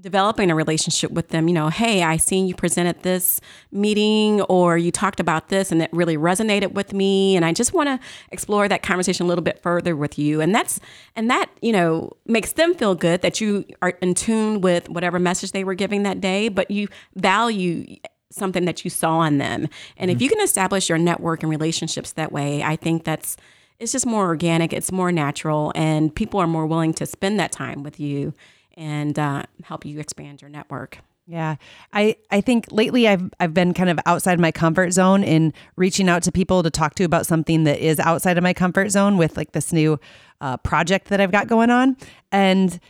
developing 0.00 0.50
a 0.50 0.54
relationship 0.54 1.10
with 1.10 1.28
them. 1.28 1.48
You 1.48 1.54
know, 1.54 1.68
hey, 1.68 2.02
I 2.02 2.16
seen 2.16 2.46
you 2.46 2.54
presented 2.54 3.02
this 3.02 3.40
meeting, 3.72 4.42
or 4.42 4.78
you 4.78 4.92
talked 4.92 5.18
about 5.20 5.48
this, 5.48 5.72
and 5.72 5.82
it 5.82 5.90
really 5.92 6.16
resonated 6.16 6.72
with 6.72 6.92
me, 6.92 7.34
and 7.36 7.44
I 7.44 7.52
just 7.52 7.72
want 7.72 7.88
to 7.88 8.06
explore 8.30 8.68
that 8.68 8.82
conversation 8.82 9.26
a 9.26 9.28
little 9.28 9.42
bit 9.42 9.60
further 9.62 9.96
with 9.96 10.18
you. 10.18 10.40
And 10.40 10.54
that's 10.54 10.80
and 11.16 11.30
that 11.30 11.50
you 11.62 11.72
know 11.72 12.12
makes 12.26 12.52
them 12.52 12.74
feel 12.74 12.94
good 12.94 13.22
that 13.22 13.40
you 13.40 13.64
are 13.82 13.90
in 14.00 14.14
tune 14.14 14.60
with 14.60 14.88
whatever 14.88 15.18
message 15.18 15.52
they 15.52 15.64
were 15.64 15.74
giving 15.74 16.04
that 16.04 16.20
day, 16.20 16.48
but 16.48 16.70
you 16.70 16.88
value 17.16 17.96
something 18.30 18.66
that 18.66 18.84
you 18.84 18.90
saw 18.90 19.22
in 19.22 19.38
them. 19.38 19.68
And 19.96 20.10
if 20.10 20.16
mm-hmm. 20.16 20.24
you 20.24 20.28
can 20.28 20.40
establish 20.40 20.88
your 20.88 20.98
network 20.98 21.42
and 21.42 21.50
relationships 21.50 22.12
that 22.12 22.30
way, 22.30 22.62
I 22.62 22.76
think 22.76 23.04
that's 23.04 23.36
it's 23.78 23.92
just 23.92 24.06
more 24.06 24.26
organic, 24.26 24.72
it's 24.72 24.90
more 24.90 25.12
natural, 25.12 25.72
and 25.74 26.14
people 26.14 26.40
are 26.40 26.46
more 26.46 26.66
willing 26.66 26.92
to 26.94 27.06
spend 27.06 27.38
that 27.40 27.52
time 27.52 27.82
with 27.82 27.98
you 28.00 28.34
and 28.78 29.18
uh, 29.18 29.42
help 29.64 29.84
you 29.84 30.00
expand 30.00 30.40
your 30.40 30.48
network. 30.48 31.00
Yeah. 31.26 31.56
I, 31.92 32.16
I 32.30 32.40
think 32.40 32.68
lately 32.70 33.06
I've 33.06 33.30
I've 33.38 33.52
been 33.52 33.74
kind 33.74 33.90
of 33.90 33.98
outside 34.06 34.40
my 34.40 34.50
comfort 34.50 34.92
zone 34.92 35.22
in 35.22 35.52
reaching 35.76 36.08
out 36.08 36.22
to 36.22 36.32
people 36.32 36.62
to 36.62 36.70
talk 36.70 36.94
to 36.94 37.04
about 37.04 37.26
something 37.26 37.64
that 37.64 37.80
is 37.80 37.98
outside 37.98 38.38
of 38.38 38.42
my 38.42 38.54
comfort 38.54 38.88
zone 38.88 39.18
with 39.18 39.36
like 39.36 39.52
this 39.52 39.70
new 39.70 40.00
uh, 40.40 40.56
project 40.56 41.08
that 41.08 41.20
I've 41.20 41.32
got 41.32 41.46
going 41.46 41.68
on. 41.68 41.98
And 42.32 42.80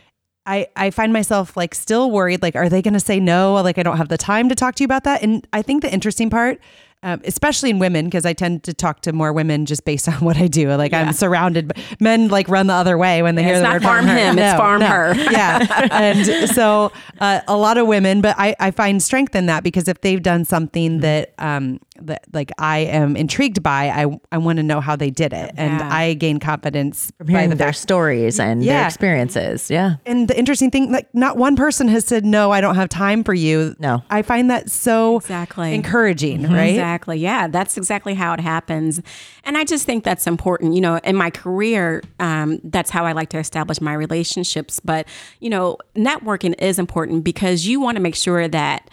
I, 0.45 0.67
I 0.75 0.89
find 0.89 1.11
myself 1.11 1.57
like 1.57 1.75
still 1.75 2.09
worried, 2.11 2.41
like, 2.41 2.55
are 2.55 2.69
they 2.69 2.81
to 2.81 2.99
say 2.99 3.19
no? 3.19 3.55
Like, 3.55 3.77
I 3.77 3.83
don't 3.83 3.97
have 3.97 4.09
the 4.09 4.17
time 4.17 4.47
to 4.49 4.55
talk 4.55 4.75
to 4.75 4.83
you 4.83 4.85
about 4.85 5.03
that. 5.03 5.21
And 5.21 5.45
I 5.51 5.61
think 5.61 5.81
the 5.81 5.93
interesting 5.93 6.29
part, 6.29 6.59
um, 7.01 7.21
especially 7.23 7.69
in 7.69 7.79
women, 7.79 8.05
because 8.05 8.25
I 8.25 8.33
tend 8.33 8.63
to 8.63 8.73
talk 8.73 9.01
to 9.01 9.13
more 9.13 9.31
women 9.31 9.65
just 9.65 9.85
based 9.85 10.07
on 10.09 10.15
what 10.15 10.37
I 10.37 10.47
do. 10.47 10.69
Like, 10.73 10.93
I'm 10.93 11.13
surrounded, 11.13 11.73
by, 11.73 11.81
men 11.99 12.27
like 12.27 12.49
run 12.49 12.67
the 12.67 12.73
other 12.73 12.97
way 12.97 13.21
when 13.21 13.35
they 13.35 13.43
hear 13.43 13.53
it's 13.53 13.59
the 13.59 13.67
not 13.67 13.73
word 13.75 13.83
farm 13.83 14.05
him, 14.07 14.37
it's 14.37 14.57
farm 14.57 14.81
her. 14.81 15.15
yeah. 15.31 15.87
And 15.91 16.49
so 16.49 16.91
uh, 17.19 17.41
a 17.47 17.55
lot 17.55 17.77
of 17.77 17.87
women, 17.87 18.21
but 18.21 18.35
I, 18.37 18.55
I 18.59 18.71
find 18.71 19.01
strength 19.01 19.35
in 19.35 19.45
that 19.45 19.63
because 19.63 19.87
if 19.87 20.01
they've 20.01 20.21
done 20.21 20.45
something 20.45 20.99
that, 20.99 21.33
um, 21.37 21.79
that 22.07 22.23
like 22.33 22.51
I 22.57 22.79
am 22.79 23.15
intrigued 23.15 23.61
by, 23.63 23.89
I, 23.89 24.05
I 24.31 24.37
want 24.37 24.57
to 24.57 24.63
know 24.63 24.81
how 24.81 24.95
they 24.95 25.09
did 25.09 25.33
it. 25.33 25.51
And 25.57 25.79
Yeah. 25.79 25.89
I 25.91 26.13
gain 26.13 26.39
confidence 26.39 27.11
From 27.17 27.27
by 27.27 27.47
the 27.47 27.55
their 27.55 27.67
fact 27.67 27.77
stories 27.79 28.39
and 28.39 28.63
their 28.63 28.85
experiences. 28.85 29.69
Yeah. 29.69 29.95
and 30.05 30.27
the 30.27 30.37
interesting 30.37 30.71
thing, 30.71 30.91
like 30.91 31.07
not 31.13 31.37
one 31.37 31.55
person 31.55 31.87
has 31.89 32.05
said, 32.05 32.25
no, 32.25 32.51
I 32.51 32.61
don't 32.61 32.75
have 32.75 32.89
time 32.89 33.23
for 33.23 33.33
you. 33.33 33.75
No. 33.79 34.03
I 34.09 34.21
find 34.21 34.49
that 34.51 34.69
so 34.69 35.17
Exactly. 35.17 35.73
encouraging, 35.73 36.43
right? 36.43 36.67
Exactly. 36.69 37.17
Yeah, 37.19 37.47
that's 37.47 37.77
exactly 37.77 38.13
how 38.13 38.33
it 38.33 38.39
happens. 38.39 39.01
And 39.43 39.57
I 39.57 39.63
just 39.63 39.85
think 39.85 40.03
that's 40.03 40.27
important. 40.27 40.73
You 40.73 40.81
know, 40.81 40.97
in 41.03 41.15
my 41.15 41.29
career, 41.29 42.01
um, 42.19 42.59
that's 42.63 42.89
how 42.89 43.05
I 43.05 43.13
like 43.13 43.29
to 43.29 43.37
establish 43.39 43.81
my 43.81 43.93
relationships. 43.93 44.79
But, 44.79 45.07
you 45.39 45.49
know, 45.49 45.77
networking 45.95 46.55
is 46.61 46.79
important 46.79 47.23
because 47.23 47.65
you 47.65 47.79
want 47.79 47.95
to 47.95 48.01
make 48.01 48.15
sure 48.15 48.47
that, 48.47 48.89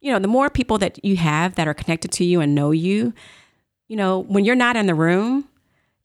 you 0.00 0.12
know, 0.12 0.18
the 0.18 0.28
more 0.28 0.48
people 0.50 0.78
that 0.78 1.04
you 1.04 1.16
have 1.16 1.54
that 1.56 1.66
are 1.68 1.74
connected 1.74 2.12
to 2.12 2.24
you 2.24 2.40
and 2.40 2.54
know 2.54 2.70
you, 2.70 3.12
you 3.88 3.96
know, 3.96 4.20
when 4.20 4.44
you're 4.44 4.54
not 4.56 4.76
in 4.76 4.86
the 4.86 4.94
room, 4.94 5.48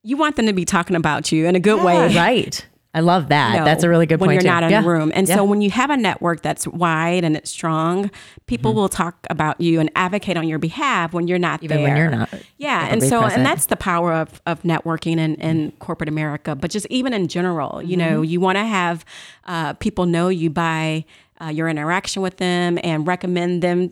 you 0.04 0.18
want 0.18 0.36
them 0.36 0.46
to 0.48 0.54
be 0.54 0.66
talking 0.66 0.96
about 0.96 1.32
you 1.32 1.46
in 1.46 1.56
a 1.56 1.60
good 1.60 1.84
way. 1.84 2.14
Right. 2.16 2.66
I 2.96 3.00
love 3.00 3.30
that. 3.30 3.58
know, 3.58 3.66
That's 3.66 3.84
a 3.84 3.90
really 3.90 4.06
good 4.06 4.20
when 4.20 4.28
point. 4.28 4.38
When 4.38 4.46
you're 4.46 4.54
too. 4.54 4.62
not 4.62 4.64
in 4.64 4.70
Yeah. 4.70 4.82
the 4.82 4.88
room. 4.88 5.12
And 5.16 5.28
Yeah. 5.28 5.36
so 5.38 5.44
when 5.44 5.62
you 5.62 5.72
have 5.72 5.90
a 5.90 5.98
network 5.98 6.44
that's 6.44 6.68
wide 6.68 7.24
and 7.24 7.36
it's 7.36 7.50
strong, 7.50 8.12
people 8.46 8.70
Mm-hmm. 8.72 8.80
will 8.82 8.90
talk 8.90 9.26
about 9.32 9.60
you 9.60 9.80
and 9.80 9.90
advocate 9.96 10.38
on 10.38 10.48
your 10.48 10.60
behalf 10.60 11.12
when 11.12 11.28
you're 11.28 11.40
not 11.40 11.64
Even 11.64 11.78
there. 11.78 11.88
when 11.88 11.98
you're 11.98 12.12
not 12.12 12.30
Yeah. 12.58 12.88
And 12.92 13.02
so 13.02 13.22
present. 13.22 13.40
and 13.40 13.46
that's 13.48 13.66
the 13.66 13.76
power 13.78 14.14
of 14.14 14.42
of 14.46 14.62
networking 14.62 15.18
in, 15.18 15.36
in 15.36 15.72
corporate 15.80 16.08
America, 16.10 16.54
but 16.56 16.70
just 16.70 16.86
even 16.92 17.14
in 17.14 17.28
general, 17.28 17.82
you 17.82 17.98
know, 17.98 18.22
Mm-hmm. 18.22 18.24
you 18.32 18.40
want 18.40 18.58
to 18.60 18.66
have 18.66 19.04
uh, 19.48 19.74
people 19.74 20.06
know 20.06 20.28
you 20.30 20.52
by 20.52 21.06
uh, 21.44 21.50
your 21.50 21.68
interaction 21.68 22.22
with 22.22 22.38
them 22.38 22.80
and 22.84 23.08
recommend 23.08 23.62
them 23.62 23.92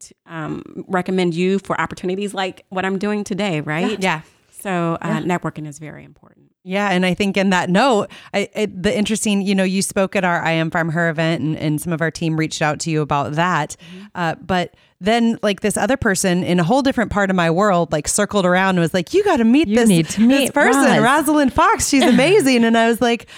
to, 0.00 0.14
um, 0.26 0.84
recommend 0.88 1.34
you 1.34 1.58
for 1.58 1.80
opportunities 1.80 2.34
like 2.34 2.64
what 2.68 2.84
I'm 2.84 2.98
doing 2.98 3.24
today, 3.24 3.60
right? 3.60 4.00
Yeah. 4.00 4.22
So 4.50 4.98
uh, 5.00 5.18
networking 5.18 5.66
is 5.66 5.78
very 5.78 6.04
important. 6.04 6.46
Yeah, 6.68 6.88
and 6.90 7.06
I 7.06 7.14
think 7.14 7.36
in 7.36 7.50
that 7.50 7.70
note, 7.70 8.10
I, 8.34 8.48
it, 8.52 8.82
the 8.82 8.96
interesting, 8.96 9.40
you 9.42 9.54
know, 9.54 9.62
you 9.62 9.82
spoke 9.82 10.16
at 10.16 10.24
our 10.24 10.42
I 10.42 10.50
Am 10.50 10.68
Farm 10.68 10.88
Her 10.88 11.08
event, 11.08 11.40
and, 11.40 11.56
and 11.56 11.80
some 11.80 11.92
of 11.92 12.00
our 12.00 12.10
team 12.10 12.36
reached 12.36 12.60
out 12.60 12.80
to 12.80 12.90
you 12.90 13.02
about 13.02 13.34
that. 13.34 13.76
Uh, 14.16 14.34
but 14.34 14.74
then, 15.00 15.38
like 15.44 15.60
this 15.60 15.76
other 15.76 15.96
person 15.96 16.42
in 16.42 16.58
a 16.58 16.64
whole 16.64 16.82
different 16.82 17.12
part 17.12 17.30
of 17.30 17.36
my 17.36 17.52
world, 17.52 17.92
like 17.92 18.08
circled 18.08 18.44
around 18.44 18.70
and 18.70 18.80
was 18.80 18.92
like, 18.92 19.14
"You 19.14 19.22
got 19.22 19.36
to 19.36 19.44
meet 19.44 19.68
You 19.68 19.76
this 19.76 19.88
need 19.88 20.08
to 20.08 20.26
this 20.26 20.50
person, 20.50 21.00
Roz." 21.00 21.20
Rosalind 21.20 21.52
Fox. 21.52 21.88
She's 21.88 22.02
amazing." 22.14 22.64
and 22.64 22.76
I 22.76 22.88
was 22.88 23.00
like. 23.00 23.28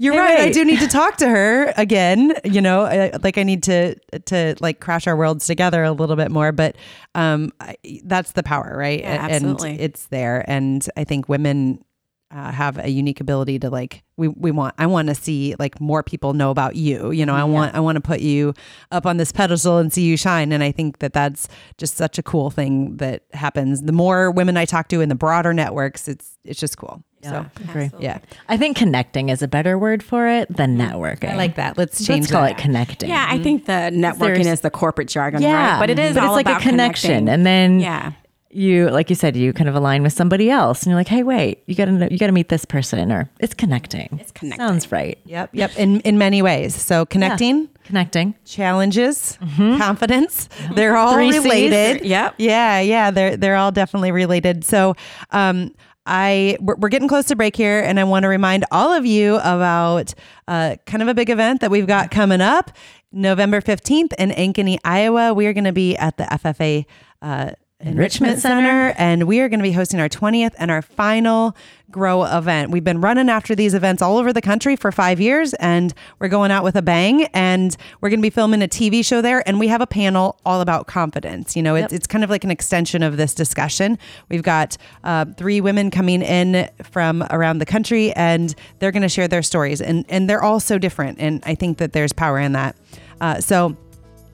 You're 0.00 0.14
Hey, 0.14 0.20
right. 0.20 0.40
I 0.40 0.50
do 0.50 0.64
need 0.64 0.78
to 0.78 0.86
talk 0.86 1.16
to 1.16 1.28
her 1.28 1.72
again. 1.76 2.32
You 2.44 2.60
know, 2.60 2.82
I, 2.82 3.10
like 3.22 3.36
I 3.36 3.42
need 3.42 3.64
to 3.64 3.96
to 4.26 4.54
like 4.60 4.78
crash 4.80 5.08
our 5.08 5.16
worlds 5.16 5.46
together 5.46 5.82
a 5.82 5.90
little 5.90 6.14
bit 6.14 6.30
more. 6.30 6.52
But 6.52 6.76
um, 7.16 7.52
I, 7.60 7.76
that's 8.04 8.32
the 8.32 8.44
power, 8.44 8.74
right? 8.76 9.00
Yeah, 9.00 9.26
and 9.26 9.32
absolutely. 9.32 9.80
it's 9.80 10.06
there. 10.06 10.44
And 10.48 10.88
I 10.96 11.02
think 11.02 11.28
women 11.28 11.84
uh, 12.30 12.52
have 12.52 12.78
a 12.78 12.88
unique 12.88 13.20
ability 13.20 13.58
to 13.58 13.70
like 13.70 14.04
we 14.16 14.28
we 14.28 14.52
want. 14.52 14.74
I 14.78 14.86
want 14.86 15.08
to 15.08 15.16
see 15.16 15.56
like 15.58 15.80
more 15.80 16.04
people 16.04 16.32
know 16.32 16.50
about 16.50 16.76
you. 16.76 17.10
You 17.10 17.26
know, 17.26 17.34
I 17.34 17.42
want 17.44 17.74
I 17.74 17.80
want 17.80 17.96
to 17.96 18.00
put 18.00 18.20
you 18.20 18.54
up 18.92 19.04
on 19.04 19.16
this 19.16 19.32
pedestal 19.32 19.78
and 19.78 19.92
see 19.92 20.02
you 20.02 20.16
shine. 20.16 20.52
And 20.52 20.62
I 20.62 20.70
think 20.70 20.98
that 20.98 21.12
that's 21.12 21.48
just 21.76 21.96
such 21.96 22.18
a 22.18 22.22
cool 22.22 22.50
thing 22.50 22.98
that 22.98 23.24
happens. 23.32 23.82
The 23.82 23.92
more 23.92 24.30
women 24.30 24.56
I 24.56 24.64
talk 24.64 24.88
to 24.88 25.00
in 25.00 25.08
the 25.08 25.14
broader 25.16 25.52
networks, 25.52 26.06
it's 26.06 26.38
it's 26.44 26.60
just 26.60 26.76
cool. 26.76 27.02
So 27.22 27.44
agree. 27.68 27.90
yeah, 27.98 28.18
I 28.48 28.56
think 28.56 28.76
connecting 28.76 29.28
is 29.28 29.42
a 29.42 29.48
better 29.48 29.76
word 29.78 30.02
for 30.02 30.28
it 30.28 30.54
than 30.54 30.78
networking. 30.78 31.30
I 31.30 31.36
like 31.36 31.56
that. 31.56 31.76
Let's 31.76 31.98
change 32.06 32.22
Let's 32.26 32.32
call 32.32 32.42
that. 32.42 32.52
it 32.52 32.58
connecting. 32.58 33.08
Yeah, 33.08 33.26
I 33.28 33.34
mm-hmm. 33.34 33.42
think 33.42 33.66
the 33.66 33.90
networking 33.92 34.44
There's- 34.44 34.46
is 34.46 34.60
the 34.60 34.70
corporate 34.70 35.08
jargon, 35.08 35.42
Yeah, 35.42 35.72
right? 35.72 35.80
But 35.80 35.90
it 35.90 35.98
is 35.98 36.14
but 36.14 36.22
all 36.24 36.30
it's 36.30 36.36
like 36.36 36.46
about 36.46 36.60
a 36.60 36.64
connection, 36.64 37.10
connecting. 37.26 37.28
and 37.34 37.44
then 37.46 37.80
yeah, 37.80 38.12
you, 38.50 38.88
like 38.88 39.10
you 39.10 39.16
said, 39.16 39.36
you 39.36 39.52
kind 39.52 39.68
of 39.68 39.74
align 39.74 40.02
with 40.02 40.12
somebody 40.14 40.48
else, 40.48 40.82
and 40.82 40.90
you're 40.90 40.96
like, 40.98 41.08
hey, 41.08 41.22
wait, 41.22 41.62
you 41.66 41.74
gotta 41.74 41.92
know, 41.92 42.08
you 42.10 42.18
gotta 42.18 42.32
meet 42.32 42.48
this 42.48 42.64
person, 42.64 43.12
or 43.12 43.28
it's 43.40 43.52
connecting. 43.52 44.18
It's 44.20 44.30
connecting. 44.32 44.66
Sounds 44.66 44.90
right. 44.92 45.18
Yep, 45.26 45.50
yep. 45.52 45.76
In 45.76 46.00
in 46.02 46.16
many 46.18 46.40
ways. 46.40 46.74
So 46.74 47.04
connecting, 47.04 47.62
Yeah. 47.62 47.66
connecting. 47.84 48.34
challenges, 48.44 49.38
mm-hmm. 49.42 49.76
confidence. 49.78 50.48
Mm-hmm. 50.62 50.74
They're 50.74 50.96
all 50.96 51.14
Three 51.14 51.32
Cs. 51.32 51.44
related. 51.44 52.04
Yep. 52.06 52.34
Yeah, 52.38 52.80
yeah. 52.80 53.10
They're 53.10 53.36
they're 53.36 53.56
all 53.56 53.72
definitely 53.72 54.12
related. 54.12 54.64
So 54.64 54.94
um 55.30 55.74
I 56.08 56.56
we're, 56.60 56.76
we're 56.76 56.88
getting 56.88 57.06
close 57.08 57.26
to 57.26 57.36
break 57.36 57.54
here, 57.54 57.80
and 57.80 58.00
I 58.00 58.04
want 58.04 58.24
to 58.24 58.28
remind 58.28 58.64
all 58.70 58.92
of 58.92 59.04
you 59.06 59.36
about 59.36 60.14
uh, 60.48 60.76
kind 60.86 61.02
of 61.02 61.08
a 61.08 61.14
big 61.14 61.30
event 61.30 61.60
that 61.60 61.70
we've 61.70 61.86
got 61.86 62.10
coming 62.10 62.40
up, 62.40 62.72
November 63.12 63.60
fifteenth 63.60 64.14
in 64.18 64.30
Ankeny, 64.30 64.78
Iowa. 64.84 65.34
We 65.34 65.46
are 65.46 65.52
going 65.52 65.64
to 65.64 65.72
be 65.72 65.96
at 65.96 66.16
the 66.16 66.24
FFA 66.24 66.86
uh, 67.22 67.50
Enrichment 67.80 68.40
Center, 68.40 68.92
and 68.98 69.28
we 69.28 69.38
are 69.38 69.48
going 69.48 69.60
to 69.60 69.64
be 69.64 69.70
hosting 69.70 70.00
our 70.00 70.08
20th 70.08 70.52
and 70.58 70.68
our 70.68 70.82
final 70.82 71.56
Grow 71.92 72.24
event. 72.24 72.72
We've 72.72 72.82
been 72.82 73.00
running 73.00 73.30
after 73.30 73.54
these 73.54 73.72
events 73.72 74.02
all 74.02 74.18
over 74.18 74.32
the 74.32 74.42
country 74.42 74.74
for 74.74 74.90
five 74.90 75.20
years, 75.20 75.54
and 75.54 75.94
we're 76.18 76.28
going 76.28 76.50
out 76.50 76.64
with 76.64 76.74
a 76.74 76.82
bang. 76.82 77.26
And 77.26 77.74
we're 78.00 78.10
going 78.10 78.18
to 78.18 78.22
be 78.22 78.30
filming 78.30 78.62
a 78.62 78.66
TV 78.66 79.04
show 79.04 79.22
there, 79.22 79.48
and 79.48 79.60
we 79.60 79.68
have 79.68 79.80
a 79.80 79.86
panel 79.86 80.40
all 80.44 80.60
about 80.60 80.88
confidence. 80.88 81.54
You 81.54 81.62
know, 81.62 81.76
it's, 81.76 81.92
it's 81.92 82.06
kind 82.08 82.24
of 82.24 82.30
like 82.30 82.42
an 82.42 82.50
extension 82.50 83.04
of 83.04 83.16
this 83.16 83.32
discussion. 83.32 83.96
We've 84.28 84.42
got 84.42 84.76
uh, 85.04 85.26
three 85.36 85.60
women 85.60 85.92
coming 85.92 86.20
in 86.20 86.68
from 86.82 87.22
around 87.30 87.58
the 87.58 87.66
country, 87.66 88.12
and 88.14 88.54
they're 88.80 88.92
going 88.92 89.02
to 89.02 89.08
share 89.08 89.28
their 89.28 89.42
stories, 89.42 89.80
and 89.80 90.04
and 90.08 90.28
they're 90.28 90.42
all 90.42 90.58
so 90.58 90.78
different. 90.78 91.20
And 91.20 91.42
I 91.46 91.54
think 91.54 91.78
that 91.78 91.92
there's 91.92 92.12
power 92.12 92.40
in 92.40 92.52
that. 92.52 92.76
Uh, 93.20 93.40
so 93.40 93.76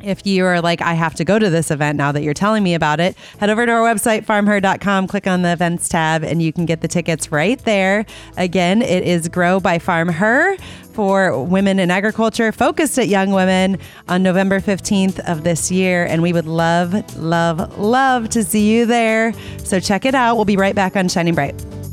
if 0.05 0.27
you 0.27 0.45
are 0.45 0.61
like, 0.61 0.81
I 0.81 0.95
have 0.95 1.15
to 1.17 1.25
go 1.25 1.39
to 1.39 1.51
this 1.51 1.71
event 1.71 1.97
now 1.97 2.13
that 2.13 2.23
you're 2.23 2.35
telling 2.35 2.63
me 2.63 2.75
about 2.75 3.01
it, 3.01 3.17
head 3.39 3.51
over 3.51 3.67
to 3.67 3.73
our 3.73 3.83
website, 3.83 4.25
farmher.com, 4.25 5.07
click 5.07 5.27
on 5.27 5.43
the 5.43 5.53
events 5.53 5.89
tab, 5.89 6.23
and 6.23 6.43
you 6.43 6.53
can 6.53 6.67
get 6.67 6.81
the 6.81 6.89
tickets 6.89 7.33
right 7.33 7.59
there. 7.65 8.07
Again, 8.37 8.83
it 8.83 9.05
is 9.05 9.29
Grow 9.29 9.61
by 9.61 9.79
Farm 9.79 10.09
Her 10.09 10.57
for 10.93 11.43
women 11.45 11.79
in 11.79 11.91
agriculture, 11.91 12.53
focused 12.53 12.99
at 12.99 13.09
young 13.09 13.33
women 13.33 13.79
on 14.09 14.23
November 14.23 14.61
15th 14.61 15.19
of 15.29 15.43
this 15.43 15.71
year. 15.71 16.05
And 16.05 16.23
we 16.23 16.33
would 16.33 16.47
love, 16.47 17.17
love, 17.17 17.79
love 17.79 18.29
to 18.31 18.45
see 18.45 18.71
you 18.71 18.87
there. 18.87 19.33
So 19.59 19.81
check 19.81 20.05
it 20.05 20.15
out. 20.15 20.37
We'll 20.37 20.45
be 20.45 20.57
right 20.57 20.75
back 20.75 20.97
on 20.97 21.09
Shining 21.09 21.35
Bright. 21.35 21.84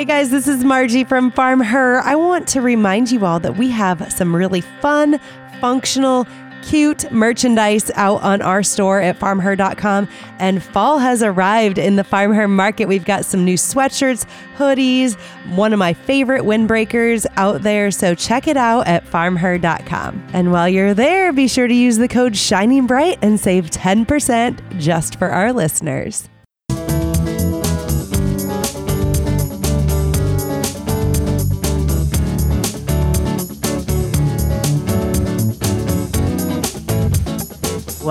Hey 0.00 0.06
guys, 0.06 0.30
this 0.30 0.48
is 0.48 0.64
Marji 0.64 1.06
from 1.06 1.30
Farm 1.30 1.60
Her. 1.60 2.00
I 2.00 2.14
want 2.14 2.48
to 2.48 2.62
remind 2.62 3.12
you 3.12 3.26
all 3.26 3.38
that 3.40 3.58
we 3.58 3.68
have 3.68 4.10
some 4.10 4.34
really 4.34 4.62
fun, 4.62 5.20
functional, 5.60 6.26
cute 6.62 7.12
merchandise 7.12 7.90
out 7.96 8.22
on 8.22 8.40
our 8.40 8.62
store 8.62 9.02
at 9.02 9.18
farmher.com. 9.18 10.08
And 10.38 10.62
fall 10.62 11.00
has 11.00 11.22
arrived 11.22 11.76
in 11.76 11.96
the 11.96 12.02
Farm 12.02 12.32
Her 12.32 12.48
market. 12.48 12.88
We've 12.88 13.04
got 13.04 13.26
some 13.26 13.44
new 13.44 13.58
sweatshirts, 13.58 14.24
hoodies, 14.56 15.20
one 15.54 15.74
of 15.74 15.78
my 15.78 15.92
favorite 15.92 16.44
windbreakers 16.44 17.26
out 17.36 17.60
there. 17.60 17.90
So 17.90 18.14
check 18.14 18.48
it 18.48 18.56
out 18.56 18.86
at 18.86 19.04
farmher.com. 19.04 20.28
And 20.32 20.50
while 20.50 20.70
you're 20.70 20.94
there, 20.94 21.30
be 21.30 21.46
sure 21.46 21.68
to 21.68 21.74
use 21.74 21.98
the 21.98 22.08
code 22.08 22.38
Shining 22.38 22.86
Bright 22.86 23.18
and 23.20 23.38
save 23.38 23.68
10% 23.68 24.78
just 24.78 25.18
for 25.18 25.28
our 25.28 25.52
listeners. 25.52 26.30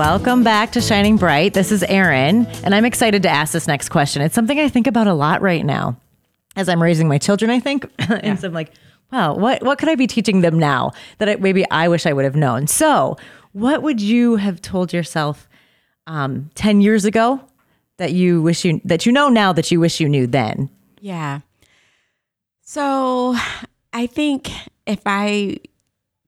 Welcome 0.00 0.42
back 0.42 0.72
to 0.72 0.80
Shining 0.80 1.18
Bright. 1.18 1.52
This 1.52 1.70
is 1.70 1.82
Erin, 1.82 2.46
and 2.64 2.74
I'm 2.74 2.86
excited 2.86 3.22
to 3.24 3.28
ask 3.28 3.52
this 3.52 3.66
next 3.66 3.90
question. 3.90 4.22
It's 4.22 4.34
something 4.34 4.58
I 4.58 4.70
think 4.70 4.86
about 4.86 5.06
a 5.06 5.12
lot 5.12 5.42
right 5.42 5.62
now 5.62 6.00
as 6.56 6.70
I'm 6.70 6.82
raising 6.82 7.06
my 7.06 7.18
children, 7.18 7.50
I 7.50 7.60
think. 7.60 7.84
and 7.98 8.40
so 8.40 8.48
I'm 8.48 8.54
like, 8.54 8.72
wow, 9.12 9.34
what, 9.34 9.62
what 9.62 9.78
could 9.78 9.90
I 9.90 9.96
be 9.96 10.06
teaching 10.06 10.40
them 10.40 10.58
now 10.58 10.92
that 11.18 11.28
I, 11.28 11.36
maybe 11.36 11.70
I 11.70 11.88
wish 11.88 12.06
I 12.06 12.14
would 12.14 12.24
have 12.24 12.34
known? 12.34 12.66
So, 12.66 13.18
what 13.52 13.82
would 13.82 14.00
you 14.00 14.36
have 14.36 14.62
told 14.62 14.94
yourself 14.94 15.46
um, 16.06 16.48
10 16.54 16.80
years 16.80 17.04
ago 17.04 17.38
that 17.98 18.14
you 18.14 18.40
wish 18.40 18.64
you, 18.64 18.80
that 18.86 19.04
you 19.04 19.12
know 19.12 19.28
now 19.28 19.52
that 19.52 19.70
you 19.70 19.80
wish 19.80 20.00
you 20.00 20.08
knew 20.08 20.26
then? 20.26 20.70
yeah. 21.02 21.40
So 22.62 23.36
I 23.92 24.06
think 24.06 24.50
if 24.86 25.02
I 25.04 25.58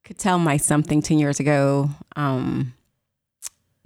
could 0.05 0.19
tell 0.19 0.39
my 0.39 0.59
something 0.59 1.01
ten 1.01 1.19
years 1.19 1.41
ago, 1.41 1.89
um, 2.17 2.75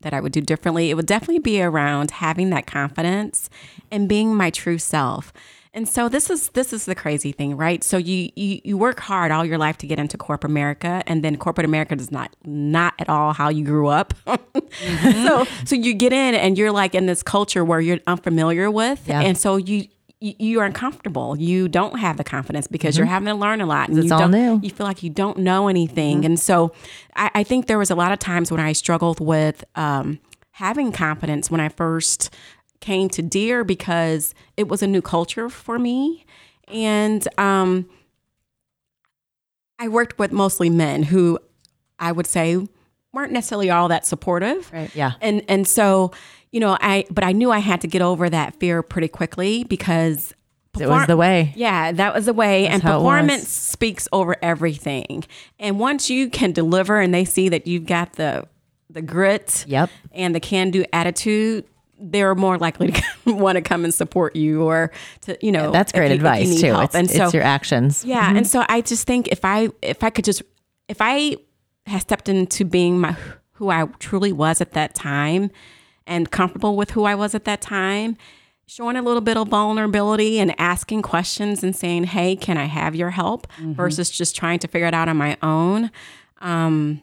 that 0.07 0.15
I 0.15 0.21
would 0.21 0.31
do 0.31 0.41
differently, 0.41 0.89
it 0.91 0.95
would 0.95 1.07
definitely 1.07 1.41
be 1.41 1.61
around 1.61 2.13
having 2.13 2.51
that 2.51 2.65
confidence 2.69 3.51
and 3.91 4.09
being 4.09 4.37
my 4.37 4.51
true 4.51 4.79
self. 4.79 5.33
And 5.75 5.87
so 5.89 6.09
this 6.09 6.31
is 6.31 6.49
this 6.51 6.73
is 6.73 6.87
the 6.87 6.95
crazy 6.95 7.33
thing, 7.33 7.57
right? 7.57 7.83
So 7.85 7.97
you 7.99 8.31
you 8.37 8.61
you 8.65 8.79
work 8.79 9.01
hard 9.01 9.31
all 9.33 9.45
your 9.45 9.59
life 9.59 9.77
to 9.79 9.87
get 9.87 9.99
into 9.99 10.17
corporate 10.17 10.51
America, 10.53 11.03
and 11.07 11.23
then 11.25 11.37
corporate 11.37 11.65
America 11.67 11.97
does 11.97 12.11
not 12.13 12.35
not 12.45 12.95
at 13.01 13.09
all 13.11 13.33
how 13.35 13.49
you 13.51 13.65
grew 13.65 13.89
up. 13.89 14.15
Mm-hmm. 14.77 15.27
so 15.27 15.47
so 15.65 15.75
you 15.75 15.95
get 15.95 16.13
in 16.13 16.35
and 16.35 16.59
you're 16.59 16.73
like 16.73 16.95
in 16.95 17.07
this 17.07 17.23
culture 17.23 17.65
where 17.65 17.81
you're 17.81 17.99
unfamiliar 18.07 18.71
with, 18.71 19.03
Yeah. 19.07 19.21
and 19.23 19.37
so 19.37 19.57
you. 19.57 19.89
You 20.19 20.61
are 20.61 20.64
uncomfortable. 20.64 21.37
You 21.39 21.69
don't 21.69 21.99
have 21.99 22.17
the 22.17 22.25
confidence 22.25 22.67
because 22.67 22.97
you're 22.97 23.07
having 23.07 23.27
to 23.27 23.35
learn 23.35 23.61
a 23.61 23.67
lot, 23.67 23.91
and 23.91 23.99
It's 23.99 24.09
you 24.09 24.14
all 24.14 24.29
new. 24.29 24.61
You 24.62 24.71
feel 24.71 24.87
like 24.87 25.03
you 25.03 25.11
don't 25.11 25.39
know 25.39 25.69
anything, 25.69 26.25
and 26.25 26.41
so 26.41 26.73
I, 27.14 27.31
I 27.35 27.43
think 27.45 27.67
there 27.67 27.77
was 27.79 27.91
a 27.91 27.95
lot 27.95 28.12
of 28.12 28.19
times 28.19 28.51
when 28.51 28.59
I 28.61 28.73
struggled 28.73 29.21
with 29.21 29.62
um, 29.75 30.19
having 30.53 30.91
confidence 30.91 31.51
when 31.51 31.61
I 31.61 31.69
first 31.69 32.35
came 32.81 33.11
to 33.11 33.21
Deere 33.21 33.62
because 33.62 34.35
it 34.57 34.69
was 34.69 34.83
a 34.83 34.87
new 34.87 35.03
culture 35.03 35.51
for 35.51 35.79
me, 35.79 36.25
and 36.69 37.29
um, 37.39 37.87
I 39.79 39.89
worked 39.89 40.19
with 40.19 40.33
mostly 40.33 40.71
men 40.71 41.03
who 41.05 41.39
I 41.99 42.11
would 42.12 42.27
say 42.27 42.67
weren't 43.17 43.33
necessarily 43.33 43.71
all 43.71 43.89
that 43.89 44.07
supportive. 44.07 44.71
Right. 44.73 44.95
Yeah. 44.95 45.12
And 45.21 45.43
and 45.49 45.67
so, 45.67 46.12
you 46.53 46.61
know, 46.61 46.77
I 46.81 47.05
but 47.11 47.25
I 47.25 47.33
knew 47.33 47.51
I 47.51 47.59
had 47.59 47.81
to 47.81 47.89
get 47.89 48.03
over 48.03 48.31
that 48.31 48.55
fear 48.61 48.83
pretty 48.83 49.09
quickly 49.09 49.64
because 49.64 50.33
It 50.79 50.87
was 50.89 51.07
the 51.07 51.17
way. 51.17 51.53
Yeah, 51.57 51.91
that 51.93 52.14
was 52.14 52.27
the 52.27 52.33
way. 52.35 52.67
and 52.69 52.83
it 52.83 52.87
was. 52.87 52.93
performance 52.97 53.49
speaks 53.49 54.07
over 54.12 54.37
everything. 54.43 55.25
And 55.59 55.81
once 55.81 56.11
you 56.11 56.29
can 56.31 56.53
deliver 56.53 57.01
and 57.01 57.12
they 57.12 57.25
see 57.25 57.49
that 57.49 57.67
you've 57.67 57.87
got 57.87 58.12
the 58.12 58.45
the 58.91 59.03
grit 59.03 59.64
Yep. 59.67 59.91
and 60.12 60.35
the 60.35 60.41
can 60.41 60.71
do 60.71 60.85
attitude, 60.93 61.64
they're 61.99 62.35
more 62.35 62.57
likely 62.59 62.93
to 62.93 63.03
want 63.27 63.57
to 63.57 63.62
come 63.62 63.85
and 63.85 63.93
support 63.93 64.37
you 64.37 64.62
or 64.62 64.93
to, 65.23 65.37
you 65.41 65.51
know, 65.51 65.71
That's 65.73 65.93
great 65.93 66.11
you- 66.11 66.14
advice 66.17 66.61
too. 66.61 66.67
help. 66.69 66.85
It's, 66.85 66.95
and 66.95 67.11
so, 67.11 67.25
it's 67.25 67.35
your 67.35 67.43
actions. 67.43 68.05
yeah, 68.05 68.29
and 68.29 68.37
mm-hmm. 68.39 68.45
so 68.45 68.64
I 68.69 68.83
just 68.83 69.07
think 69.07 69.29
if 69.29 69.45
I 69.45 69.71
if 69.83 70.05
I 70.05 70.11
could 70.11 70.25
just 70.27 70.43
if 70.89 70.99
I 71.01 71.37
had 71.87 72.03
stepped 72.03 72.28
into 72.28 72.64
being 72.64 72.99
my 72.99 73.16
who 73.53 73.70
I 73.70 73.87
truly 73.99 74.32
was 74.32 74.61
at 74.61 74.72
that 74.72 74.95
time 74.95 75.51
and 76.07 76.30
comfortable 76.30 76.76
with 76.76 76.91
who 76.91 77.05
I 77.05 77.14
was 77.14 77.34
at 77.34 77.45
that 77.47 77.61
time, 77.62 78.16
showing 78.66 78.97
a 78.97 79.03
little 79.03 79.22
bit 79.22 79.37
of 79.37 79.49
vulnerability 79.49 80.39
and 80.39 80.55
asking 80.61 81.03
questions 81.03 81.62
and 81.62 81.74
saying, 81.74 82.05
"Hey, 82.05 82.37
can 82.37 82.59
I 82.59 82.66
have 82.66 82.95
your 82.95 83.11
help?" 83.11 83.47
versus 83.61 84.11
just 84.11 84.37
trying 84.37 84.59
to 84.61 84.68
figure 84.68 84.89
it 84.89 84.95
out 84.95 85.09
on 85.09 85.16
my 85.16 85.37
own. 85.43 85.91
Um, 86.41 87.03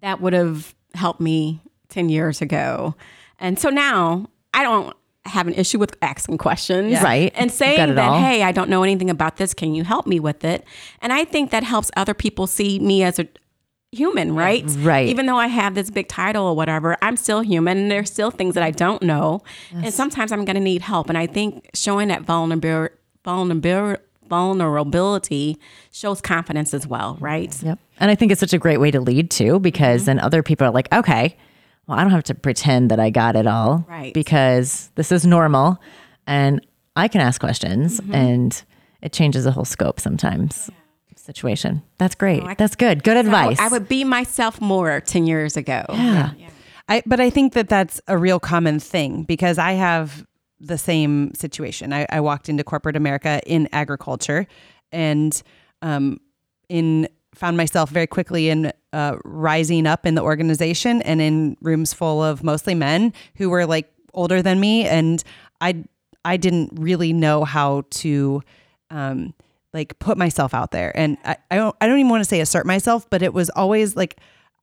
that 0.00 0.20
would 0.20 0.32
have 0.32 0.74
helped 0.94 1.20
me 1.20 1.60
10 1.88 2.08
years 2.08 2.40
ago. 2.40 2.94
And 3.38 3.58
so 3.58 3.68
now 3.70 4.28
I 4.54 4.62
don't 4.62 4.96
have 5.24 5.46
an 5.46 5.54
issue 5.54 5.78
with 5.78 5.96
asking 6.02 6.38
questions. 6.38 7.00
Right. 7.00 7.32
And 7.36 7.50
saying 7.50 7.94
that, 7.94 8.08
all. 8.08 8.18
hey, 8.18 8.42
I 8.42 8.52
don't 8.52 8.68
know 8.68 8.82
anything 8.82 9.10
about 9.10 9.36
this. 9.36 9.54
Can 9.54 9.74
you 9.74 9.84
help 9.84 10.06
me 10.06 10.18
with 10.18 10.44
it? 10.44 10.64
And 11.00 11.12
I 11.12 11.24
think 11.24 11.50
that 11.50 11.62
helps 11.62 11.90
other 11.96 12.14
people 12.14 12.46
see 12.46 12.78
me 12.80 13.02
as 13.04 13.18
a 13.18 13.28
human, 13.92 14.34
right? 14.34 14.64
Right. 14.78 15.08
Even 15.08 15.26
though 15.26 15.36
I 15.36 15.46
have 15.46 15.74
this 15.74 15.90
big 15.90 16.08
title 16.08 16.46
or 16.46 16.56
whatever, 16.56 16.96
I'm 17.02 17.16
still 17.16 17.42
human 17.42 17.76
and 17.76 17.90
there's 17.90 18.10
still 18.10 18.30
things 18.30 18.54
that 18.54 18.64
I 18.64 18.70
don't 18.70 19.02
know. 19.02 19.42
And 19.70 19.92
sometimes 19.92 20.32
I'm 20.32 20.44
going 20.44 20.56
to 20.56 20.60
need 20.60 20.82
help. 20.82 21.08
And 21.08 21.18
I 21.18 21.26
think 21.26 21.68
showing 21.74 22.08
that 22.08 22.22
vulnerability, 22.22 22.94
vulnerability, 23.22 24.02
vulnerability 24.28 25.58
shows 25.90 26.22
confidence 26.22 26.72
as 26.72 26.86
well, 26.86 27.18
right? 27.20 27.62
Yep. 27.62 27.78
And 27.98 28.10
I 28.10 28.14
think 28.14 28.32
it's 28.32 28.40
such 28.40 28.54
a 28.54 28.58
great 28.58 28.78
way 28.78 28.90
to 28.90 29.00
lead 29.00 29.30
too, 29.30 29.60
because 29.60 30.02
mm-hmm. 30.02 30.06
then 30.06 30.20
other 30.20 30.42
people 30.42 30.66
are 30.66 30.70
like, 30.70 30.90
okay, 30.90 31.36
well, 31.86 31.98
I 31.98 32.02
don't 32.02 32.12
have 32.12 32.24
to 32.24 32.34
pretend 32.34 32.90
that 32.90 32.98
I 32.98 33.10
got 33.10 33.36
it 33.36 33.46
all. 33.46 33.84
Right. 33.88 34.14
Because 34.14 34.90
this 34.94 35.12
is 35.12 35.26
normal 35.26 35.78
and 36.26 36.66
I 36.96 37.08
can 37.08 37.20
ask 37.20 37.40
questions 37.40 38.00
mm-hmm. 38.00 38.14
and 38.14 38.62
it 39.02 39.12
changes 39.12 39.44
the 39.44 39.52
whole 39.52 39.66
scope 39.66 40.00
sometimes. 40.00 40.70
Situation. 41.22 41.82
That's 41.98 42.16
great. 42.16 42.42
That's 42.58 42.74
good. 42.74 43.04
Good 43.04 43.16
advice. 43.16 43.56
I 43.60 43.68
would 43.68 43.86
be 43.86 44.02
myself 44.02 44.60
more 44.60 45.00
10 45.00 45.24
years 45.24 45.56
ago. 45.56 45.84
Yeah. 45.90 46.32
I, 46.88 47.02
but 47.06 47.20
I 47.20 47.30
think 47.30 47.52
that 47.52 47.68
that's 47.68 48.00
a 48.08 48.18
real 48.18 48.40
common 48.40 48.80
thing 48.80 49.22
because 49.22 49.56
I 49.56 49.72
have 49.72 50.26
the 50.58 50.76
same 50.76 51.32
situation. 51.34 51.92
I, 51.92 52.06
I 52.10 52.20
walked 52.20 52.48
into 52.48 52.64
corporate 52.64 52.96
America 52.96 53.40
in 53.46 53.68
agriculture, 53.72 54.46
and 54.90 55.40
um, 55.80 56.20
in 56.68 57.08
found 57.34 57.56
myself 57.56 57.90
very 57.90 58.06
quickly 58.06 58.48
in 58.48 58.72
uh, 58.92 59.16
rising 59.24 59.86
up 59.86 60.04
in 60.04 60.14
the 60.14 60.22
organization 60.22 61.02
and 61.02 61.20
in 61.20 61.56
rooms 61.62 61.92
full 61.94 62.22
of 62.22 62.44
mostly 62.44 62.74
men 62.74 63.12
who 63.36 63.48
were 63.48 63.64
like 63.64 63.90
older 64.12 64.42
than 64.42 64.60
me, 64.60 64.86
and 64.86 65.22
I 65.60 65.84
I 66.24 66.36
didn't 66.36 66.70
really 66.74 67.12
know 67.12 67.44
how 67.44 67.84
to. 67.90 68.42
Um, 68.90 69.34
like 69.72 69.98
put 69.98 70.18
myself 70.18 70.54
out 70.54 70.70
there 70.70 70.92
and 70.96 71.16
I, 71.24 71.36
I 71.50 71.56
don't 71.56 71.74
I 71.80 71.86
don't 71.86 71.98
even 71.98 72.10
want 72.10 72.22
to 72.22 72.28
say 72.28 72.40
assert 72.40 72.66
myself, 72.66 73.08
but 73.08 73.22
it 73.22 73.32
was 73.32 73.50
always 73.50 73.96
like 73.96 74.18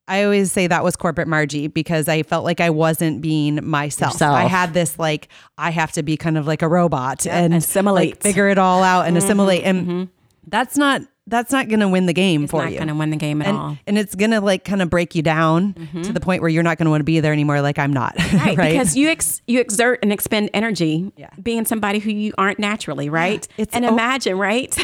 I 0.07 0.23
always 0.23 0.51
say 0.51 0.65
that 0.65 0.83
was 0.83 0.95
corporate 0.95 1.27
Marji 1.27 1.71
because 1.71 2.07
I 2.07 2.23
felt 2.23 2.43
like 2.43 2.59
I 2.59 2.71
wasn't 2.71 3.21
being 3.21 3.63
myself. 3.63 4.13
Yourself. 4.13 4.35
I 4.35 4.45
had 4.45 4.73
this 4.73 4.97
like 4.97 5.29
I 5.57 5.69
have 5.69 5.91
to 5.93 6.03
be 6.03 6.17
kind 6.17 6.37
of 6.37 6.47
like 6.47 6.63
a 6.63 6.67
robot 6.67 7.27
and 7.27 7.53
assimilate. 7.53 8.15
like, 8.15 8.21
figure 8.23 8.49
it 8.49 8.57
all 8.57 8.81
out 8.81 9.05
and 9.05 9.15
mm-hmm, 9.15 9.25
assimilate, 9.25 9.63
and 9.63 9.87
mm-hmm. 9.87 10.03
that's 10.47 10.77
not 10.77 11.03
that's 11.29 11.51
not 11.51 11.67
going 11.69 11.79
to 11.79 11.87
win 11.87 12.05
the 12.05 12.13
game 12.13 12.43
It's 12.43 12.51
for 12.51 12.61
not 12.63 12.71
you. 12.71 12.77
going 12.77 12.87
to 12.89 12.95
win 12.95 13.09
the 13.11 13.17
game 13.17 13.41
at 13.41 13.47
and, 13.47 13.57
all. 13.57 13.77
and 13.87 13.97
it's 13.97 14.15
gonna 14.15 14.41
like 14.41 14.63
kind 14.65 14.81
of 14.81 14.89
break 14.89 15.15
you 15.15 15.21
down 15.21 15.73
mm-hmm. 15.73 16.01
to 16.01 16.11
the 16.13 16.19
point 16.19 16.41
where 16.41 16.49
you're 16.49 16.63
not 16.63 16.77
gonna 16.77 16.89
want 16.89 17.01
to 17.01 17.05
be 17.05 17.19
there 17.19 17.31
anymore. 17.33 17.61
Like 17.61 17.79
I'm 17.79 17.93
not, 17.93 18.15
Right, 18.33 18.57
right? 18.57 18.71
because 18.71 18.95
you 18.95 19.09
ex- 19.09 19.41
you 19.47 19.59
exert 19.59 19.99
and 20.01 20.11
expend 20.11 20.49
energy 20.53 21.11
Yeah. 21.17 21.29
being 21.41 21.65
somebody 21.65 21.99
who 21.99 22.11
you 22.11 22.33
aren't 22.37 22.59
naturally, 22.59 23.09
right? 23.09 23.47
It's- 23.57 23.75
and 23.75 23.85
oh- 23.85 23.89
imagine, 23.89 24.37
right? 24.37 24.75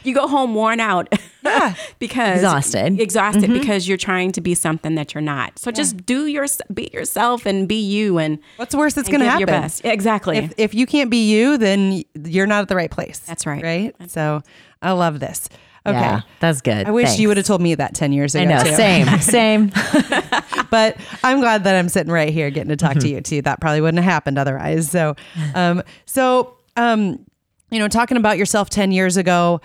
you 0.04 0.14
go 0.14 0.28
home 0.28 0.54
worn 0.54 0.78
out, 0.80 1.12
Yeah. 1.44 1.74
because 1.98 2.36
Exhausted. 2.36 3.00
exhausted 3.00 3.44
mm-hmm. 3.44 3.58
because 3.60 3.86
you're 3.88 3.98
trying 3.98 4.32
to 4.32 4.40
be 4.40 4.54
something 4.54 4.94
that 4.94 5.14
you're 5.14 5.20
not. 5.22 5.58
So 5.58 5.70
just 5.70 6.04
do 6.06 6.26
your 6.26 6.46
be 6.72 6.90
yourself 6.92 7.46
and 7.46 7.66
be 7.68 7.80
you, 7.80 8.18
and 8.18 8.38
What's 8.56 8.74
worse 8.74 8.94
that's 8.94 9.08
gonna 9.08 9.24
give 9.24 9.28
happen? 9.28 9.40
Your 9.40 9.46
best. 9.46 9.84
Exactly. 9.84 10.38
if 10.38 10.52
if 10.58 10.74
you 10.74 10.86
can't 10.86 11.10
be 11.10 11.30
you, 11.30 11.58
then 11.58 12.02
you're 12.24 12.46
not 12.46 12.62
at 12.62 12.68
the 12.68 12.76
right 12.76 12.90
place. 12.90 13.18
That's 13.20 13.46
right. 13.46 13.62
Right. 13.62 13.94
So 14.10 14.42
I 14.82 14.92
love 14.92 15.20
this. 15.20 15.48
Okay. 15.86 15.98
Yeah, 15.98 16.22
that's 16.40 16.62
good. 16.62 16.86
I 16.86 16.90
wish 16.90 17.08
Thanks. 17.08 17.20
you 17.20 17.28
would 17.28 17.36
have 17.36 17.44
told 17.44 17.60
me 17.60 17.74
that 17.74 17.94
10 17.94 18.12
years 18.12 18.34
ago. 18.34 18.42
I 18.42 18.46
know. 18.46 18.64
too. 18.64 18.74
Same. 18.74 19.06
Same. 19.20 19.68
but 20.70 20.96
I'm 21.22 21.40
glad 21.40 21.64
that 21.64 21.76
I'm 21.76 21.90
sitting 21.90 22.12
right 22.12 22.32
here 22.32 22.50
getting 22.50 22.70
to 22.70 22.76
talk 22.76 22.98
to 22.98 23.08
you 23.08 23.20
too. 23.20 23.42
That 23.42 23.60
probably 23.60 23.82
wouldn't 23.82 24.02
have 24.02 24.10
happened 24.10 24.38
otherwise. 24.38 24.90
So, 24.90 25.14
um, 25.54 25.82
so, 26.06 26.56
um, 26.76 27.24
you 27.70 27.78
know, 27.78 27.88
talking 27.88 28.16
about 28.16 28.38
yourself 28.38 28.70
10 28.70 28.92
years 28.92 29.18
ago, 29.18 29.60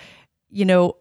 you 0.50 0.66
know, 0.66 0.98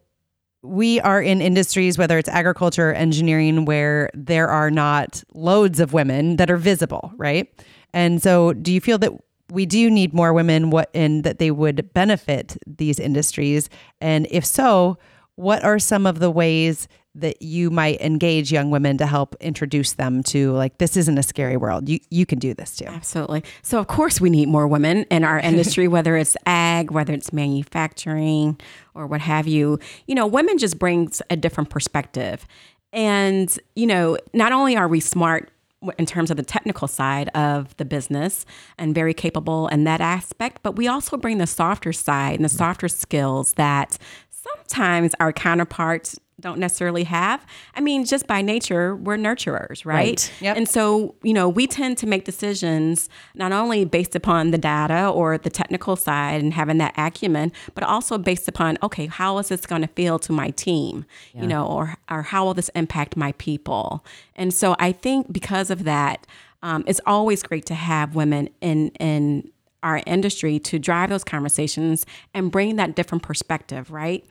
we 0.63 1.01
are 1.01 1.21
in 1.21 1.41
industries, 1.41 1.99
whether 1.99 2.19
it's 2.19 2.29
agriculture 2.29 2.91
or 2.91 2.95
engineering, 2.95 3.65
where 3.65 4.11
there 4.15 4.49
are 4.49 4.71
not 4.71 5.23
loads 5.35 5.81
of 5.81 5.93
women 5.93 6.37
that 6.37 6.51
are 6.51 6.57
visible, 6.57 7.13
right? 7.17 7.49
And 7.93 8.23
so, 8.23 8.53
do 8.53 8.73
you 8.73 8.81
feel 8.81 8.99
that 8.99 9.13
we 9.51 9.67
do 9.67 9.91
need 9.91 10.13
more 10.13 10.33
women? 10.33 10.71
What 10.71 10.91
and 10.95 11.25
that 11.25 11.39
they 11.39 11.51
would 11.51 11.93
benefit 11.93 12.57
these 12.67 12.99
industries? 12.99 13.69
And 14.01 14.27
if 14.31 14.45
so, 14.45 14.99
what 15.37 15.65
are 15.65 15.79
some 15.79 16.07
of 16.07 16.19
the 16.19 16.31
ways 16.31 16.89
that 17.15 17.43
you 17.43 17.71
might 17.71 18.01
engage 18.01 18.53
young 18.53 18.71
women 18.71 18.97
to 18.99 19.07
help 19.07 19.35
introduce 19.41 19.95
them 19.95 20.23
to 20.23 20.53
like 20.53 20.79
this 20.79 20.97
isn't 20.97 21.19
a 21.19 21.23
scary 21.23 21.57
world? 21.57 21.89
You 21.89 21.99
you 22.11 22.27
can 22.27 22.39
do 22.39 22.55
this 22.55 22.77
too. 22.77 22.87
Absolutely. 22.87 23.45
So, 23.63 23.79
of 23.79 23.87
course, 23.87 24.21
we 24.21 24.31
need 24.31 24.49
more 24.49 24.67
women 24.67 25.05
in 25.11 25.25
our 25.25 25.39
industry, 25.51 25.89
whether 25.89 26.17
it's 26.17 26.37
ag, 26.47 26.91
whether 26.91 27.13
it's 27.13 27.33
manufacturing, 27.33 28.61
or 28.95 29.07
what 29.07 29.21
have 29.21 29.47
you. 29.47 29.79
You 30.07 30.15
know, 30.15 30.27
women 30.27 30.59
just 30.59 30.79
brings 30.79 31.23
a 31.31 31.37
different 31.37 31.71
perspective. 31.71 32.47
And, 32.93 33.57
you 33.77 33.87
know, 33.87 34.17
not 34.33 34.53
only 34.53 34.77
are 34.77 34.89
we 34.89 35.01
smart 35.01 35.51
in 35.99 36.07
terms 36.07 36.31
of 36.31 36.37
the 36.37 36.43
technical 36.43 36.89
side 36.89 37.29
of 37.31 37.77
the 37.77 37.85
business 37.85 38.45
and 38.79 38.95
very 38.95 39.15
capable 39.15 39.69
in 39.69 39.85
that 39.85 40.01
aspect, 40.01 40.61
but 40.63 40.77
we 40.77 40.89
also 40.89 41.17
bring 41.17 41.39
the 41.39 41.47
softer 41.47 41.93
side 41.93 42.37
and 42.37 42.45
the 42.45 42.49
mm. 42.53 42.59
softer 42.59 42.89
skills 42.89 43.53
that 43.55 43.99
sometimes 44.31 45.15
our 45.21 45.33
counterparts 45.33 46.19
don't 46.41 46.59
necessarily 46.59 47.05
have. 47.05 47.45
I 47.75 47.81
mean, 47.81 48.05
just 48.05 48.27
by 48.27 48.43
nature, 48.43 48.95
we're 48.95 49.17
nurturers, 49.17 49.85
right? 49.85 49.99
Right. 49.99 50.33
Yep. 50.41 50.57
And 50.57 50.69
so, 50.69 51.15
you 51.23 51.33
know, 51.33 51.49
we 51.49 51.67
tend 51.67 51.99
to 51.99 52.07
make 52.07 52.25
decisions 52.25 53.09
not 53.35 53.53
only 53.53 53.85
based 53.85 54.15
upon 54.15 54.53
the 54.53 54.59
data 54.59 55.09
or 55.09 55.37
the 55.37 55.51
technical 55.51 55.97
side 55.97 56.41
and 56.41 56.55
having 56.55 56.79
that 56.79 56.95
acumen, 56.97 57.53
but 57.75 57.83
also 57.85 58.19
based 58.19 58.47
upon, 58.47 58.79
okay, 58.83 59.07
how 59.07 59.39
is 59.39 59.49
this 59.49 59.67
going 59.67 59.83
to 59.83 59.89
feel 59.89 60.19
to 60.21 60.33
my 60.33 60.51
team, 60.51 61.05
you 61.35 61.47
know, 61.47 61.67
or, 61.67 61.97
or 62.11 62.23
how 62.23 62.45
will 62.45 62.55
this 62.55 62.69
impact 62.71 63.17
my 63.17 63.33
people? 63.33 64.05
And 64.37 64.55
so 64.55 64.77
I 64.79 64.93
think 64.93 65.33
because 65.33 65.71
of 65.71 65.85
that, 65.85 66.27
um, 66.63 66.85
it's 66.87 67.01
always 67.07 67.43
great 67.43 67.67
to 67.67 67.75
have 67.75 68.15
women 68.15 68.49
in, 68.61 68.89
in 69.01 69.51
our 69.83 70.03
industry 70.07 70.59
to 70.59 70.79
drive 70.79 71.09
those 71.09 71.25
conversations 71.25 72.05
and 72.35 72.51
bring 72.51 72.77
that 72.77 72.95
different 72.95 73.23
perspective, 73.23 73.91
right? 73.91 74.25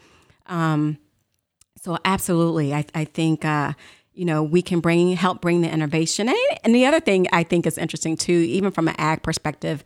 Um, 0.47 0.97
so 1.87 1.97
absolutely, 2.03 2.73
I, 2.73 2.83
I 2.93 3.05
think 3.05 3.45
uh, 3.45 3.71
you 4.13 4.25
know 4.25 4.43
we 4.43 4.61
can 4.61 4.81
bring 4.81 5.15
help 5.15 5.39
bring 5.39 5.61
the 5.61 5.71
innovation. 5.71 6.27
And, 6.27 6.37
and 6.65 6.75
the 6.75 6.85
other 6.85 6.99
thing 6.99 7.27
I 7.31 7.43
think 7.43 7.65
is 7.65 7.77
interesting 7.77 8.17
too, 8.17 8.33
even 8.33 8.71
from 8.71 8.89
an 8.89 8.95
ag 8.97 9.23
perspective. 9.23 9.85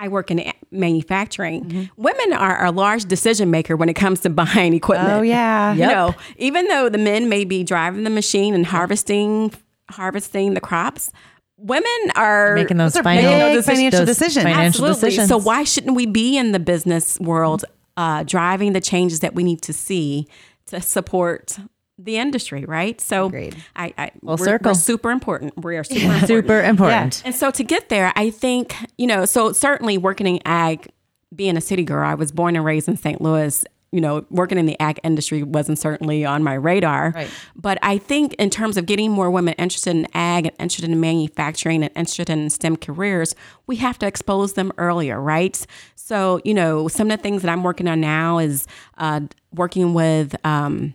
I 0.00 0.08
work 0.08 0.30
in 0.30 0.38
a- 0.38 0.54
manufacturing. 0.70 1.90
Women 1.96 2.32
are 2.32 2.64
a 2.64 2.70
large 2.70 3.06
decision 3.06 3.50
maker 3.50 3.76
when 3.76 3.88
it 3.88 3.94
comes 3.94 4.20
to 4.20 4.30
buying 4.42 4.72
equipment. 4.72 5.10
Oh 5.10 5.22
yeah. 5.22 5.74
You 5.74 5.86
know, 5.86 6.14
even 6.38 6.68
though 6.68 6.88
the 6.88 6.98
men 6.98 7.28
may 7.28 7.44
be 7.44 7.62
driving 7.64 8.04
the 8.04 8.10
machine 8.10 8.54
and 8.54 8.64
harvesting 8.64 9.52
harvesting 9.90 10.54
the 10.54 10.60
crops, 10.60 11.12
women 11.58 11.84
are 12.14 12.54
Making 12.54 12.78
those 12.78 12.96
are 12.96 13.02
final 13.02 13.32
big 13.32 13.56
those 13.56 13.66
financial 13.66 14.06
decisions. 14.06 14.44
Financial 14.44 14.86
Absolutely. 14.86 14.94
decisions. 14.94 15.28
So 15.28 15.36
why 15.36 15.64
shouldn't 15.64 15.94
we 15.96 16.06
be 16.06 16.38
in 16.38 16.52
the 16.52 16.60
business 16.60 17.20
world, 17.20 17.64
uh, 17.98 18.22
driving 18.22 18.72
the 18.74 18.80
changes 18.80 19.20
that 19.20 19.34
we 19.34 19.42
need 19.42 19.60
to 19.60 19.72
see 19.72 20.28
to 20.66 20.80
support 20.80 21.58
the 21.98 22.16
industry, 22.16 22.64
right? 22.64 23.00
So 23.00 23.26
Agreed. 23.26 23.56
I, 23.74 23.92
I 23.98 24.12
we're, 24.22 24.36
circle. 24.36 24.70
we're 24.70 24.74
super 24.74 25.10
important. 25.10 25.62
We 25.62 25.76
are 25.76 25.82
super 25.82 26.04
important. 26.04 26.28
Super 26.28 26.62
important. 26.62 27.22
And 27.24 27.34
so 27.34 27.50
to 27.50 27.64
get 27.64 27.88
there, 27.88 28.12
I 28.14 28.30
think, 28.30 28.76
you 28.98 29.08
know, 29.08 29.24
so 29.24 29.52
certainly 29.52 29.98
working 29.98 30.28
in 30.28 30.40
ag, 30.44 30.86
being 31.34 31.56
a 31.56 31.60
city 31.60 31.82
girl, 31.82 32.06
I 32.06 32.14
was 32.14 32.30
born 32.30 32.54
and 32.54 32.64
raised 32.64 32.88
in 32.88 32.96
St. 32.96 33.20
Louis. 33.20 33.64
You 33.90 34.02
know, 34.02 34.26
working 34.28 34.58
in 34.58 34.66
the 34.66 34.78
ag 34.80 35.00
industry 35.02 35.42
wasn't 35.42 35.78
certainly 35.78 36.22
on 36.24 36.42
my 36.42 36.52
radar. 36.52 37.12
Right. 37.14 37.30
But 37.56 37.78
I 37.80 37.96
think 37.96 38.34
in 38.34 38.50
terms 38.50 38.76
of 38.76 38.84
getting 38.84 39.10
more 39.10 39.30
women 39.30 39.54
interested 39.54 39.96
in 39.96 40.06
ag 40.12 40.46
and 40.46 40.54
interested 40.58 40.90
in 40.90 41.00
manufacturing 41.00 41.82
and 41.82 41.90
interested 41.96 42.28
in 42.28 42.50
STEM 42.50 42.76
careers, 42.76 43.34
we 43.66 43.76
have 43.76 43.98
to 44.00 44.06
expose 44.06 44.52
them 44.52 44.72
earlier, 44.76 45.18
right? 45.18 45.66
So, 45.94 46.40
you 46.44 46.52
know, 46.52 46.88
some 46.88 47.10
of 47.10 47.16
the 47.16 47.22
things 47.22 47.40
that 47.42 47.50
I'm 47.50 47.62
working 47.62 47.88
on 47.88 48.00
now 48.00 48.38
is 48.38 48.66
uh, 48.98 49.20
working 49.54 49.94
with 49.94 50.36
um, 50.44 50.94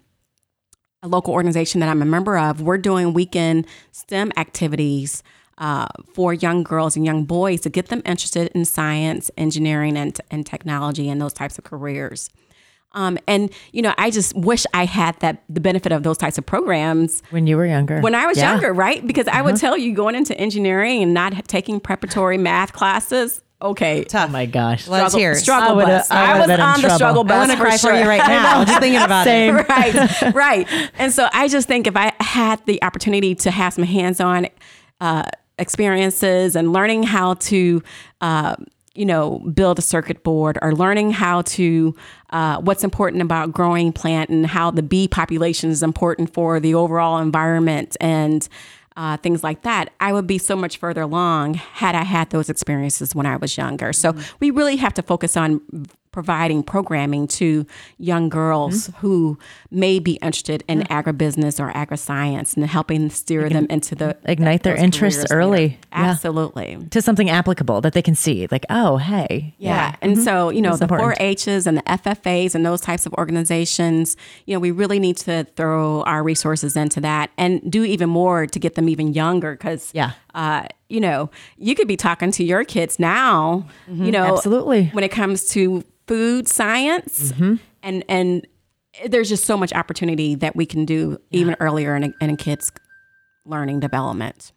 a 1.02 1.08
local 1.08 1.34
organization 1.34 1.82
that 1.82 1.90
I'm 1.90 2.02
a 2.02 2.06
member 2.06 2.38
of, 2.38 2.62
we're 2.62 2.78
doing 2.78 3.14
weekend 3.14 3.68
STEM 3.92 4.32
activities 4.38 5.24
uh, 5.58 5.88
for 6.14 6.34
young 6.34 6.64
girls 6.64 6.96
and 6.96 7.06
young 7.06 7.26
boys 7.26 7.62
to 7.62 7.70
get 7.70 7.88
them 7.88 8.02
interested 8.06 8.52
in 8.56 8.66
science, 8.66 9.30
engineering, 9.38 9.98
and, 9.98 10.20
and 10.32 10.46
technology 10.46 11.10
and 11.10 11.22
those 11.22 11.34
types 11.34 11.58
of 11.58 11.64
careers. 11.64 12.30
Um, 12.94 13.18
and 13.28 13.50
you 13.72 13.82
know, 13.82 13.94
I 13.98 14.12
just 14.12 14.36
wish 14.36 14.66
I 14.74 14.86
had 14.86 15.20
that 15.22 15.44
the 15.50 15.60
benefit 15.62 15.92
of 15.92 16.04
those 16.04 16.18
types 16.18 16.38
of 16.38 16.46
programs 16.46 17.24
when 17.32 17.48
you 17.48 17.58
were 17.58 17.66
younger. 17.66 18.00
when 18.02 18.14
I 18.16 18.28
was 18.28 18.38
Yeah. 18.38 18.52
younger, 18.52 18.72
right? 18.74 19.06
Because 19.06 19.28
I 19.28 19.42
would 19.42 19.56
tell 19.58 19.78
you 19.78 19.94
going 19.94 20.16
into 20.16 20.38
engineering 20.38 21.02
and 21.04 21.14
not 21.14 21.48
taking 21.48 21.80
preparatory 21.80 22.38
math 22.38 22.74
classes. 22.74 23.42
Okay, 23.62 24.04
Tough. 24.04 24.28
Oh 24.28 24.32
my 24.34 24.46
gosh. 24.46 24.90
Let's 24.90 25.16
hear 25.16 25.32
it. 25.32 25.36
struggle 25.38 25.80
I 25.80 25.86
bus. 25.86 26.12
I 26.12 26.34
I, 26.34 26.38
was 26.40 26.48
been 26.48 26.56
in 26.56 26.60
on 26.62 26.74
the 26.76 26.82
trouble. 26.82 26.96
struggle 26.98 27.24
bus. 27.24 27.36
I 27.36 27.40
want 27.40 27.52
to 27.52 27.58
cry 27.58 27.78
for 27.78 27.94
you 27.94 28.06
right 28.06 28.18
now. 28.28 28.66
Just 28.66 28.80
thinking 28.82 29.02
about 29.02 29.24
Same. 29.24 29.56
it. 29.56 29.70
right, 29.70 30.34
right. 30.36 30.68
And 31.00 31.14
so 31.14 31.30
I 31.32 31.48
just 31.48 31.66
think 31.66 31.88
if 31.88 31.96
I 31.96 32.12
had 32.20 32.64
the 32.66 32.84
opportunity 32.84 33.36
to 33.36 33.52
have 33.52 33.72
some 33.74 33.86
hands-on 33.86 34.48
uh, 35.00 35.24
experiences 35.58 36.56
and 36.56 36.72
learning 36.74 37.04
how 37.04 37.34
to, 37.36 37.82
uh, 38.22 38.56
you 38.96 39.06
know, 39.06 39.40
build 39.54 39.80
a 39.80 39.82
circuit 39.82 40.24
board 40.24 40.60
or 40.62 40.74
learning 40.76 41.12
how 41.12 41.42
to, 41.42 41.96
uh, 42.30 42.60
what's 42.62 42.84
important 42.84 43.22
about 43.22 43.52
growing 43.52 43.92
plant 43.92 44.30
and 44.30 44.46
how 44.46 44.70
the 44.70 44.84
bee 44.84 45.08
population 45.08 45.70
is 45.72 45.82
important 45.82 46.34
for 46.34 46.60
the 46.60 46.76
overall 46.76 47.18
environment 47.18 47.98
and 48.00 48.48
uh, 48.96 49.18
things 49.18 49.44
like 49.44 49.64
that, 49.64 49.92
I 50.00 50.14
would 50.14 50.28
be 50.28 50.38
so 50.38 50.56
much 50.56 50.78
further 50.78 51.02
along 51.02 51.56
had 51.56 51.96
I 51.96 52.04
had 52.04 52.30
those 52.30 52.50
experiences 52.50 53.16
when 53.16 53.26
I 53.26 53.38
was 53.38 53.58
younger. 53.58 53.94
So 53.94 54.16
we 54.40 54.52
really 54.52 54.76
have 54.76 54.94
to 54.94 55.02
focus 55.02 55.36
on 55.36 55.62
providing 56.14 56.64
programming 56.64 57.28
to 57.28 57.66
young 57.98 58.30
girls 58.30 58.90
who 59.00 59.38
may 59.70 60.00
be 60.00 60.14
interested 60.22 60.64
in 60.70 60.84
agribusiness 60.84 61.60
or 61.60 61.74
agriscience 61.74 62.56
and 62.56 62.66
helping 62.66 63.10
steer 63.10 63.50
them 63.50 63.68
into 63.70 63.96
the 63.96 64.16
ignite 64.24 64.64
their 64.64 64.76
interests 64.76 65.26
early. 65.32 65.78
Yeah. 65.92 66.12
Absolutely. 66.14 66.78
to 66.92 67.02
something 67.02 67.30
applicable 67.30 67.82
that 67.82 67.92
they 67.94 68.02
can 68.02 68.16
see. 68.16 68.48
Like, 68.50 68.66
oh, 68.70 68.98
hey, 68.98 69.56
Yeah. 69.58 69.96
And 70.02 70.18
so, 70.18 70.50
you 70.50 70.62
know, 70.62 70.70
That's 70.70 70.80
the 70.80 70.86
important. 70.86 71.18
4 71.18 71.26
H's 71.28 71.68
and 71.68 71.78
the 71.78 71.82
FFAs 71.84 72.56
and 72.56 72.66
those 72.66 72.80
types 72.82 73.06
of 73.06 73.14
organizations, 73.16 74.16
you 74.46 74.54
know, 74.54 74.60
we 74.60 74.72
really 74.72 75.00
need 75.00 75.18
to 75.18 75.46
throw 75.56 76.04
our 76.04 76.24
resources 76.24 76.78
into 76.78 77.02
that 77.02 77.32
and 77.38 77.60
do 77.70 77.84
even 77.84 78.10
more 78.10 78.46
to 78.48 78.60
get 78.60 78.76
them 78.76 78.88
even 78.88 79.14
younger. 79.14 79.56
Cause, 79.56 79.90
Yeah. 79.94 80.12
uh, 80.36 80.68
you 80.90 81.00
know, 81.00 81.30
you 81.58 81.74
could 81.74 81.88
be 81.88 81.98
talking 81.98 82.32
to 82.32 82.44
your 82.44 82.64
kids 82.64 83.00
now, 83.00 83.66
you 83.88 84.12
know, 84.12 84.24
Mm-hmm. 84.24 84.34
Absolutely. 84.36 84.90
when 84.94 85.04
it 85.04 85.10
comes 85.12 85.50
to 85.50 85.84
food 86.14 86.48
science 86.48 87.32
Mm-hmm. 87.32 87.56
and, 87.82 88.04
and 88.08 88.48
there's 89.08 89.30
just 89.30 89.46
so 89.46 89.58
much 89.58 89.74
opportunity 89.74 90.36
that 90.36 90.56
we 90.56 90.66
can 90.68 90.86
do 90.86 91.18
even 91.32 91.56
earlier 91.60 91.96
in 91.96 92.04
a, 92.04 92.14
in 92.22 92.30
a 92.30 92.38
kid's 92.38 92.72
learning 93.46 93.80
development. 93.80 94.52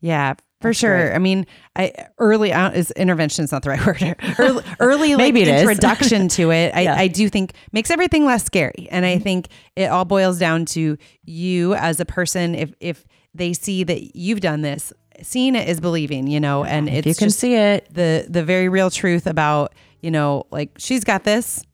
Yeah, 0.00 0.34
for 0.62 0.72
sure. 0.72 1.14
I 1.14 1.18
mean, 1.18 1.46
I 1.76 1.92
early 2.18 2.50
out 2.52 2.74
is 2.74 2.90
intervention 2.92 3.44
is 3.44 3.52
not 3.52 3.62
the 3.62 3.70
right 3.70 3.86
word. 3.86 4.16
Early, 4.38 4.64
early 4.80 5.08
like, 5.14 5.18
Maybe 5.18 5.42
it 5.42 5.48
is. 5.48 5.60
introduction 5.62 6.28
to 6.28 6.50
it, 6.50 6.74
I, 6.74 6.80
Yeah. 6.88 6.94
I 6.96 7.08
do 7.08 7.28
think 7.28 7.52
makes 7.72 7.90
everything 7.90 8.24
less 8.24 8.44
scary. 8.44 8.88
And 8.90 9.04
I 9.04 9.18
think 9.18 9.48
it 9.76 9.86
all 9.90 10.06
boils 10.06 10.38
down 10.38 10.64
to 10.66 10.96
you 11.24 11.74
as 11.74 12.00
a 12.00 12.04
person. 12.06 12.54
If 12.54 12.72
if 12.80 13.04
they 13.34 13.52
see 13.52 13.84
that 13.84 14.16
you've 14.16 14.40
done 14.40 14.62
this, 14.62 14.92
seeing 15.22 15.54
it 15.54 15.68
is 15.68 15.80
believing. 15.80 16.26
You 16.28 16.40
know, 16.40 16.64
and 16.64 16.88
it's 16.88 17.06
you 17.06 17.14
can 17.14 17.30
see 17.30 17.54
it. 17.54 17.86
the 17.92 18.26
the 18.28 18.42
very 18.42 18.68
real 18.70 18.90
truth 18.90 19.26
about 19.26 19.74
you 20.04 20.10
know 20.10 20.46
like 20.50 20.70
she's 20.78 21.02
got 21.04 21.24
this. 21.24 21.64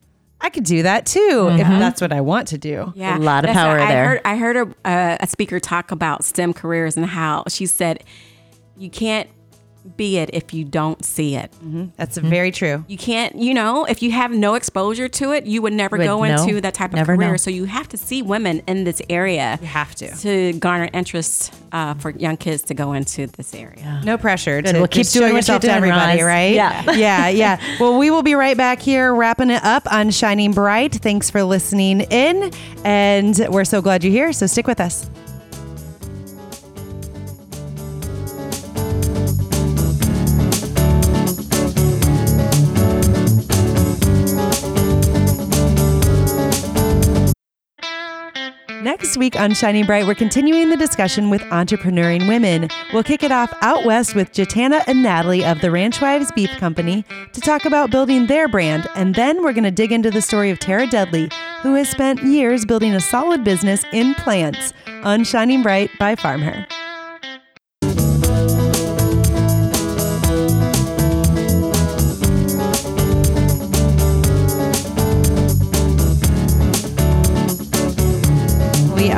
I 0.43 0.49
could 0.49 0.63
do 0.63 0.81
that 0.83 1.05
too 1.05 1.49
if 1.51 1.67
that's 1.67 2.01
what 2.01 2.11
I 2.11 2.21
want 2.21 2.47
to 2.47 2.57
do. 2.57 2.91
Yeah, 2.95 3.15
A 3.15 3.19
lot 3.19 3.43
of 3.45 3.49
That's- 3.49 3.55
power 3.55 3.79
I 3.79 3.91
there. 3.91 4.07
Heard, 4.07 4.21
I 4.25 4.35
heard 4.37 4.57
a, 4.57 4.89
uh, 4.89 5.17
a 5.19 5.27
speaker 5.27 5.59
talk 5.59 5.91
about 5.91 6.23
STEM 6.23 6.53
careers 6.53 6.97
and 6.97 7.05
how 7.05 7.43
she 7.47 7.67
said, 7.67 8.03
"You 8.75 8.89
can't 8.89 9.29
be 9.97 10.17
it 10.17 10.29
if 10.33 10.53
you 10.53 10.63
don't 10.63 11.03
see 11.03 11.35
it. 11.35 11.51
That's 11.97 12.17
very 12.17 12.51
true. 12.51 12.85
You 12.87 12.97
can't, 12.97 13.35
you 13.35 13.53
know, 13.53 13.85
if 13.85 14.01
you 14.03 14.11
have 14.11 14.31
no 14.31 14.53
exposure 14.53 15.07
to 15.09 15.31
it, 15.31 15.45
you 15.45 15.61
would 15.61 15.73
never 15.73 15.97
Would 15.97 16.03
go 16.05 16.23
know. 16.23 16.43
into 16.43 16.61
that 16.61 16.73
type 16.73 16.91
of 16.91 16.95
Never 16.97 17.15
career. 17.15 17.31
know. 17.31 17.37
So 17.37 17.49
you 17.49 17.65
have 17.65 17.87
to 17.89 17.97
see 17.97 18.21
women 18.21 18.61
in 18.67 18.83
this 18.83 19.01
area. 19.09 19.57
You 19.61 19.67
have 19.67 19.95
to. 19.95 20.15
to 20.17 20.53
garner 20.53 20.89
interest 20.93 21.53
uh, 21.71 21.95
for 21.95 22.11
young 22.11 22.37
kids 22.37 22.61
to 22.63 22.73
go 22.73 22.93
into 22.93 23.27
this 23.27 23.53
area. 23.55 24.01
No 24.03 24.17
pressure 24.17 24.61
to 24.61 24.71
Well, 24.73 24.87
keep 24.87 25.01
just 25.03 25.13
doing 25.13 25.31
what 25.33 25.37
yourself 25.37 25.63
you're 25.63 25.73
to 25.73 25.79
doing, 25.81 25.91
everybody, 25.91 26.19
Roz. 26.21 26.27
right? 26.27 26.53
Yeah. 26.53 26.91
yeah, 26.91 27.27
yeah. 27.29 27.61
Well, 27.79 27.97
we 27.97 28.11
will 28.11 28.23
be 28.23 28.35
right 28.35 28.55
back 28.57 28.79
here 28.81 29.13
wrapping 29.15 29.49
it 29.49 29.63
up 29.63 29.91
on 29.91 30.11
Shining 30.11 30.51
Bright. 30.53 30.93
Thanks 30.95 31.29
for 31.29 31.43
listening 31.43 32.01
in, 32.01 32.51
and 32.85 33.47
we're 33.49 33.65
so 33.65 33.81
glad 33.81 34.03
you're 34.03 34.11
here. 34.13 34.31
So 34.33 34.45
stick 34.47 34.67
with 34.67 34.79
us. 34.79 35.09
Week 49.21 49.39
on 49.39 49.53
Shining 49.53 49.85
Bright, 49.85 50.07
we're 50.07 50.15
continuing 50.15 50.71
the 50.71 50.75
discussion 50.75 51.29
with 51.29 51.43
entrepreneuring 51.51 52.27
women. 52.27 52.67
We'll 52.91 53.03
kick 53.03 53.21
it 53.21 53.31
off 53.31 53.53
out 53.61 53.85
west 53.85 54.15
with 54.15 54.31
Jatana 54.31 54.83
and 54.87 55.03
Natalie 55.03 55.45
of 55.45 55.61
the 55.61 55.69
Ranch 55.69 56.01
Wives 56.01 56.31
Beef 56.31 56.49
Company 56.57 57.05
to 57.33 57.39
talk 57.39 57.65
about 57.65 57.91
building 57.91 58.25
their 58.25 58.47
brand. 58.47 58.87
And 58.95 59.13
then 59.13 59.43
we're 59.43 59.53
going 59.53 59.63
to 59.63 59.69
dig 59.69 59.91
into 59.91 60.09
the 60.09 60.23
story 60.23 60.49
of 60.49 60.57
Tara 60.57 60.87
Dudley, 60.87 61.29
who 61.61 61.75
has 61.75 61.87
spent 61.87 62.23
years 62.23 62.65
building 62.65 62.95
a 62.95 62.99
solid 62.99 63.43
business 63.43 63.85
in 63.93 64.15
plants 64.15 64.73
on 65.03 65.23
Shining 65.23 65.61
Bright 65.61 65.91
by 65.99 66.15
Farm 66.15 66.41
Her. 66.41 66.65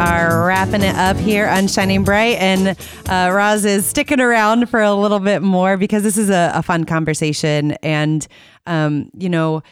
Are 0.04 0.46
wrapping 0.46 0.82
it 0.82 0.96
up 0.96 1.16
here 1.16 1.48
on 1.48 1.68
Shining 1.68 2.04
Bright, 2.04 2.36
and 2.38 2.78
uh, 3.08 3.32
Roz 3.34 3.64
is 3.64 3.86
sticking 3.86 4.20
around 4.20 4.70
for 4.70 4.82
a 4.82 4.94
little 4.94 5.20
bit 5.20 5.42
more 5.42 5.78
because 5.78 6.04
this 6.04 6.18
is 6.18 6.30
a, 6.30 6.52
a 6.54 6.62
fun 6.62 6.84
conversation. 6.84 7.72
And, 7.84 8.28
um, 8.68 9.10
you 9.18 9.30
know, 9.30 9.64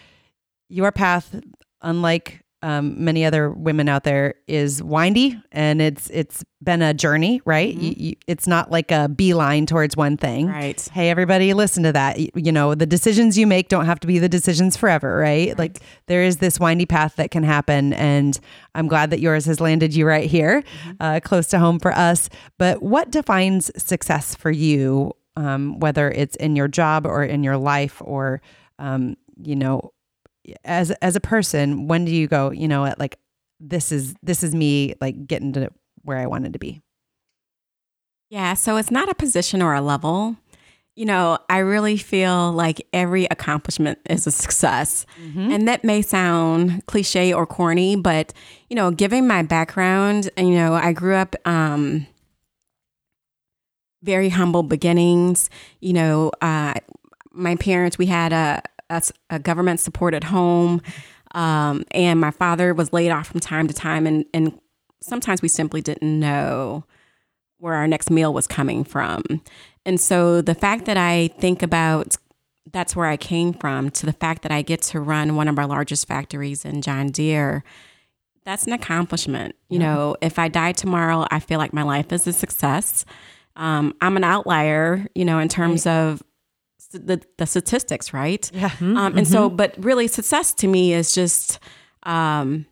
your 0.70 0.94
path, 0.94 1.36
unlike 1.82 2.42
um, 2.64 3.04
many 3.04 3.26
other 3.26 3.50
women 3.52 3.90
out 3.90 4.04
there, 4.04 4.36
is 4.48 4.84
windy 4.84 5.42
and 5.52 5.82
it's 5.82 6.10
it's 6.12 6.44
been 6.64 6.82
a 6.82 6.94
journey, 6.94 7.42
right? 7.44 7.74
You, 7.74 7.94
you, 7.98 8.16
it's 8.28 8.46
not 8.46 8.70
like 8.70 8.92
a 8.92 9.10
beeline 9.10 9.66
towards 9.66 9.98
one 9.98 10.16
thing. 10.16 10.48
Right. 10.48 10.80
Hey, 10.94 11.10
everybody, 11.10 11.54
listen 11.54 11.84
to 11.84 11.92
that. 11.94 12.20
You, 12.20 12.30
you 12.36 12.52
know, 12.52 12.76
the 12.76 12.86
decisions 12.86 13.38
you 13.38 13.48
make 13.48 13.68
don't 13.68 13.86
have 13.86 14.00
to 14.02 14.08
be 14.08 14.20
the 14.20 14.30
decisions 14.30 14.78
forever, 14.78 15.18
right? 15.18 15.58
Like 15.58 15.80
there 16.06 16.24
is 16.24 16.38
this 16.38 16.60
windy 16.60 16.86
path 16.86 17.16
that 17.16 17.32
can 17.32 17.44
happen, 17.44 17.94
and 17.94 18.40
I'm 18.76 18.88
glad 18.88 19.10
that 19.10 19.20
yours 19.20 19.46
has 19.46 19.60
landed 19.60 19.96
you 19.96 20.06
right 20.06 20.30
here, 20.30 20.64
uh, 21.00 21.20
close 21.24 21.48
to 21.48 21.60
home 21.60 21.80
for 21.80 21.92
us. 21.94 22.30
But 22.58 22.84
what 22.84 23.10
defines 23.12 23.72
success 23.82 24.36
for 24.36 24.52
you? 24.52 25.14
Um, 25.38 25.80
whether 25.80 26.12
it's 26.12 26.36
in 26.36 26.58
your 26.58 26.68
job 26.68 27.08
or 27.08 27.24
in 27.24 27.42
your 27.42 27.58
life, 27.58 28.02
or 28.04 28.42
um, 28.78 29.16
you 29.42 29.56
know, 29.56 29.94
as 30.64 30.92
as 30.92 31.16
a 31.16 31.22
person, 31.22 31.88
when 31.88 32.06
do 32.06 32.12
you 32.12 32.28
go? 32.28 32.52
You 32.52 32.68
know, 32.68 32.82
what, 32.82 33.00
like 33.00 33.18
this 33.60 33.92
is 33.92 34.16
this 34.24 34.44
is 34.44 34.56
me, 34.56 34.96
like 35.02 35.28
getting 35.28 35.54
to 35.54 35.70
where 36.04 36.18
I 36.18 36.28
wanted 36.28 36.54
to 36.54 36.60
be. 36.60 36.82
Yeah, 38.30 38.54
so 38.54 38.78
it's 38.78 38.92
not 38.92 39.10
a 39.10 39.16
position 39.16 39.62
or 39.62 39.74
a 39.74 39.82
level. 39.82 40.38
You 40.96 41.06
know, 41.06 41.38
I 41.50 41.60
really 41.60 41.96
feel 41.98 42.52
like 42.52 42.86
every 42.92 43.26
accomplishment 43.26 44.00
is 44.10 44.28
a 44.28 44.32
success. 44.32 45.06
And 45.52 45.68
that 45.68 45.84
may 45.84 46.02
sound 46.02 46.86
cliche 46.86 47.34
or 47.34 47.46
corny, 47.46 47.96
but, 47.96 48.34
you 48.70 48.76
know, 48.76 48.92
given 48.92 49.26
my 49.26 49.42
background, 49.42 50.30
you 50.38 50.52
know, 50.52 50.74
I 50.74 50.92
grew 50.92 51.16
up 51.16 51.36
um, 51.46 52.08
very 54.04 54.30
humble 54.30 54.64
beginnings. 54.64 55.50
You 55.80 55.94
know, 55.94 56.32
uh, 56.42 56.74
my 57.32 57.56
parents, 57.56 57.98
we 57.98 58.08
had 58.08 58.34
a, 58.34 58.62
a, 58.92 59.02
a 59.36 59.40
government 59.40 59.80
supported 59.80 60.26
home. 60.26 60.82
Um, 61.34 61.84
and 61.92 62.20
my 62.20 62.32
father 62.32 62.74
was 62.74 62.92
laid 62.92 63.10
off 63.12 63.28
from 63.28 63.40
time 63.40 63.68
to 63.68 63.74
time. 63.74 64.06
And, 64.06 64.26
and 64.34 64.60
sometimes 65.02 65.42
we 65.42 65.48
simply 65.48 65.82
didn't 65.82 66.20
know 66.20 66.84
where 67.58 67.76
our 67.76 67.88
next 67.88 68.10
meal 68.10 68.34
was 68.34 68.48
coming 68.48 68.84
from. 68.84 69.24
And 69.86 70.00
so 70.00 70.42
the 70.42 70.56
fact 70.56 70.86
that 70.86 70.98
I 70.98 71.30
think 71.40 71.64
about 71.64 72.16
that's 72.72 72.96
where 72.96 73.08
I 73.08 73.18
came 73.18 73.54
from 73.54 73.90
to 73.92 74.06
the 74.06 74.14
fact 74.14 74.44
that 74.44 74.52
I 74.52 74.62
get 74.62 74.82
to 74.84 75.00
run 75.00 75.36
one 75.36 75.48
of 75.48 75.58
our 75.58 75.66
largest 75.66 76.08
factories 76.08 76.64
in 76.64 76.82
John 76.82 77.08
Deere, 77.08 77.64
that's 78.46 78.66
an 78.68 78.74
accomplishment. 78.74 79.56
You 79.70 79.80
know, 79.80 80.16
if 80.22 80.40
I 80.40 80.48
die 80.48 80.72
tomorrow, 80.72 81.26
I 81.32 81.40
feel 81.40 81.58
like 81.58 81.74
my 81.74 81.84
life 81.84 82.12
is 82.12 82.26
a 82.28 82.34
success. 82.34 83.04
Um, 83.56 83.94
I'm 84.02 84.16
an 84.16 84.24
outlier, 84.24 85.08
you 85.16 85.26
know, 85.26 85.40
in 85.40 85.50
terms 85.50 85.86
of 85.86 86.14
s- 86.14 86.24
the, 86.92 87.22
the 87.38 87.46
statistics, 87.46 88.14
right? 88.14 88.50
Yeah. 88.54 88.72
Um, 88.80 89.18
and 89.18 89.28
so, 89.28 89.50
but 89.50 89.76
really, 89.78 90.08
success 90.08 90.54
to 90.56 90.68
me 90.68 90.94
is 90.94 91.14
just 91.14 91.60
um, 92.04 92.66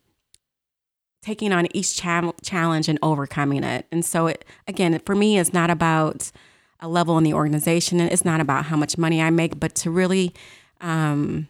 taking 1.22 1.52
on 1.52 1.68
each 1.76 1.98
chal- 1.98 2.36
challenge 2.44 2.90
and 2.90 3.00
overcoming 3.02 3.64
it. 3.64 3.86
And 3.92 4.04
so, 4.04 4.28
it 4.28 4.46
again, 4.68 5.00
for 5.06 5.16
me, 5.16 5.38
it's 5.40 5.54
not 5.54 5.70
about 5.70 6.32
a 6.80 6.88
level 6.88 7.18
in 7.18 7.24
the 7.24 7.34
organization. 7.34 8.00
and 8.00 8.12
It's 8.12 8.26
not 8.26 8.40
about 8.40 8.66
how 8.66 8.78
much 8.78 8.98
money 8.98 9.22
I 9.22 9.30
make, 9.30 9.60
but 9.60 9.76
to 9.76 9.92
really 9.92 10.34
um, 10.82 11.48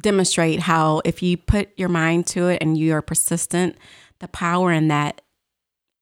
demonstrate 0.00 0.60
how 0.60 1.02
if 1.04 1.22
you 1.22 1.36
put 1.36 1.70
your 1.76 1.88
mind 1.88 2.26
to 2.28 2.48
it 2.48 2.58
and 2.60 2.76
you 2.76 2.94
are 2.94 3.02
persistent, 3.02 3.76
the 4.18 4.28
power 4.28 4.72
in 4.72 4.88
that 4.88 5.20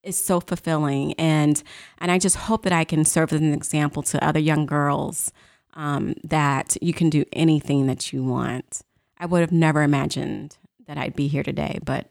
is 0.03 0.23
so 0.23 0.41
fulfilling. 0.41 1.13
And 1.15 1.63
and 1.99 2.11
I 2.11 2.19
just 2.19 2.37
hope 2.37 2.63
that 2.63 2.73
I 2.73 2.85
can 2.85 3.05
serve 3.05 3.33
as 3.33 3.41
an 3.41 3.53
example 3.53 4.03
to 4.05 4.25
other 4.25 4.41
young 4.41 4.67
girls 4.67 5.33
um, 5.75 6.15
that 6.25 6.77
you 6.83 6.93
can 6.93 7.11
do 7.11 7.25
anything 7.33 7.87
that 7.87 8.13
you 8.13 8.25
want. 8.25 8.83
I 9.19 9.27
would 9.27 9.41
have 9.41 9.53
never 9.53 9.83
imagined 9.83 10.57
that 10.87 10.97
I'd 10.99 11.15
be 11.17 11.29
here 11.29 11.43
today, 11.43 11.79
but 11.85 12.11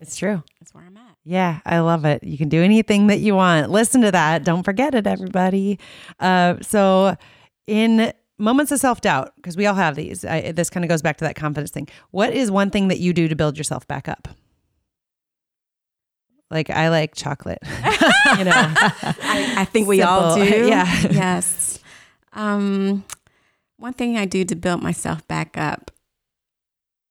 It's 0.00 0.16
true. 0.16 0.42
that's 0.58 0.74
where 0.74 0.84
I'm 0.84 0.96
at. 0.96 1.16
Yeah, 1.24 1.60
I 1.66 1.80
love 1.80 2.04
it. 2.04 2.24
You 2.24 2.38
can 2.38 2.48
do 2.48 2.62
anything 2.62 3.08
that 3.08 3.18
you 3.20 3.34
want. 3.36 3.70
Listen 3.70 4.00
to 4.02 4.10
that. 4.10 4.44
Don't 4.44 4.62
forget 4.62 4.94
it, 4.94 5.06
everybody. 5.06 5.78
Uh, 6.18 6.56
so, 6.62 7.16
in 7.66 8.12
moments 8.38 8.72
of 8.72 8.80
self 8.80 9.00
doubt, 9.00 9.32
because 9.36 9.56
we 9.56 9.66
all 9.66 9.74
have 9.74 9.96
these, 9.96 10.24
I, 10.24 10.52
this 10.52 10.70
kind 10.70 10.84
of 10.84 10.88
goes 10.88 11.02
back 11.02 11.18
to 11.18 11.24
that 11.24 11.36
confidence 11.36 11.70
thing. 11.70 11.88
What 12.10 12.32
is 12.32 12.50
one 12.50 12.70
thing 12.70 12.88
that 12.88 12.98
you 13.00 13.12
do 13.12 13.28
to 13.28 13.36
build 13.36 13.58
yourself 13.58 13.86
back 13.86 14.08
up? 14.08 14.28
Like 16.50 16.68
I 16.70 16.88
like 16.88 17.14
chocolate, 17.14 17.58
you 18.38 18.44
know. 18.44 18.50
I, 18.54 19.54
I 19.58 19.64
think 19.64 19.86
we 19.86 20.02
all 20.02 20.34
do. 20.34 20.66
Yeah. 20.68 20.86
Yes. 21.10 21.78
Um, 22.32 23.04
one 23.76 23.92
thing 23.92 24.16
I 24.18 24.24
do 24.24 24.44
to 24.44 24.56
build 24.56 24.82
myself 24.82 25.26
back 25.28 25.56
up. 25.56 25.90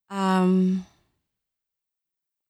Um, 0.10 0.86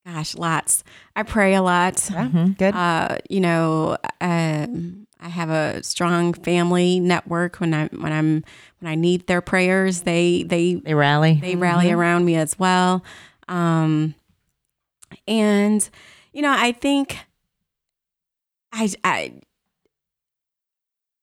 gosh, 0.05 0.35
lots. 0.35 0.83
I 1.15 1.23
pray 1.23 1.53
a 1.55 1.61
lot. 1.61 2.09
Yeah, 2.11 2.47
good. 2.57 2.73
Uh, 2.73 3.17
you 3.29 3.39
know, 3.41 3.97
um, 4.21 5.07
I 5.19 5.29
have 5.29 5.49
a 5.49 5.83
strong 5.83 6.33
family 6.33 6.99
network. 6.99 7.57
When 7.57 7.73
I 7.73 7.87
when 7.87 8.11
I'm 8.11 8.43
when 8.79 8.91
I 8.91 8.95
need 8.95 9.27
their 9.27 9.41
prayers, 9.41 10.01
they 10.01 10.43
they 10.43 10.75
They 10.75 10.93
rally. 10.93 11.39
they 11.41 11.55
rally 11.55 11.91
around 11.91 12.25
me 12.25 12.35
as 12.35 12.57
well. 12.57 13.03
Um, 13.47 14.15
and 15.27 15.87
you 16.39 16.43
know, 16.43 16.55
I 16.57 16.71
think 16.71 17.17
I 18.71 18.89
I 19.03 19.33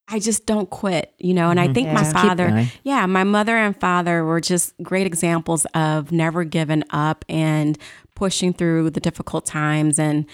I 0.06 0.18
just 0.18 0.44
don't 0.44 0.68
quit, 0.68 1.14
you 1.16 1.32
know, 1.32 1.48
and 1.48 1.58
I 1.58 1.64
mm-hmm. 1.64 1.72
think 1.72 1.88
my 1.88 2.02
Yeah. 2.02 2.12
Keep 2.12 2.22
father, 2.22 2.66
yeah, 2.84 3.06
my 3.06 3.24
mother 3.24 3.56
and 3.56 3.74
father 3.80 4.26
were 4.26 4.42
just 4.42 4.74
great 4.82 5.06
examples 5.06 5.64
of 5.72 6.12
never 6.12 6.44
giving 6.44 6.82
up 6.90 7.24
and 7.30 7.78
pushing 8.14 8.52
through 8.52 8.90
the 8.90 9.00
difficult 9.00 9.46
times 9.46 9.98
and 9.98 10.26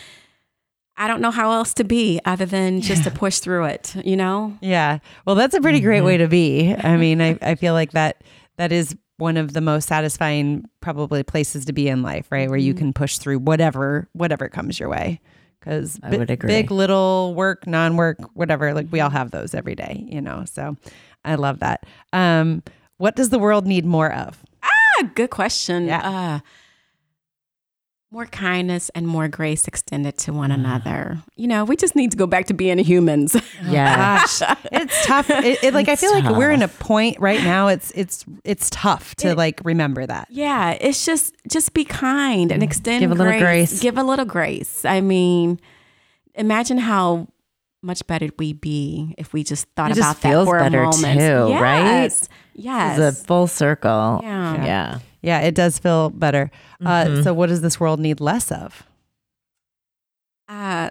I 0.96 1.06
don't 1.06 1.20
know 1.20 1.30
how 1.30 1.52
else 1.52 1.74
to 1.74 1.84
be 1.84 2.20
other 2.24 2.44
than 2.44 2.80
just 2.80 3.04
to 3.04 3.12
push 3.12 3.38
through 3.38 3.66
it, 3.66 3.94
you 4.04 4.16
know? 4.16 4.58
Yeah. 4.60 4.98
Well, 5.24 5.36
that's 5.36 5.54
a 5.54 5.60
pretty 5.60 5.78
great 5.78 5.98
mm-hmm. 5.98 6.06
way 6.06 6.16
to 6.16 6.26
be. 6.26 6.74
I 6.74 6.96
mean, 6.96 7.20
I, 7.22 7.38
I 7.40 7.54
feel 7.54 7.74
like 7.74 7.92
that 7.92 8.24
that 8.56 8.72
is 8.72 8.96
one 9.22 9.36
of 9.36 9.52
the 9.52 9.60
most 9.60 9.86
satisfying 9.86 10.68
probably 10.80 11.22
places 11.22 11.64
to 11.66 11.72
be 11.72 11.88
in 11.88 12.02
life, 12.02 12.26
right? 12.30 12.48
Where 12.50 12.58
you 12.58 12.74
can 12.74 12.92
push 12.92 13.18
through 13.18 13.38
whatever 13.38 14.08
whatever 14.12 14.48
comes 14.48 14.80
your 14.80 14.88
way. 14.88 15.20
Because 15.60 16.00
I 16.02 16.10
would 16.16 16.28
agree. 16.28 16.48
big, 16.48 16.72
little 16.72 17.34
work, 17.36 17.68
non-work, 17.68 18.18
whatever, 18.34 18.74
like 18.74 18.88
we 18.90 18.98
all 19.00 19.10
have 19.10 19.30
those 19.30 19.54
every 19.54 19.76
day, 19.76 20.04
you 20.08 20.20
know. 20.20 20.44
So 20.44 20.76
I 21.24 21.36
love 21.36 21.60
that. 21.60 21.86
Um, 22.12 22.64
what 22.96 23.14
does 23.14 23.28
the 23.30 23.38
world 23.38 23.64
need 23.64 23.84
more 23.86 24.12
of? 24.12 24.42
Ah, 24.64 25.08
good 25.14 25.30
question. 25.30 25.86
Yeah. 25.86 26.00
Uh, 26.02 26.40
more 28.12 28.26
kindness 28.26 28.90
and 28.94 29.08
more 29.08 29.26
grace 29.26 29.66
extended 29.66 30.18
to 30.18 30.34
one 30.34 30.50
mm. 30.50 30.54
another. 30.54 31.18
You 31.34 31.46
know, 31.48 31.64
we 31.64 31.76
just 31.76 31.96
need 31.96 32.10
to 32.10 32.16
go 32.18 32.26
back 32.26 32.44
to 32.46 32.54
being 32.54 32.78
humans. 32.78 33.34
Yeah. 33.64 33.92
Oh, 33.92 33.96
gosh, 33.96 34.42
it's 34.70 35.06
tough. 35.06 35.30
It, 35.30 35.62
it- 35.64 35.74
like 35.74 35.88
I 35.88 35.92
It's 35.92 36.00
feel 36.00 36.12
like 36.12 36.36
we're 36.36 36.50
in 36.50 36.62
a 36.62 36.68
point 36.68 37.18
right 37.20 37.42
now. 37.42 37.68
It's 37.68 37.90
it's 37.92 38.24
it's 38.44 38.68
tough 38.70 39.14
to 39.16 39.34
like 39.34 39.60
remember 39.64 40.04
that. 40.04 40.28
yeah, 40.30 40.72
it's 40.72 41.04
just 41.04 41.34
just 41.48 41.72
be 41.72 41.84
kind 41.84 42.52
and 42.52 42.60
mm. 42.60 42.66
extend 42.66 43.00
Give 43.00 43.10
a 43.10 43.14
little 43.14 43.38
grace. 43.38 43.80
Give 43.80 43.96
a 43.96 44.02
little 44.02 44.24
grace. 44.24 44.84
I 44.84 45.00
mean, 45.00 45.58
imagine 46.34 46.78
how 46.78 47.28
much 47.82 48.06
better 48.06 48.28
we'd 48.38 48.60
be 48.60 49.14
if 49.16 49.32
we 49.32 49.42
just 49.42 49.66
thought 49.76 49.90
It 49.90 49.94
just 49.94 50.10
about 50.10 50.22
that 50.22 50.28
feels 50.28 50.48
for 50.48 50.58
better 50.58 50.82
a 50.82 50.90
moment. 50.90 51.20
too, 51.20 51.54
right? 51.54 52.28
Yes. 52.54 52.98
Yes. 52.98 52.98
It's 52.98 53.22
a 53.22 53.24
full 53.26 53.46
circle. 53.46 54.20
Yeah. 54.22 54.64
Yeah. 54.64 54.98
Yeah, 55.22 55.40
it 55.40 55.54
does 55.54 55.78
feel 55.78 56.10
better. 56.10 56.50
Uh, 56.84 57.22
so, 57.22 57.32
what 57.32 57.48
does 57.48 57.60
this 57.60 57.78
world 57.78 58.00
need 58.00 58.20
less 58.20 58.50
of? 58.50 58.82
uh, 60.48 60.90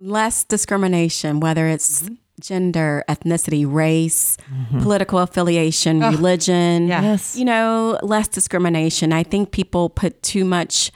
less 0.00 0.44
discrimination, 0.44 1.40
whether 1.40 1.66
it's 1.68 2.08
gender, 2.40 3.02
ethnicity, 3.08 3.64
race, 3.70 4.36
political 4.82 5.18
affiliation, 5.18 6.00
religion. 6.00 6.88
Yes. 6.88 7.36
You 7.36 7.44
know, 7.44 7.98
less 8.02 8.28
discrimination. 8.28 9.12
I 9.12 9.22
think 9.22 9.52
people 9.52 9.88
put 9.88 10.22
too 10.22 10.44
much 10.44 10.90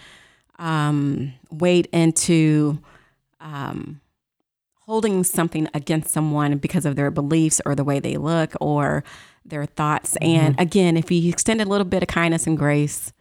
um, 0.59 1.33
weight 1.51 1.87
into 1.93 2.79
um, 3.41 4.01
holding 4.91 5.23
something 5.23 5.69
against 5.73 6.11
someone 6.11 6.59
because 6.59 6.85
of 6.85 6.97
their 6.97 7.13
beliefs 7.13 7.61
or 7.65 7.77
the 7.77 7.85
way 7.85 8.01
they 8.01 8.17
look 8.17 8.55
or 8.61 9.05
their 9.45 9.65
thoughts. 9.65 10.17
And 10.21 10.59
again, 10.61 10.97
if 10.97 11.09
we 11.11 11.29
extend 11.29 11.61
a 11.61 11.65
little 11.65 11.85
bit 11.85 12.03
of 12.03 12.09
kindness 12.09 12.45
and 12.45 12.59
grace, 12.59 13.13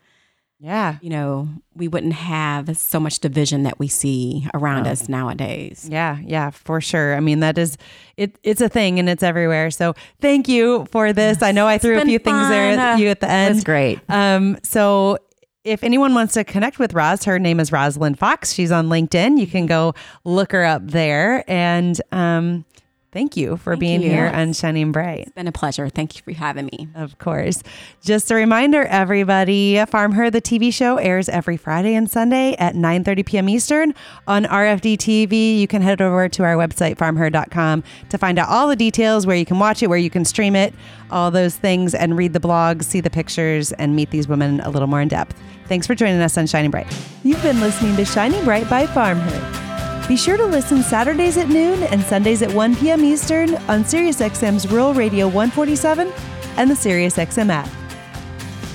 Yeah. 0.59 0.95
you 0.99 1.11
know, 1.11 1.47
we 1.75 1.87
wouldn't 1.87 2.13
have 2.13 2.75
so 2.75 2.99
much 2.99 3.19
division 3.19 3.61
that 3.63 3.77
we 3.77 3.87
see 3.87 4.47
around 4.55 4.87
us 4.87 5.07
nowadays. 5.07 5.87
Yeah, 5.89 6.17
yeah, 6.25 6.49
for 6.49 6.81
sure. 6.81 7.15
I 7.15 7.19
mean, 7.19 7.39
that 7.41 7.59
is 7.59 7.77
it. 8.17 8.39
It's 8.41 8.61
a 8.61 8.67
thing, 8.67 8.97
and 8.97 9.07
it's 9.07 9.21
everywhere. 9.21 9.69
So, 9.69 9.93
thank 10.19 10.47
you 10.49 10.87
for 10.91 11.13
this. 11.13 11.43
I 11.43 11.51
know 11.51 11.67
I 11.67 11.77
threw 11.77 12.01
a 12.01 12.03
few 12.03 12.17
things 12.17 12.49
there 12.49 12.77
at 12.79 12.97
you 12.99 13.09
at 13.09 13.19
the 13.19 13.29
end. 13.29 13.55
That's 13.55 13.63
great. 13.63 13.99
Um, 14.09 14.57
so 14.63 15.19
if 15.63 15.83
anyone 15.83 16.13
wants 16.13 16.33
to 16.35 16.43
connect 16.43 16.79
with 16.79 16.93
Roz, 16.93 17.25
her 17.25 17.37
name 17.39 17.59
is 17.59 17.71
Rosalind 17.71 18.17
Fox. 18.17 18.53
She's 18.53 18.71
on 18.71 18.87
LinkedIn. 18.87 19.39
You 19.39 19.47
can 19.47 19.65
go 19.65 19.93
look 20.23 20.51
her 20.51 20.63
up 20.63 20.87
there. 20.87 21.43
And 21.49 21.99
um, 22.11 22.65
thank 23.11 23.37
you 23.37 23.57
for 23.57 23.75
being 23.75 24.01
you. 24.01 24.09
here 24.09 24.27
on 24.27 24.53
Shining 24.53 24.91
Bright. 24.91 25.19
It's 25.21 25.31
been 25.31 25.47
a 25.47 25.51
pleasure. 25.51 25.89
Thank 25.89 26.15
you 26.15 26.21
for 26.23 26.31
having 26.31 26.65
me. 26.65 26.87
Of 26.95 27.17
course. 27.17 27.63
Just 28.01 28.31
a 28.31 28.35
reminder, 28.35 28.83
everybody, 28.85 29.83
Farm 29.85 30.13
Her, 30.13 30.29
the 30.29 30.41
TV 30.41 30.73
show, 30.73 30.97
airs 30.97 31.29
every 31.29 31.57
Friday 31.57 31.95
and 31.95 32.09
Sunday 32.09 32.55
at 32.57 32.75
9.30 32.75 33.25
p.m. 33.25 33.49
Eastern 33.49 33.93
on 34.27 34.45
RFD 34.45 34.97
TV. 34.97 35.59
You 35.59 35.67
can 35.67 35.81
head 35.81 36.01
over 36.01 36.29
to 36.29 36.43
our 36.43 36.55
website, 36.55 36.97
farmher.com, 36.97 37.83
to 38.09 38.17
find 38.17 38.39
out 38.39 38.49
all 38.49 38.67
the 38.67 38.75
details, 38.75 39.25
where 39.25 39.35
you 39.35 39.45
can 39.45 39.59
watch 39.59 39.81
it, 39.83 39.87
where 39.87 39.97
you 39.97 40.09
can 40.09 40.25
stream 40.25 40.55
it, 40.55 40.73
all 41.11 41.31
those 41.31 41.55
things, 41.55 41.93
and 41.93 42.17
read 42.17 42.33
the 42.33 42.39
blogs, 42.39 42.83
see 42.83 43.01
the 43.01 43.09
pictures, 43.09 43.71
and 43.73 43.95
meet 43.95 44.11
these 44.11 44.27
women 44.27 44.59
a 44.61 44.69
little 44.69 44.87
more 44.87 45.01
in 45.01 45.07
depth. 45.07 45.35
Thanks 45.67 45.85
for 45.85 45.93
joining 45.93 46.19
us 46.19 46.37
on 46.37 46.47
Shining 46.47 46.71
Bright. 46.71 46.87
You've 47.23 47.41
been 47.43 47.59
listening 47.59 47.95
to 47.97 48.05
Shining 48.05 48.43
Bright 48.43 48.69
by 48.69 48.87
Farm 48.87 49.19
Her. 49.19 49.68
Be 50.09 50.17
sure 50.17 50.37
to 50.37 50.45
listen 50.45 50.81
Saturdays 50.81 51.37
at 51.37 51.49
noon 51.49 51.83
and 51.83 52.01
Sundays 52.01 52.41
at 52.41 52.51
1 52.51 52.77
p.m. 52.77 53.05
Eastern 53.05 53.53
on 53.69 53.83
SiriusXM's 53.83 54.67
Rural 54.67 54.95
Radio 54.95 55.27
147 55.27 56.11
and 56.57 56.67
the 56.67 56.73
SiriusXM 56.73 57.51
app. 57.51 57.69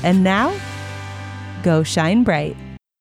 And 0.04 0.22
now, 0.22 0.56
go 1.64 1.82
shine 1.82 2.22
bright. 2.22 2.56